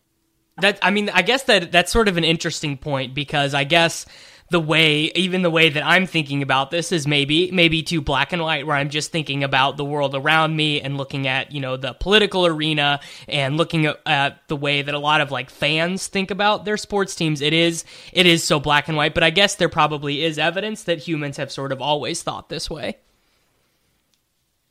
That 0.58 0.80
I 0.82 0.92
mean, 0.92 1.10
I 1.10 1.22
guess 1.22 1.44
that 1.44 1.72
that's 1.72 1.92
sort 1.92 2.08
of 2.08 2.18
an 2.18 2.24
interesting 2.24 2.78
point 2.78 3.16
because 3.16 3.54
I 3.54 3.64
guess 3.64 4.06
the 4.52 4.60
way 4.60 5.04
even 5.16 5.44
the 5.44 5.50
way 5.50 5.70
that 5.70 5.84
I'm 5.86 6.06
thinking 6.06 6.42
about 6.42 6.72
this 6.72 6.92
is 6.92 7.08
maybe 7.08 7.50
maybe 7.52 7.82
too 7.82 8.02
black 8.02 8.34
and 8.34 8.42
white 8.42 8.68
where 8.68 8.76
I'm 8.76 8.90
just 8.90 9.10
thinking 9.10 9.46
about 9.46 9.78
the 9.78 9.86
world 9.86 10.14
around 10.14 10.58
me 10.58 10.82
and 10.82 10.98
looking 10.98 11.26
at 11.26 11.54
you 11.54 11.62
know 11.62 11.78
the 11.78 11.94
political 11.94 12.46
arena 12.46 13.00
and 13.30 13.56
looking 13.56 13.86
at, 13.86 14.48
the 14.48 14.56
way 14.58 14.82
that 14.82 14.94
a 14.94 15.00
lot 15.00 15.22
of 15.22 15.32
like 15.32 15.50
fans 15.50 16.08
think 16.08 16.32
about 16.32 16.66
their 16.66 16.76
sports 16.76 17.16
teams. 17.16 17.40
It 17.40 17.54
is 17.54 17.86
it 18.12 18.26
is 18.26 18.44
so 18.44 18.60
black 18.60 18.90
and 18.90 18.98
white 18.98 19.14
but 19.14 19.24
I 19.24 19.30
guess 19.30 19.56
there 19.56 19.70
probably 19.70 20.22
is 20.22 20.38
evidence 20.38 20.84
that 20.84 21.00
humans 21.00 21.38
have 21.38 21.52
sort 21.52 21.72
of 21.72 21.82
always 21.82 22.22
thought 22.22 22.50
this 22.50 22.70
way. 22.70 22.98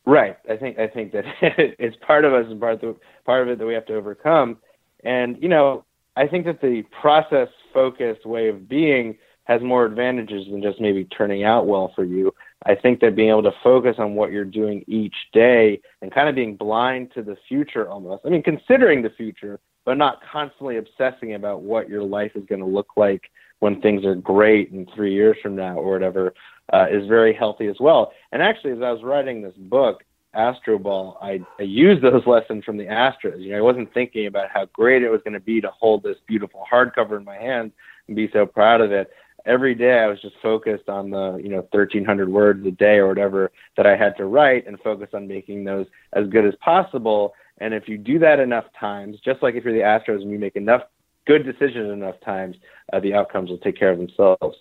Right. 0.04 0.36
I 0.48 0.56
think 0.56 0.78
I 0.78 0.88
think 0.88 1.12
that 1.12 1.24
it's 1.40 1.96
part 2.06 2.26
of 2.26 2.34
us 2.34 2.44
and 2.50 2.60
part 2.60 2.74
of 2.74 2.80
the, 2.80 2.96
part 3.24 3.42
of 3.42 3.48
it 3.48 3.58
that 3.58 3.66
we 3.66 3.72
have 3.72 3.86
to 3.86 3.94
overcome. 3.94 4.58
And 5.02 5.42
you 5.42 5.48
know 5.48 5.86
I 6.16 6.26
think 6.26 6.44
that 6.44 6.60
the 6.60 6.82
process 7.00 7.48
focused 7.72 8.26
way 8.26 8.48
of 8.48 8.68
being 8.68 9.16
has 9.50 9.60
more 9.62 9.84
advantages 9.84 10.46
than 10.48 10.62
just 10.62 10.80
maybe 10.80 11.04
turning 11.06 11.42
out 11.42 11.66
well 11.66 11.92
for 11.96 12.04
you. 12.04 12.32
I 12.66 12.76
think 12.76 13.00
that 13.00 13.16
being 13.16 13.30
able 13.30 13.42
to 13.42 13.54
focus 13.64 13.96
on 13.98 14.14
what 14.14 14.30
you're 14.30 14.44
doing 14.44 14.84
each 14.86 15.14
day 15.32 15.80
and 16.00 16.14
kind 16.14 16.28
of 16.28 16.36
being 16.36 16.54
blind 16.54 17.10
to 17.14 17.22
the 17.22 17.36
future 17.48 17.88
almost. 17.88 18.22
I 18.24 18.28
mean, 18.28 18.44
considering 18.44 19.02
the 19.02 19.10
future, 19.10 19.58
but 19.84 19.96
not 19.98 20.20
constantly 20.30 20.76
obsessing 20.76 21.34
about 21.34 21.62
what 21.62 21.88
your 21.88 22.04
life 22.04 22.30
is 22.36 22.44
going 22.48 22.60
to 22.60 22.66
look 22.66 22.90
like 22.96 23.22
when 23.58 23.80
things 23.80 24.04
are 24.04 24.14
great 24.14 24.70
in 24.70 24.86
three 24.94 25.12
years 25.12 25.36
from 25.42 25.56
now 25.56 25.74
or 25.74 25.90
whatever 25.90 26.32
uh, 26.72 26.86
is 26.88 27.08
very 27.08 27.34
healthy 27.34 27.66
as 27.66 27.76
well. 27.80 28.12
And 28.30 28.40
actually, 28.42 28.70
as 28.70 28.82
I 28.82 28.92
was 28.92 29.02
writing 29.02 29.42
this 29.42 29.56
book, 29.56 30.04
Astroball, 30.32 31.16
I, 31.20 31.40
I 31.58 31.64
used 31.64 32.04
those 32.04 32.22
lessons 32.26 32.64
from 32.64 32.76
the 32.76 32.84
Astros. 32.84 33.40
You 33.40 33.50
know, 33.50 33.58
I 33.58 33.62
wasn't 33.62 33.92
thinking 33.92 34.26
about 34.26 34.48
how 34.48 34.66
great 34.66 35.02
it 35.02 35.10
was 35.10 35.22
going 35.24 35.34
to 35.34 35.40
be 35.40 35.60
to 35.60 35.72
hold 35.76 36.04
this 36.04 36.18
beautiful 36.28 36.64
hardcover 36.72 37.16
in 37.16 37.24
my 37.24 37.36
hand 37.36 37.72
and 38.06 38.14
be 38.14 38.30
so 38.32 38.46
proud 38.46 38.80
of 38.80 38.92
it 38.92 39.10
every 39.46 39.74
day 39.74 39.98
I 39.98 40.06
was 40.06 40.20
just 40.20 40.36
focused 40.42 40.88
on 40.88 41.10
the, 41.10 41.40
you 41.42 41.48
know, 41.48 41.66
1300 41.70 42.28
words 42.28 42.66
a 42.66 42.70
day 42.70 42.96
or 42.96 43.08
whatever 43.08 43.50
that 43.76 43.86
I 43.86 43.96
had 43.96 44.16
to 44.16 44.24
write 44.24 44.66
and 44.66 44.78
focus 44.80 45.10
on 45.12 45.26
making 45.26 45.64
those 45.64 45.86
as 46.12 46.26
good 46.28 46.44
as 46.44 46.54
possible. 46.56 47.34
And 47.58 47.74
if 47.74 47.88
you 47.88 47.98
do 47.98 48.18
that 48.20 48.40
enough 48.40 48.64
times, 48.78 49.18
just 49.24 49.42
like 49.42 49.54
if 49.54 49.64
you're 49.64 49.74
the 49.74 49.80
Astros 49.80 50.22
and 50.22 50.30
you 50.30 50.38
make 50.38 50.56
enough 50.56 50.82
good 51.26 51.44
decisions 51.44 51.92
enough 51.92 52.20
times, 52.24 52.56
uh, 52.92 53.00
the 53.00 53.14
outcomes 53.14 53.50
will 53.50 53.58
take 53.58 53.78
care 53.78 53.90
of 53.90 53.98
themselves. 53.98 54.56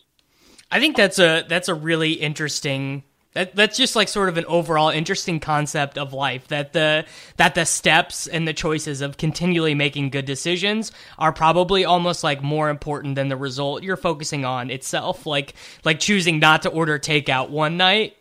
I 0.72 0.80
think 0.80 0.96
that's 0.96 1.18
a 1.18 1.44
that's 1.48 1.68
a 1.68 1.74
really 1.74 2.13
interesting 2.13 3.04
that, 3.34 3.56
that's 3.56 3.78
just 3.78 3.96
like 3.96 4.08
sort 4.08 4.30
of 4.30 4.38
an 4.38 4.46
overall 4.46 4.89
interesting 4.89 5.39
concept 5.39 5.98
of 5.98 6.13
life 6.13 6.48
that 6.48 6.74
the 6.74 7.06
that 7.38 7.56
the 7.56 7.65
steps 7.65 8.28
and 8.28 8.48
the 8.48 8.54
choices 8.54 9.02
of 9.02 9.18
continually 9.18 9.76
making 9.76 10.10
good 10.10 10.26
decisions 10.26 10.92
are 11.18 11.32
probably 11.32 11.86
almost 11.86 12.24
like 12.24 12.42
more 12.42 12.70
important 12.70 13.15
than 13.15 13.30
the 13.30 13.38
result 13.38 13.84
you're 13.84 13.98
focusing 13.98 14.46
on 14.46 14.70
itself 14.70 15.26
like 15.26 15.54
like 15.86 16.00
choosing 16.00 16.39
not 16.39 16.63
to 16.63 16.70
order 16.70 16.98
takeout 16.98 17.50
one 17.50 17.78
night 17.78 18.15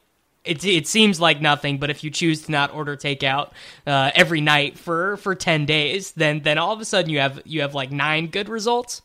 it, 0.45 0.65
it 0.65 0.87
seems 0.87 1.21
like 1.21 1.41
nothing, 1.41 1.79
but 1.79 1.91
if 1.91 2.03
you 2.03 2.11
choose 2.11 2.43
to 2.43 2.53
not 2.53 2.73
order 2.73 2.97
takeout 2.97 3.51
uh, 3.87 4.11
every 4.15 4.41
night 4.41 4.79
for, 4.79 5.19
for 5.19 5.35
ten 5.35 5.67
days, 5.67 6.13
then 6.13 6.41
then 6.41 6.57
all 6.57 6.73
of 6.73 6.81
a 6.81 6.85
sudden 6.85 7.11
you 7.11 7.19
have 7.19 7.43
you 7.45 7.61
have 7.61 7.75
like 7.75 7.91
nine 7.91 8.29
good 8.29 8.49
results. 8.49 9.03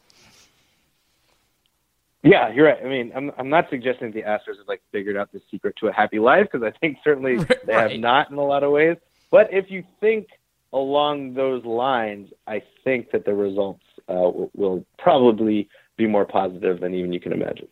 Yeah, 2.24 2.54
you're 2.54 2.68
right. 2.68 2.80
I 2.84 2.88
mean, 2.88 3.12
I'm 3.14 3.32
I'm 3.38 3.50
not 3.50 3.70
suggesting 3.70 4.12
the 4.12 4.22
Astros 4.22 4.58
have 4.58 4.68
like 4.68 4.82
figured 4.92 5.18
out 5.18 5.32
the 5.34 5.42
secret 5.52 5.76
to 5.82 5.88
a 5.88 5.94
happy 5.94 6.20
life 6.20 6.48
because 6.52 6.66
I 6.66 6.72
think 6.80 6.98
certainly 7.04 7.38
they 7.66 7.74
have 7.74 8.00
not 8.00 8.32
in 8.32 8.38
a 8.38 8.44
lot 8.44 8.64
of 8.64 8.72
ways. 8.72 8.98
But 9.30 9.52
if 9.52 9.70
you 9.70 9.84
think 10.00 10.28
along 10.72 11.34
those 11.34 11.66
lines, 11.66 12.30
I 12.48 12.64
think 12.84 13.12
that 13.12 13.26
the 13.26 13.34
results 13.34 13.84
uh, 14.08 14.32
will 14.54 14.86
probably 14.98 15.70
be 15.98 16.08
more 16.08 16.26
positive 16.26 16.80
than 16.80 16.94
even 16.94 17.12
you 17.12 17.20
can 17.20 17.34
imagine. 17.34 17.68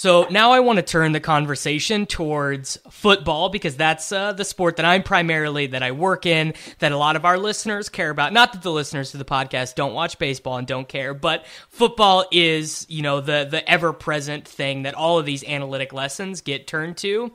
So 0.00 0.26
now 0.30 0.52
I 0.52 0.60
want 0.60 0.78
to 0.78 0.82
turn 0.82 1.12
the 1.12 1.20
conversation 1.20 2.06
towards 2.06 2.78
football 2.88 3.50
because 3.50 3.76
that's 3.76 4.10
uh, 4.10 4.32
the 4.32 4.46
sport 4.46 4.76
that 4.76 4.86
I'm 4.86 5.02
primarily 5.02 5.66
that 5.66 5.82
I 5.82 5.92
work 5.92 6.24
in 6.24 6.54
that 6.78 6.90
a 6.90 6.96
lot 6.96 7.16
of 7.16 7.26
our 7.26 7.36
listeners 7.36 7.90
care 7.90 8.08
about. 8.08 8.32
Not 8.32 8.54
that 8.54 8.62
the 8.62 8.72
listeners 8.72 9.10
to 9.10 9.18
the 9.18 9.26
podcast 9.26 9.74
don't 9.74 9.92
watch 9.92 10.18
baseball 10.18 10.56
and 10.56 10.66
don't 10.66 10.88
care, 10.88 11.12
but 11.12 11.44
football 11.68 12.24
is 12.32 12.86
you 12.88 13.02
know 13.02 13.20
the 13.20 13.46
the 13.50 13.70
ever 13.70 13.92
present 13.92 14.48
thing 14.48 14.84
that 14.84 14.94
all 14.94 15.18
of 15.18 15.26
these 15.26 15.44
analytic 15.44 15.92
lessons 15.92 16.40
get 16.40 16.66
turned 16.66 16.96
to. 16.96 17.30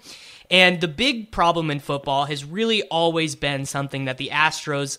And 0.49 0.81
the 0.81 0.87
big 0.87 1.31
problem 1.31 1.69
in 1.69 1.79
football 1.79 2.25
has 2.25 2.43
really 2.43 2.81
always 2.83 3.35
been 3.35 3.67
something 3.67 4.05
that 4.05 4.17
the 4.17 4.29
Astros 4.33 4.97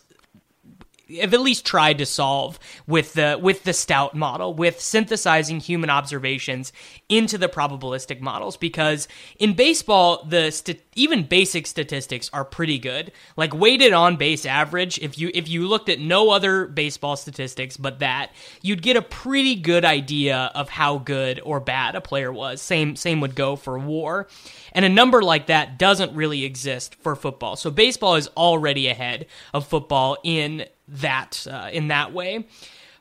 have 1.20 1.32
at 1.32 1.40
least 1.40 1.64
tried 1.64 1.98
to 1.98 2.06
solve 2.06 2.58
with 2.86 3.12
the 3.12 3.38
with 3.40 3.62
the 3.64 3.72
stout 3.72 4.14
model 4.14 4.52
with 4.54 4.80
synthesizing 4.80 5.60
human 5.60 5.88
observations 5.88 6.72
into 7.08 7.38
the 7.38 7.48
probabilistic 7.48 8.20
models 8.20 8.56
because 8.56 9.06
in 9.38 9.54
baseball 9.54 10.24
the 10.24 10.50
st- 10.50 10.82
even 10.96 11.22
basic 11.22 11.66
statistics 11.66 12.28
are 12.32 12.44
pretty 12.44 12.78
good. 12.78 13.12
Like 13.36 13.54
weighted 13.54 13.92
on 13.92 14.16
base 14.16 14.44
average 14.44 14.98
if 14.98 15.16
you 15.18 15.30
if 15.32 15.48
you 15.48 15.68
looked 15.68 15.88
at 15.88 16.00
no 16.00 16.30
other 16.30 16.66
baseball 16.66 17.16
statistics 17.16 17.76
but 17.76 18.00
that 18.00 18.32
you'd 18.62 18.82
get 18.82 18.96
a 18.96 19.02
pretty 19.02 19.54
good 19.54 19.84
idea 19.84 20.50
of 20.54 20.68
how 20.68 20.98
good 20.98 21.40
or 21.44 21.60
bad 21.60 21.94
a 21.94 22.00
player 22.00 22.32
was. 22.32 22.60
Same 22.60 22.96
same 22.96 23.20
would 23.20 23.36
go 23.36 23.54
for 23.54 23.78
war. 23.78 24.26
And 24.72 24.84
a 24.84 24.88
number 24.88 25.22
like 25.22 25.46
that 25.46 25.78
doesn't 25.78 26.14
really 26.14 26.44
exist 26.44 26.96
for 26.96 27.14
football. 27.14 27.56
So 27.56 27.70
baseball 27.70 28.16
is 28.16 28.28
already 28.36 28.88
ahead 28.88 29.26
of 29.54 29.66
football 29.66 30.18
in 30.24 30.66
that 30.88 31.46
uh, 31.50 31.70
in 31.72 31.88
that 31.88 32.12
way. 32.12 32.46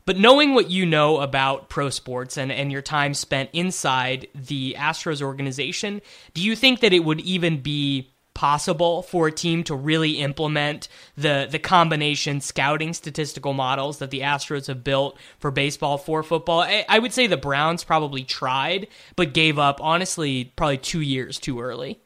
But 0.06 0.18
knowing 0.18 0.54
what 0.54 0.70
you 0.70 0.86
know 0.86 1.20
about 1.20 1.70
pro 1.70 1.90
sports 1.90 2.38
and, 2.38 2.52
and 2.52 2.72
your 2.72 2.84
time 2.84 3.16
spent 3.16 3.50
inside 3.54 4.28
the 4.36 4.76
Astros 4.78 5.22
organization, 5.22 6.02
do 6.36 6.44
you 6.44 6.56
think 6.56 6.82
that 6.82 6.94
it 6.94 7.04
would 7.04 7.22
even 7.22 7.62
be 7.62 8.12
possible 8.36 9.02
for 9.02 9.28
a 9.28 9.32
team 9.32 9.64
to 9.64 9.74
really 9.74 10.20
implement 10.20 10.90
the 11.16 11.48
the 11.50 11.58
combination 11.58 12.42
scouting 12.42 12.94
statistical 12.94 13.54
models 13.54 13.98
that 14.00 14.12
the 14.12 14.20
Astros 14.20 14.68
have 14.68 14.84
built 14.84 15.18
for 15.40 15.50
baseball 15.50 15.98
for 15.98 16.22
football? 16.22 16.60
I, 16.60 16.86
I 16.88 17.00
would 17.00 17.14
say 17.14 17.26
the 17.26 17.38
Browns 17.38 17.84
probably 17.84 18.24
tried, 18.24 18.88
but 19.16 19.34
gave 19.34 19.58
up 19.58 19.80
honestly 19.82 20.54
probably 20.56 20.78
two 20.78 21.02
years 21.02 21.40
too 21.40 21.60
early. 21.62 22.00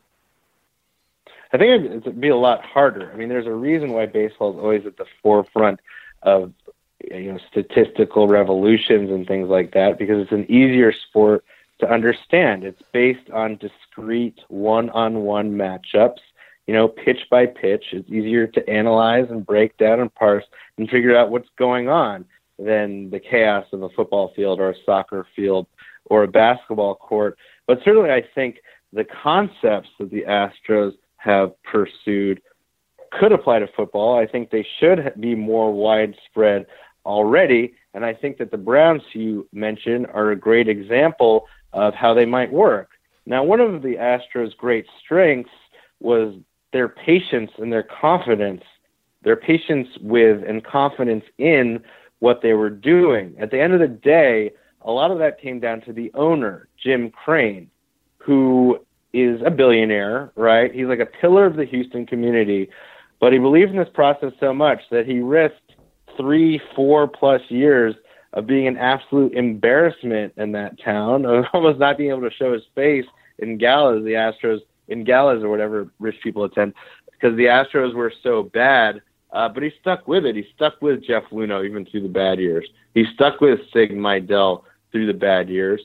I 1.52 1.58
think 1.58 1.86
it'd 1.86 2.22
be 2.22 2.30
a 2.30 2.36
lot 2.36 2.64
harder. 2.64 3.12
I 3.12 3.16
mean, 3.16 3.30
there's 3.30 3.48
a 3.48 3.54
reason 3.54 3.92
why 3.92 4.06
baseball 4.06 4.52
is 4.54 4.60
always 4.60 4.86
at 4.86 4.98
the 4.98 5.06
forefront 5.24 5.80
of 6.22 6.54
you 7.12 7.32
know 7.32 7.40
statistical 7.50 8.28
revolutions 8.28 9.10
and 9.10 9.26
things 9.26 9.50
like 9.50 9.74
that 9.74 9.98
because 9.98 10.22
it's 10.22 10.32
an 10.32 10.46
easier 10.52 10.92
sport 10.92 11.44
to 11.80 11.90
understand. 11.90 12.64
It's 12.64 12.82
based 12.92 13.30
on 13.32 13.56
discrete 13.58 14.40
one-on-one 14.50 15.54
matchups. 15.54 16.20
you 16.68 16.76
know, 16.76 16.88
pitch 16.88 17.22
by 17.32 17.48
pitch. 17.48 17.86
It's 17.94 18.08
easier 18.10 18.46
to 18.46 18.70
analyze 18.70 19.26
and 19.32 19.44
break 19.44 19.76
down 19.78 20.00
and 20.00 20.14
parse 20.14 20.46
and 20.78 20.88
figure 20.88 21.18
out 21.18 21.32
what's 21.32 21.50
going 21.58 21.90
on 21.90 22.26
than 22.60 23.10
the 23.10 23.20
chaos 23.20 23.66
of 23.74 23.82
a 23.82 23.90
football 23.90 24.34
field 24.36 24.60
or 24.60 24.70
a 24.70 24.76
soccer 24.86 25.26
field 25.36 25.66
or 26.06 26.22
a 26.22 26.28
basketball 26.28 26.94
court. 26.94 27.40
But 27.66 27.80
certainly, 27.84 28.12
I 28.12 28.24
think 28.36 28.58
the 28.94 29.04
concepts 29.04 29.90
that 30.00 30.12
the 30.12 30.26
Astros 30.28 30.94
have 31.20 31.52
pursued 31.64 32.42
could 33.12 33.32
apply 33.32 33.60
to 33.60 33.68
football. 33.76 34.18
I 34.18 34.26
think 34.26 34.50
they 34.50 34.66
should 34.80 35.14
be 35.20 35.36
more 35.36 35.74
widespread 35.74 36.66
already. 37.06 37.74
And 37.94 38.06
I 38.06 38.14
think 38.14 38.38
that 38.38 38.52
the 38.52 38.58
Browns 38.58 39.02
you 39.14 39.48
mentioned 39.52 40.08
are 40.14 40.32
a 40.32 40.36
great 40.36 40.68
example 40.68 41.48
of 41.74 41.94
how 41.94 42.14
they 42.14 42.26
might 42.26 42.52
work. 42.52 42.92
Now, 43.26 43.44
one 43.44 43.60
of 43.60 43.82
the 43.82 43.96
Astros' 43.96 44.56
great 44.56 44.86
strengths 45.04 45.52
was 46.00 46.36
their 46.72 46.88
patience 46.88 47.52
and 47.58 47.72
their 47.72 47.84
confidence, 47.84 48.64
their 49.24 49.36
patience 49.36 49.88
with 50.02 50.44
and 50.48 50.64
confidence 50.64 51.26
in 51.38 51.84
what 52.20 52.42
they 52.42 52.54
were 52.54 52.70
doing. 52.70 53.36
At 53.40 53.52
the 53.52 53.60
end 53.60 53.74
of 53.74 53.80
the 53.80 53.88
day, 53.88 54.52
a 54.82 54.92
lot 54.92 55.12
of 55.12 55.20
that 55.20 55.42
came 55.42 55.60
down 55.60 55.82
to 55.82 55.94
the 55.94 56.12
owner, 56.14 56.68
Jim 56.82 57.12
Crane, 57.12 57.70
who 58.18 58.80
is 59.14 59.42
a 59.46 59.50
billionaire, 59.50 60.32
right? 60.36 60.74
He's 60.74 60.86
like 60.86 61.00
a 61.00 61.06
pillar 61.06 61.46
of 61.46 61.56
the 61.56 61.66
Houston 61.66 62.06
community, 62.06 62.70
but 63.20 63.34
he 63.34 63.40
believes 63.40 63.72
in 63.72 63.78
this 63.78 63.90
process 63.94 64.32
so 64.40 64.54
much 64.54 64.82
that 64.92 65.06
he 65.06 65.20
risked 65.20 65.74
three, 66.18 66.62
four 66.76 67.08
plus 67.08 67.42
years 67.50 67.96
of 68.34 68.46
being 68.46 68.68
an 68.68 68.78
absolute 68.78 69.34
embarrassment 69.34 70.34
in 70.38 70.52
that 70.52 70.80
town, 70.82 71.26
of 71.26 71.46
almost 71.54 71.80
not 71.80 71.98
being 71.98 72.12
able 72.12 72.22
to 72.22 72.36
show 72.36 72.54
his 72.54 72.64
face 72.76 73.06
in 73.40 73.58
galas, 73.58 74.04
the 74.04 74.12
Astros 74.12 74.60
in 74.88 75.04
galas 75.04 75.44
or 75.44 75.50
whatever 75.50 75.92
rich 76.00 76.16
people 76.24 76.44
attend, 76.44 76.74
because 77.12 77.36
the 77.38 77.46
Astros 77.46 77.94
were 77.94 78.14
so 78.24 78.44
bad. 78.44 79.02
Uh, 79.32 79.48
but 79.48 79.62
he 79.62 79.72
stuck 79.80 80.08
with 80.08 80.26
it. 80.26 80.36
He 80.36 80.44
stuck 80.56 80.82
with 80.82 81.04
Jeff 81.04 81.24
Luhnow 81.32 81.64
even 81.64 81.86
through 81.86 82.02
the 82.02 82.10
bad 82.10 82.40
years. 82.40 82.68
He 82.96 83.06
stuck 83.14 83.40
with 83.42 83.60
Sig 83.72 83.92
Mejdal 83.92 84.64
through 84.92 85.06
the 85.06 85.14
bad 85.14 85.50
years. 85.50 85.82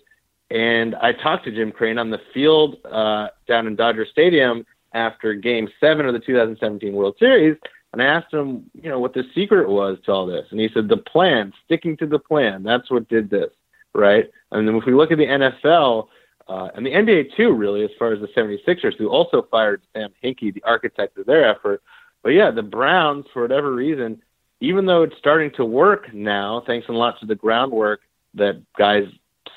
And 0.55 0.95
I 0.95 1.13
talked 1.13 1.45
to 1.47 1.51
Jim 1.51 1.73
Crane 1.73 1.99
on 1.99 2.11
the 2.11 2.21
field 2.33 2.77
uh, 2.85 3.27
down 3.49 3.67
in 3.67 3.75
Dodger 3.75 4.07
Stadium 4.11 4.65
after 4.93 5.35
Game 5.35 5.69
Seven 5.81 6.07
of 6.07 6.13
the 6.13 6.21
2017 6.21 6.93
World 6.93 7.17
Series, 7.19 7.57
and 7.93 8.01
I 8.01 8.07
asked 8.07 8.33
him, 8.33 8.71
you 8.81 8.89
know, 8.89 9.01
what 9.01 9.15
the 9.15 9.25
secret 9.35 9.69
was 9.69 9.99
to 10.07 10.13
all 10.13 10.27
this, 10.27 10.47
and 10.53 10.61
he 10.61 10.69
said 10.73 10.89
the 10.89 10.97
plan, 10.97 11.53
sticking 11.65 11.97
to 11.97 12.07
the 12.07 12.21
plan. 12.21 12.63
That's 12.63 12.89
what 12.89 13.09
did 13.09 13.31
this, 13.31 13.51
right? 13.95 14.31
And 14.53 14.67
then 14.67 14.77
if 14.77 14.85
we 14.87 14.95
look 14.95 15.11
at 15.11 15.19
the 15.19 15.27
NFL 15.27 16.07
uh, 16.47 16.69
and 16.77 16.87
the 16.87 16.93
NBA 16.93 17.37
too, 17.37 17.53
really, 17.53 17.83
as 17.83 17.91
far 17.99 18.13
as 18.13 18.21
the 18.21 18.29
76ers, 18.29 18.97
who 18.97 19.09
also 19.09 19.49
fired 19.51 19.83
Sam 19.93 20.11
Hinkie, 20.23 20.55
the 20.55 20.63
architect 20.63 21.19
of 21.19 21.27
their 21.27 21.49
effort. 21.49 21.83
But 22.23 22.31
yeah, 22.31 22.53
the 22.53 22.63
Browns, 22.63 23.27
for 23.33 23.43
whatever 23.43 23.75
reason, 23.75 24.23
even 24.61 24.87
though 24.87 25.03
it's 25.03 25.17
starting 25.19 25.51
to 25.57 25.65
work 25.65 26.15
now, 26.15 26.63
thanks 26.65 26.89
a 26.89 26.93
lot 26.93 27.19
to 27.21 27.27
the 27.27 27.35
groundwork 27.35 28.03
that 28.35 28.63
guys 28.79 29.07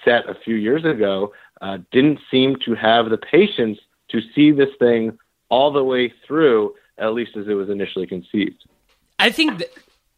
set 0.04 0.30
a 0.30 0.36
few 0.36 0.56
years 0.56 0.86
ago, 0.86 1.34
uh, 1.62 1.80
didn't 1.91 2.20
seem 2.30 2.56
to 2.66 2.76
have 2.76 3.10
the 3.10 3.18
patience 3.18 3.80
to 4.10 4.22
see 4.34 4.52
this 4.52 4.70
thing 4.80 5.18
all 5.50 5.72
the 5.72 5.84
way 5.84 6.14
through, 6.26 6.74
at 6.98 7.14
least 7.14 7.36
as 7.36 7.48
it 7.48 7.54
was 7.54 7.70
initially 7.70 8.08
conceived. 8.08 8.64
I 9.20 9.32
think 9.32 9.64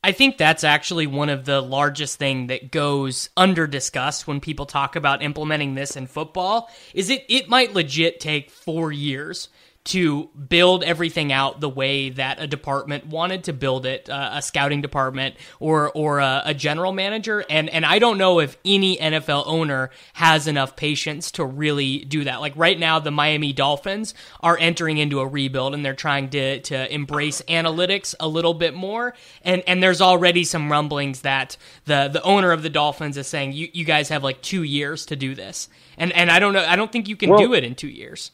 I 0.04 0.12
think 0.14 0.38
that's 0.38 0.64
actually 0.64 1.08
one 1.08 1.30
of 1.30 1.46
the 1.46 1.62
largest 1.62 2.20
thing 2.20 2.48
that 2.48 2.72
goes 2.72 3.30
under 3.36 3.68
discussed 3.68 4.28
when 4.28 4.40
people 4.40 4.66
talk 4.66 4.96
about 4.96 5.22
implementing 5.22 5.76
this 5.76 5.98
in 5.98 6.08
football 6.08 6.70
is 6.94 7.10
it 7.10 7.26
it 7.28 7.50
might 7.50 7.74
legit 7.74 8.20
take 8.20 8.50
4 8.50 8.92
years 8.92 9.50
to 9.86 10.30
build 10.50 10.84
everything 10.84 11.32
out 11.32 11.62
the 11.62 11.70
way 11.70 12.10
that 12.10 12.40
a 12.40 12.46
department 12.46 13.08
wanted 13.08 13.46
to 13.46 13.54
build 13.54 13.86
it, 13.86 14.10
uh, 14.10 14.32
a 14.34 14.42
scouting 14.42 14.82
department 14.82 15.36
or 15.60 15.90
or 15.92 16.20
a, 16.20 16.44
a, 16.46 16.54
general 16.54 16.92
manager. 16.92 17.44
And 17.50 17.70
and 17.70 17.86
I 17.86 17.98
don't 17.98 18.18
know 18.18 18.40
if 18.40 18.58
any 18.66 18.98
NFL 18.98 19.44
owner 19.48 19.90
has 20.14 20.48
enough 20.48 20.76
patience 20.76 21.32
to 21.32 21.46
really 21.46 22.00
do 22.00 22.26
that. 22.26 22.42
Like 22.42 22.54
right 22.56 22.78
now, 22.78 23.00
the 23.00 23.10
Miami 23.10 23.54
Dolphins 23.54 24.14
are 24.42 24.58
entering 24.58 24.98
into 24.98 25.22
a 25.22 25.28
rebuild 25.28 25.74
and 25.74 25.84
they're 25.84 25.94
trying 25.94 26.30
to 26.32 26.60
to 26.60 26.94
embrace 26.94 27.42
analytics 27.48 28.14
a 28.20 28.28
little 28.28 28.54
bit 28.54 28.74
more. 28.74 29.16
And 29.44 29.64
and 29.66 29.82
there's 29.82 30.02
already 30.02 30.44
some 30.44 30.70
rumblings 30.70 31.22
that 31.22 31.56
the 31.86 32.10
the 32.10 32.22
owner 32.24 32.52
of 32.52 32.64
the 32.64 32.70
Dolphins 32.70 33.18
is 33.18 33.28
saying 33.28 33.54
you 33.54 33.70
you 33.72 33.86
guys 33.86 34.10
have 34.10 34.24
like 34.24 34.42
two 34.42 34.64
years 34.64 35.06
to 35.08 35.16
do 35.16 35.36
this. 35.36 35.70
And 35.98 36.12
and 36.12 36.30
I 36.30 36.40
don't 36.40 36.54
know. 36.54 36.66
I 36.66 36.76
don't 36.76 36.92
think 36.92 37.08
you 37.08 37.16
can 37.16 37.30
well, 37.30 37.40
do 37.40 37.54
it 37.54 37.64
in 37.64 37.76
two 37.76 37.88
years. 37.88 38.32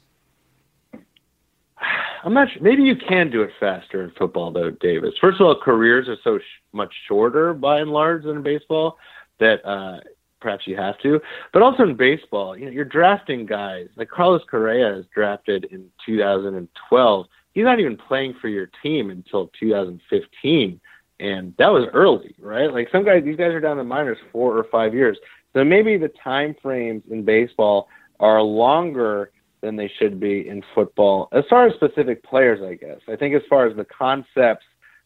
I'm 2.25 2.33
not 2.33 2.51
sure. 2.51 2.61
Maybe 2.61 2.81
you 2.81 2.95
can 2.95 3.29
do 3.29 3.43
it 3.43 3.51
faster 3.59 4.03
in 4.03 4.09
football, 4.17 4.51
though, 4.51 4.71
Davis. 4.71 5.13
First 5.21 5.39
of 5.39 5.45
all, 5.45 5.61
careers 5.61 6.09
are 6.09 6.17
so 6.23 6.39
sh- 6.39 6.41
much 6.73 6.91
shorter 7.07 7.53
by 7.53 7.79
and 7.79 7.91
large 7.91 8.23
than 8.23 8.37
in 8.37 8.43
baseball 8.43 8.97
that 9.39 9.63
uh, 9.63 9.99
perhaps 10.41 10.65
you 10.65 10.75
have 10.75 10.97
to. 10.99 11.21
But 11.53 11.61
also 11.61 11.83
in 11.83 11.95
baseball, 11.95 12.57
you 12.57 12.65
know, 12.65 12.71
you're 12.71 12.83
drafting 12.83 13.45
guys 13.45 13.89
like 13.95 14.09
Carlos 14.09 14.41
Correa 14.49 14.97
is 14.97 15.05
drafted 15.13 15.65
in 15.65 15.85
2012. 16.03 17.27
He's 17.53 17.63
not 17.63 17.79
even 17.79 17.95
playing 17.95 18.33
for 18.41 18.47
your 18.47 18.71
team 18.81 19.11
until 19.11 19.51
2015, 19.59 20.81
and 21.19 21.53
that 21.59 21.67
was 21.67 21.87
early, 21.93 22.33
right? 22.39 22.73
Like 22.73 22.89
some 22.91 23.05
guys, 23.05 23.23
these 23.23 23.37
guys 23.37 23.53
are 23.53 23.61
down 23.61 23.73
in 23.73 23.77
the 23.77 23.83
minors 23.83 24.17
four 24.31 24.57
or 24.57 24.63
five 24.71 24.95
years. 24.95 25.17
So 25.53 25.63
maybe 25.63 25.95
the 25.95 26.11
time 26.23 26.55
frames 26.59 27.03
in 27.11 27.23
baseball 27.23 27.87
are 28.19 28.41
longer 28.41 29.29
than 29.65 29.75
they 29.75 29.91
should 29.99 30.19
be 30.19 30.47
in 30.47 30.63
football. 30.75 31.27
As 31.31 31.43
far 31.49 31.65
as 31.65 31.73
specific 31.73 32.23
players, 32.23 32.61
I 32.61 32.75
guess. 32.75 32.99
I 33.07 33.15
think 33.15 33.33
as 33.33 33.41
far 33.49 33.65
as 33.65 33.75
the 33.75 33.85
concepts 33.85 34.65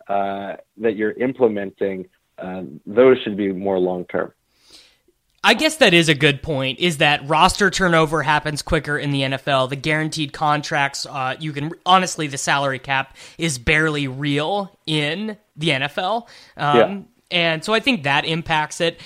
uh, 0.10 0.58
that 0.78 0.98
you're 0.98 1.14
implementing, 1.14 2.08
uh, 2.38 2.64
those 2.86 3.18
should 3.24 3.38
be 3.38 3.54
more 3.54 3.80
long 3.80 4.04
term. 4.06 4.34
I 5.42 5.54
guess 5.54 5.78
that 5.78 5.94
is 5.94 6.10
a 6.10 6.14
good 6.14 6.44
point. 6.44 6.80
Is 6.80 6.98
that 6.98 7.26
roster 7.26 7.70
turnover 7.70 8.22
happens 8.22 8.62
quicker 8.62 8.98
in 8.98 9.12
the 9.12 9.22
NFL? 9.22 9.70
The 9.70 9.78
guaranteed 9.78 10.34
contracts, 10.34 11.06
uh, 11.06 11.38
you 11.40 11.54
can 11.54 11.72
honestly, 11.86 12.28
the 12.28 12.38
salary 12.38 12.80
cap 12.80 13.16
is 13.38 13.58
barely 13.58 14.10
real 14.10 14.78
in 14.86 15.38
the 15.56 15.70
NFL, 15.70 16.28
um, 16.58 16.78
yeah. 16.78 17.02
and 17.32 17.64
so 17.64 17.74
I 17.74 17.80
think 17.80 18.04
that 18.04 18.26
impacts 18.26 18.82
it. 18.82 19.00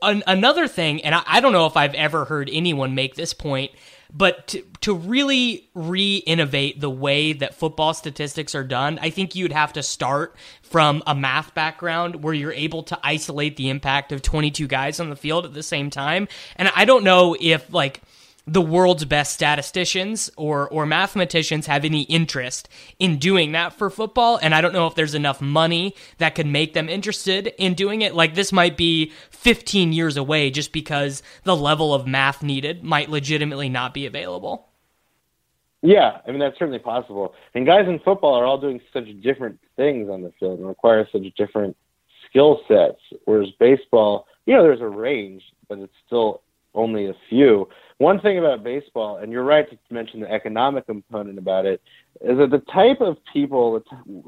An- 0.00 0.22
another 0.26 0.66
thing, 0.66 1.04
and 1.04 1.14
I-, 1.14 1.24
I 1.26 1.40
don't 1.40 1.52
know 1.52 1.66
if 1.66 1.76
I've 1.76 1.94
ever 1.94 2.24
heard 2.24 2.48
anyone 2.50 2.94
make 2.94 3.14
this 3.14 3.34
point 3.34 3.72
but 4.16 4.46
to, 4.48 4.62
to 4.82 4.94
really 4.94 5.68
re 5.74 6.18
innovate 6.18 6.80
the 6.80 6.88
way 6.88 7.32
that 7.32 7.54
football 7.54 7.92
statistics 7.92 8.54
are 8.54 8.62
done, 8.62 8.98
I 9.02 9.10
think 9.10 9.34
you'd 9.34 9.52
have 9.52 9.72
to 9.72 9.82
start 9.82 10.36
from 10.62 11.02
a 11.06 11.14
math 11.14 11.52
background 11.52 12.22
where 12.22 12.32
you're 12.32 12.52
able 12.52 12.84
to 12.84 12.98
isolate 13.02 13.56
the 13.56 13.70
impact 13.70 14.12
of 14.12 14.22
22 14.22 14.68
guys 14.68 15.00
on 15.00 15.10
the 15.10 15.16
field 15.16 15.44
at 15.44 15.52
the 15.52 15.64
same 15.64 15.90
time. 15.90 16.28
And 16.54 16.70
I 16.76 16.84
don't 16.84 17.02
know 17.02 17.36
if, 17.38 17.72
like, 17.72 18.02
the 18.46 18.60
world's 18.60 19.04
best 19.04 19.32
statisticians 19.32 20.30
or 20.36 20.68
or 20.68 20.84
mathematicians 20.84 21.66
have 21.66 21.84
any 21.84 22.02
interest 22.02 22.68
in 22.98 23.18
doing 23.18 23.52
that 23.52 23.72
for 23.72 23.88
football 23.88 24.38
and 24.42 24.54
I 24.54 24.60
don't 24.60 24.74
know 24.74 24.86
if 24.86 24.94
there's 24.94 25.14
enough 25.14 25.40
money 25.40 25.94
that 26.18 26.34
could 26.34 26.46
make 26.46 26.74
them 26.74 26.88
interested 26.88 27.46
in 27.58 27.74
doing 27.74 28.02
it 28.02 28.14
like 28.14 28.34
this 28.34 28.52
might 28.52 28.76
be 28.76 29.12
15 29.30 29.92
years 29.92 30.16
away 30.16 30.50
just 30.50 30.72
because 30.72 31.22
the 31.44 31.56
level 31.56 31.94
of 31.94 32.06
math 32.06 32.42
needed 32.42 32.84
might 32.84 33.08
legitimately 33.08 33.68
not 33.68 33.94
be 33.94 34.04
available. 34.04 34.68
Yeah, 35.80 36.18
I 36.26 36.30
mean 36.30 36.40
that's 36.40 36.58
certainly 36.58 36.78
possible. 36.78 37.34
And 37.54 37.66
guys 37.66 37.86
in 37.88 37.98
football 37.98 38.34
are 38.34 38.44
all 38.44 38.58
doing 38.58 38.80
such 38.92 39.06
different 39.22 39.58
things 39.76 40.10
on 40.10 40.22
the 40.22 40.32
field 40.38 40.58
and 40.58 40.68
require 40.68 41.08
such 41.10 41.22
different 41.36 41.76
skill 42.28 42.60
sets 42.68 43.00
whereas 43.24 43.48
baseball, 43.58 44.26
you 44.44 44.54
know, 44.54 44.62
there's 44.62 44.80
a 44.80 44.88
range, 44.88 45.42
but 45.68 45.78
it's 45.78 45.94
still 46.06 46.42
only 46.74 47.06
a 47.06 47.14
few. 47.30 47.68
One 47.98 48.20
thing 48.20 48.38
about 48.38 48.64
baseball, 48.64 49.18
and 49.18 49.30
you're 49.30 49.44
right 49.44 49.68
to 49.70 49.78
mention 49.90 50.20
the 50.20 50.30
economic 50.30 50.86
component 50.86 51.38
about 51.38 51.64
it, 51.64 51.80
is 52.20 52.38
that 52.38 52.50
the 52.50 52.58
type 52.58 53.00
of 53.00 53.18
people, 53.32 53.80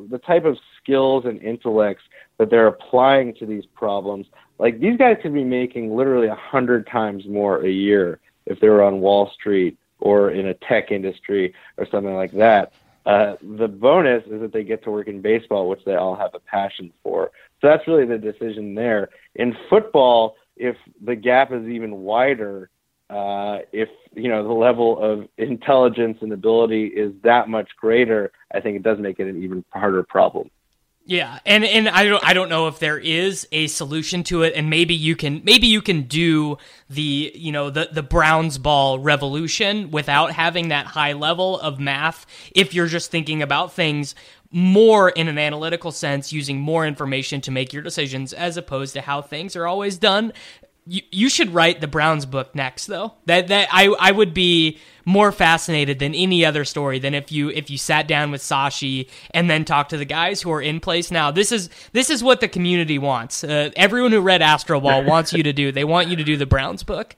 the, 0.08 0.18
type 0.18 0.44
of 0.44 0.56
skills 0.80 1.24
and 1.24 1.42
intellects 1.42 2.04
that 2.38 2.48
they're 2.48 2.68
applying 2.68 3.34
to 3.34 3.46
these 3.46 3.66
problems, 3.74 4.26
like 4.58 4.78
these 4.78 4.96
guys 4.96 5.16
could 5.20 5.34
be 5.34 5.44
making 5.44 5.96
literally 5.96 6.28
a 6.28 6.34
hundred 6.34 6.86
times 6.86 7.26
more 7.26 7.64
a 7.64 7.70
year 7.70 8.20
if 8.46 8.60
they 8.60 8.68
were 8.68 8.82
on 8.82 9.00
Wall 9.00 9.30
Street 9.34 9.76
or 9.98 10.30
in 10.30 10.46
a 10.46 10.54
tech 10.54 10.92
industry 10.92 11.52
or 11.76 11.86
something 11.90 12.14
like 12.14 12.32
that. 12.32 12.72
Uh, 13.04 13.36
the 13.40 13.68
bonus 13.68 14.24
is 14.26 14.40
that 14.40 14.52
they 14.52 14.64
get 14.64 14.82
to 14.84 14.90
work 14.90 15.08
in 15.08 15.20
baseball, 15.20 15.68
which 15.68 15.84
they 15.84 15.94
all 15.94 16.14
have 16.14 16.34
a 16.34 16.40
passion 16.40 16.92
for. 17.02 17.30
So 17.60 17.68
that's 17.68 17.86
really 17.86 18.04
the 18.04 18.18
decision 18.18 18.74
there. 18.74 19.10
In 19.34 19.56
football, 19.70 20.36
if 20.56 20.76
the 21.00 21.14
gap 21.14 21.52
is 21.52 21.66
even 21.68 21.98
wider, 21.98 22.70
uh, 23.08 23.58
if 23.72 23.88
you 24.14 24.28
know 24.28 24.46
the 24.46 24.52
level 24.52 24.98
of 24.98 25.28
intelligence 25.38 26.18
and 26.20 26.32
ability 26.32 26.86
is 26.86 27.12
that 27.22 27.48
much 27.48 27.70
greater, 27.76 28.32
I 28.52 28.60
think 28.60 28.76
it 28.76 28.82
does 28.82 28.98
make 28.98 29.20
it 29.20 29.28
an 29.28 29.42
even 29.42 29.64
harder 29.72 30.02
problem. 30.02 30.50
Yeah, 31.08 31.38
and 31.46 31.64
and 31.64 31.88
I 31.88 32.04
don't 32.04 32.24
I 32.26 32.34
don't 32.34 32.48
know 32.48 32.66
if 32.66 32.80
there 32.80 32.98
is 32.98 33.46
a 33.52 33.68
solution 33.68 34.24
to 34.24 34.42
it, 34.42 34.54
and 34.56 34.68
maybe 34.68 34.92
you 34.92 35.14
can 35.14 35.40
maybe 35.44 35.68
you 35.68 35.80
can 35.80 36.02
do 36.02 36.58
the 36.90 37.30
you 37.32 37.52
know 37.52 37.70
the 37.70 37.88
the 37.92 38.02
Browns 38.02 38.58
ball 38.58 38.98
revolution 38.98 39.92
without 39.92 40.32
having 40.32 40.68
that 40.68 40.86
high 40.86 41.12
level 41.12 41.60
of 41.60 41.78
math. 41.78 42.26
If 42.56 42.74
you're 42.74 42.88
just 42.88 43.12
thinking 43.12 43.40
about 43.40 43.72
things 43.72 44.16
more 44.50 45.10
in 45.10 45.28
an 45.28 45.38
analytical 45.38 45.92
sense, 45.92 46.32
using 46.32 46.60
more 46.60 46.84
information 46.84 47.40
to 47.42 47.52
make 47.52 47.72
your 47.72 47.82
decisions, 47.82 48.32
as 48.32 48.56
opposed 48.56 48.94
to 48.94 49.00
how 49.00 49.22
things 49.22 49.54
are 49.54 49.66
always 49.66 49.98
done. 49.98 50.32
You, 50.86 51.02
you 51.10 51.28
should 51.28 51.52
write 51.52 51.80
the 51.80 51.88
Browns 51.88 52.26
book 52.26 52.54
next, 52.54 52.86
though. 52.86 53.14
That 53.26 53.48
that 53.48 53.68
I 53.72 53.86
I 53.98 54.12
would 54.12 54.32
be 54.32 54.78
more 55.04 55.32
fascinated 55.32 55.98
than 55.98 56.14
any 56.14 56.44
other 56.44 56.64
story 56.64 56.98
than 56.98 57.14
if 57.14 57.32
you 57.32 57.48
if 57.50 57.70
you 57.70 57.78
sat 57.78 58.06
down 58.06 58.30
with 58.30 58.40
Sashi 58.40 59.08
and 59.32 59.48
then 59.48 59.64
talked 59.64 59.90
to 59.90 59.96
the 59.96 60.04
guys 60.04 60.42
who 60.42 60.50
are 60.52 60.60
in 60.62 60.80
place 60.80 61.10
now. 61.10 61.30
This 61.30 61.52
is 61.52 61.70
this 61.92 62.10
is 62.10 62.22
what 62.22 62.40
the 62.40 62.48
community 62.48 62.98
wants. 62.98 63.42
Uh, 63.42 63.70
everyone 63.76 64.12
who 64.12 64.20
read 64.20 64.40
Astroball 64.40 65.06
wants 65.08 65.32
you 65.32 65.42
to 65.42 65.52
do. 65.52 65.72
They 65.72 65.84
want 65.84 66.08
you 66.08 66.16
to 66.16 66.24
do 66.24 66.36
the 66.36 66.46
Browns 66.46 66.82
book. 66.82 67.16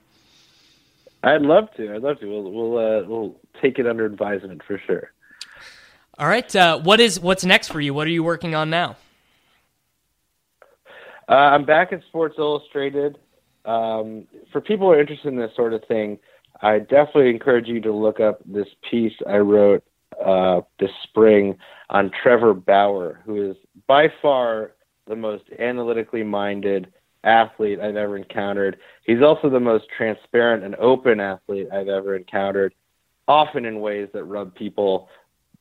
I'd 1.22 1.42
love 1.42 1.72
to. 1.76 1.94
I'd 1.94 2.02
love 2.02 2.20
to. 2.20 2.26
We'll 2.26 2.50
we'll 2.50 2.78
uh, 2.78 3.04
we'll 3.06 3.36
take 3.60 3.78
it 3.78 3.86
under 3.86 4.04
advisement 4.04 4.62
for 4.66 4.80
sure. 4.86 5.10
All 6.18 6.26
right. 6.26 6.54
Uh, 6.54 6.78
what 6.78 7.00
is 7.00 7.20
what's 7.20 7.44
next 7.44 7.68
for 7.68 7.80
you? 7.80 7.94
What 7.94 8.06
are 8.06 8.10
you 8.10 8.22
working 8.22 8.54
on 8.54 8.70
now? 8.70 8.96
Uh, 11.28 11.34
I'm 11.34 11.64
back 11.64 11.92
at 11.92 12.02
Sports 12.08 12.36
Illustrated. 12.38 13.18
Um, 13.64 14.26
for 14.52 14.60
people 14.60 14.86
who 14.86 14.92
are 14.94 15.00
interested 15.00 15.28
in 15.28 15.36
this 15.36 15.54
sort 15.56 15.74
of 15.74 15.84
thing, 15.86 16.18
I 16.62 16.78
definitely 16.78 17.30
encourage 17.30 17.68
you 17.68 17.80
to 17.82 17.92
look 17.92 18.20
up 18.20 18.40
this 18.44 18.68
piece 18.90 19.12
I 19.26 19.36
wrote 19.36 19.84
uh, 20.24 20.62
this 20.80 20.90
spring 21.04 21.56
on 21.90 22.10
Trevor 22.22 22.54
Bauer, 22.54 23.20
who 23.24 23.50
is 23.50 23.56
by 23.86 24.08
far 24.20 24.72
the 25.06 25.16
most 25.16 25.44
analytically 25.58 26.22
minded 26.22 26.92
athlete 27.24 27.80
I've 27.80 27.96
ever 27.96 28.16
encountered. 28.16 28.78
He's 29.04 29.22
also 29.22 29.50
the 29.50 29.60
most 29.60 29.84
transparent 29.96 30.64
and 30.64 30.74
open 30.76 31.20
athlete 31.20 31.68
I've 31.72 31.88
ever 31.88 32.16
encountered, 32.16 32.74
often 33.26 33.64
in 33.64 33.80
ways 33.80 34.08
that 34.12 34.24
rub 34.24 34.54
people 34.54 35.08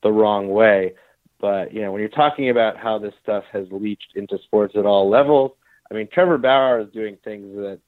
the 0.04 0.12
wrong 0.12 0.50
way. 0.50 0.93
But 1.39 1.74
you 1.74 1.82
know, 1.82 1.91
when 1.91 2.02
you're 2.02 2.10
talking 2.10 2.50
about 2.50 2.78
how 2.78 2.98
this 2.98 3.14
stuff 3.22 3.43
has 3.52 3.68
leached 3.72 4.14
into 4.16 4.39
sports 4.45 4.76
at 4.76 4.86
all 4.86 5.10
levels, 5.10 5.52
I 5.89 5.93
mean, 5.93 6.08
Trevor 6.12 6.38
Bauer 6.38 6.82
is 6.82 6.89
doing 6.93 7.18
things 7.24 7.56
that 7.56 7.80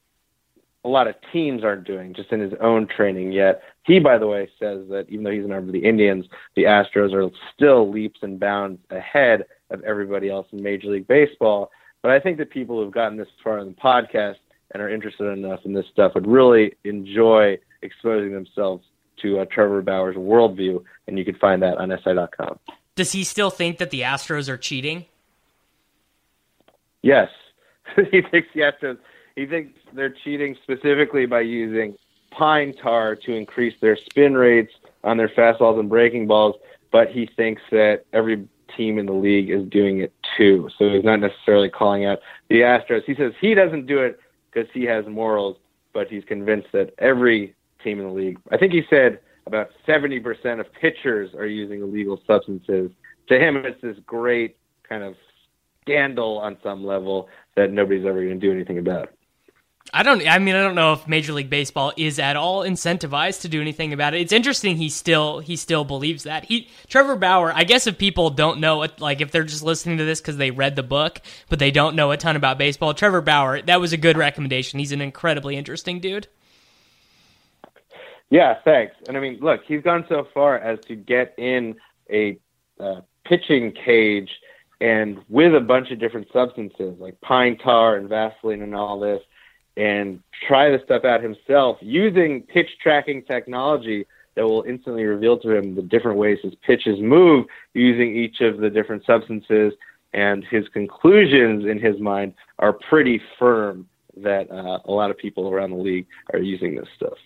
a 0.86 0.90
lot 0.90 1.08
of 1.08 1.16
teams 1.34 1.64
aren't 1.64 1.86
doing 1.86 2.14
just 2.14 2.32
in 2.32 2.40
his 2.40 2.54
own 2.62 2.88
training 2.88 3.32
yet. 3.32 3.62
He, 3.84 4.00
by 4.00 4.18
the 4.18 4.28
way, 4.28 4.50
says 4.60 4.88
that 4.90 5.06
even 5.10 5.24
though 5.24 5.32
he's 5.32 5.44
an 5.44 5.52
arm 5.52 5.68
of 5.68 5.74
the 5.74 5.86
Indians, 5.86 6.26
the 6.56 6.64
Astros 6.64 7.14
are 7.14 7.30
still 7.54 7.90
leaps 7.90 8.20
and 8.22 8.40
bounds 8.40 8.80
ahead 8.90 9.46
of 9.70 9.84
everybody 9.84 10.30
else 10.30 10.48
in 10.52 10.64
Major 10.64 10.88
League 10.90 11.08
Baseball. 11.08 11.72
But 12.02 12.12
I 12.12 12.20
think 12.20 12.38
that 12.38 12.50
people 12.50 12.82
who've 12.82 12.94
gotten 12.94 13.18
this 13.18 13.28
far 13.44 13.60
in 13.60 13.68
the 13.68 13.74
podcast 13.74 14.38
and 14.72 14.82
are 14.82 14.90
interested 14.90 15.26
enough 15.26 15.62
in 15.66 15.74
this 15.74 15.86
stuff 15.92 16.14
would 16.16 16.28
really 16.28 16.76
enjoy 16.86 17.58
exposing 17.82 18.34
themselves 18.34 18.86
to 19.22 19.40
uh, 19.40 19.46
Trevor 19.52 19.82
Bauer's 19.82 20.16
worldview, 20.16 20.84
and 21.08 21.18
you 21.18 21.26
can 21.26 21.36
find 21.36 21.62
that 21.62 21.78
on 21.78 21.90
SI.com. 22.04 22.58
Does 22.96 23.12
he 23.12 23.24
still 23.24 23.50
think 23.50 23.80
that 23.80 23.90
the 23.90 24.02
Astros 24.02 24.48
are 24.48 24.58
cheating? 24.58 25.06
Yes, 27.02 27.30
he 28.12 28.22
thinks 28.22 28.48
the 28.54 28.62
Astros 28.62 28.98
he 29.40 29.46
thinks 29.46 29.80
they're 29.94 30.10
cheating 30.10 30.58
specifically 30.64 31.26
by 31.26 31.40
using 31.40 31.96
pine 32.30 32.76
tar 32.76 33.16
to 33.16 33.34
increase 33.34 33.74
their 33.80 33.96
spin 33.96 34.36
rates 34.36 34.74
on 35.06 35.16
their 35.16 35.30
fastballs 35.30 35.80
and 35.80 35.88
breaking 35.88 36.28
balls, 36.28 36.56
but 36.92 37.10
he 37.10 37.26
thinks 37.38 37.62
that 37.72 38.04
every 38.12 38.46
team 38.76 39.00
in 39.00 39.06
the 39.06 39.14
league 39.14 39.50
is 39.50 39.66
doing 39.70 40.00
it 40.00 40.14
too. 40.38 40.70
So 40.78 40.90
he's 40.90 41.06
not 41.06 41.22
necessarily 41.22 41.70
calling 41.70 42.06
out 42.06 42.20
the 42.50 42.62
Astros. 42.62 43.06
He 43.06 43.16
says 43.16 43.32
he 43.40 43.54
doesn't 43.54 43.86
do 43.86 44.00
it 44.00 44.20
because 44.52 44.70
he 44.74 44.84
has 44.84 45.06
morals, 45.08 45.56
but 45.94 46.10
he's 46.10 46.26
convinced 46.26 46.68
that 46.74 46.94
every 46.98 47.56
team 47.82 48.00
in 48.00 48.08
the 48.08 48.14
league, 48.14 48.40
I 48.52 48.58
think 48.58 48.74
he 48.74 48.84
said 48.90 49.20
about 49.46 49.70
70% 49.88 50.60
of 50.60 50.72
pitchers 50.74 51.34
are 51.34 51.48
using 51.48 51.82
illegal 51.82 52.22
substances. 52.28 52.92
To 53.30 53.40
him, 53.40 53.56
it's 53.56 53.82
this 53.82 53.98
great 54.06 54.58
kind 54.84 55.02
of 55.02 55.16
scandal 55.82 56.40
on 56.40 56.58
some 56.62 56.86
level 56.86 57.30
that 57.56 57.72
nobody's 57.72 58.06
ever 58.06 58.22
going 58.22 58.38
to 58.38 58.46
do 58.46 58.52
anything 58.52 58.80
about. 58.80 59.14
I 59.94 60.04
don't. 60.04 60.28
I 60.28 60.38
mean, 60.38 60.56
I 60.56 60.62
don't 60.62 60.76
know 60.76 60.94
if 60.94 61.08
Major 61.08 61.34
League 61.34 61.50
Baseball 61.50 61.94
is 61.98 62.20
at 62.20 62.36
all 62.36 62.62
incentivized 62.62 63.42
to 63.42 63.50
do 63.50 63.60
anything 63.60 63.92
about 63.92 64.14
it. 64.14 64.22
It's 64.22 64.32
interesting. 64.32 64.78
He 64.78 64.90
still 64.90 65.40
he 65.40 65.56
still 65.56 65.84
believes 65.84 66.24
that 66.24 66.46
he 66.46 66.70
Trevor 66.88 67.16
Bauer. 67.16 67.52
I 67.54 67.64
guess 67.64 67.88
if 67.88 67.98
people 67.98 68.30
don't 68.30 68.60
know 68.60 68.84
it, 68.84 69.00
like 69.00 69.22
if 69.22 69.32
they're 69.32 69.44
just 69.44 69.64
listening 69.64 69.98
to 69.98 70.06
this 70.06 70.22
because 70.22 70.38
they 70.38 70.52
read 70.52 70.76
the 70.76 70.84
book, 70.84 71.22
but 71.50 71.60
they 71.60 71.72
don't 71.72 71.96
know 71.96 72.12
a 72.12 72.18
ton 72.18 72.36
about 72.36 72.58
baseball, 72.58 72.94
Trevor 72.94 73.22
Bauer. 73.22 73.62
That 73.62 73.82
was 73.82 73.92
a 73.92 73.98
good 73.98 74.18
recommendation. 74.18 74.80
He's 74.80 74.92
an 74.92 75.02
incredibly 75.02 75.56
interesting 75.58 76.00
dude. 76.00 76.28
Yeah, 78.30 78.56
thanks. 78.64 78.96
And 79.08 79.18
I 79.18 79.20
mean, 79.20 79.40
look, 79.42 79.62
he's 79.68 79.82
gone 79.82 80.06
so 80.08 80.28
far 80.34 80.60
as 80.60 80.80
to 80.88 80.96
get 80.96 81.34
in 81.38 81.76
a 82.12 82.38
uh, 82.80 83.02
pitching 83.26 83.72
cage 83.72 84.30
and 84.82 85.20
with 85.30 85.56
a 85.56 85.60
bunch 85.60 85.92
of 85.92 86.00
different 86.00 86.28
substances 86.32 86.96
like 87.00 87.20
pine 87.22 87.58
tar 87.58 87.96
and 87.96 88.08
Vaseline 88.08 88.62
and 88.62 88.76
all 88.76 89.00
this 89.00 89.22
and 89.80 90.20
try 90.46 90.70
the 90.70 90.82
stuff 90.84 91.06
out 91.06 91.24
himself 91.24 91.78
using 91.80 92.42
pitch 92.42 92.70
tracking 92.84 93.24
technology 93.24 94.06
that 94.36 94.46
will 94.46 94.64
instantly 94.68 95.04
reveal 95.04 95.40
to 95.40 95.56
him 95.56 95.74
the 95.74 95.82
different 95.82 96.18
ways 96.18 96.38
his 96.44 96.54
pitches 96.68 97.00
move 97.00 97.46
using 97.74 98.14
each 98.16 98.42
of 98.42 98.58
the 98.58 98.70
different 98.70 99.06
substances. 99.06 99.74
And 100.14 100.44
his 100.44 100.68
conclusions 100.70 101.66
in 101.66 101.80
his 101.80 102.00
mind 102.00 102.34
are 102.58 102.74
pretty 102.74 103.22
firm 103.38 103.88
that 104.18 104.52
uh, 104.52 104.80
a 104.86 104.92
lot 104.92 105.12
of 105.12 105.18
people 105.18 105.50
around 105.50 105.72
the 105.72 105.78
league 105.78 106.08
are 106.34 106.40
using 106.40 106.76
this 106.76 106.88
stuff. 106.96 107.18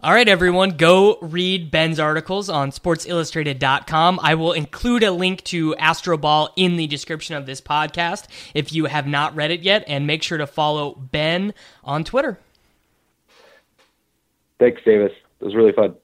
All 0.00 0.12
right, 0.12 0.28
everyone, 0.28 0.76
go 0.76 1.18
read 1.20 1.72
Ben's 1.72 1.98
articles 1.98 2.48
on 2.48 2.70
sportsillustrated.com. 2.70 4.20
I 4.22 4.36
will 4.36 4.52
include 4.52 5.02
a 5.02 5.10
link 5.10 5.42
to 5.44 5.74
Astroball 5.74 6.50
in 6.54 6.76
the 6.76 6.86
description 6.86 7.34
of 7.34 7.46
this 7.46 7.60
podcast 7.60 8.28
if 8.54 8.72
you 8.72 8.84
have 8.84 9.08
not 9.08 9.34
read 9.34 9.50
it 9.50 9.62
yet, 9.62 9.82
and 9.88 10.06
make 10.06 10.22
sure 10.22 10.38
to 10.38 10.46
follow 10.46 10.92
Ben 10.94 11.52
on 11.82 12.04
Twitter. 12.04 12.38
Thanks, 14.60 14.80
Davis. 14.84 15.10
It 15.40 15.44
was 15.44 15.56
really 15.56 15.72
fun. 15.72 15.96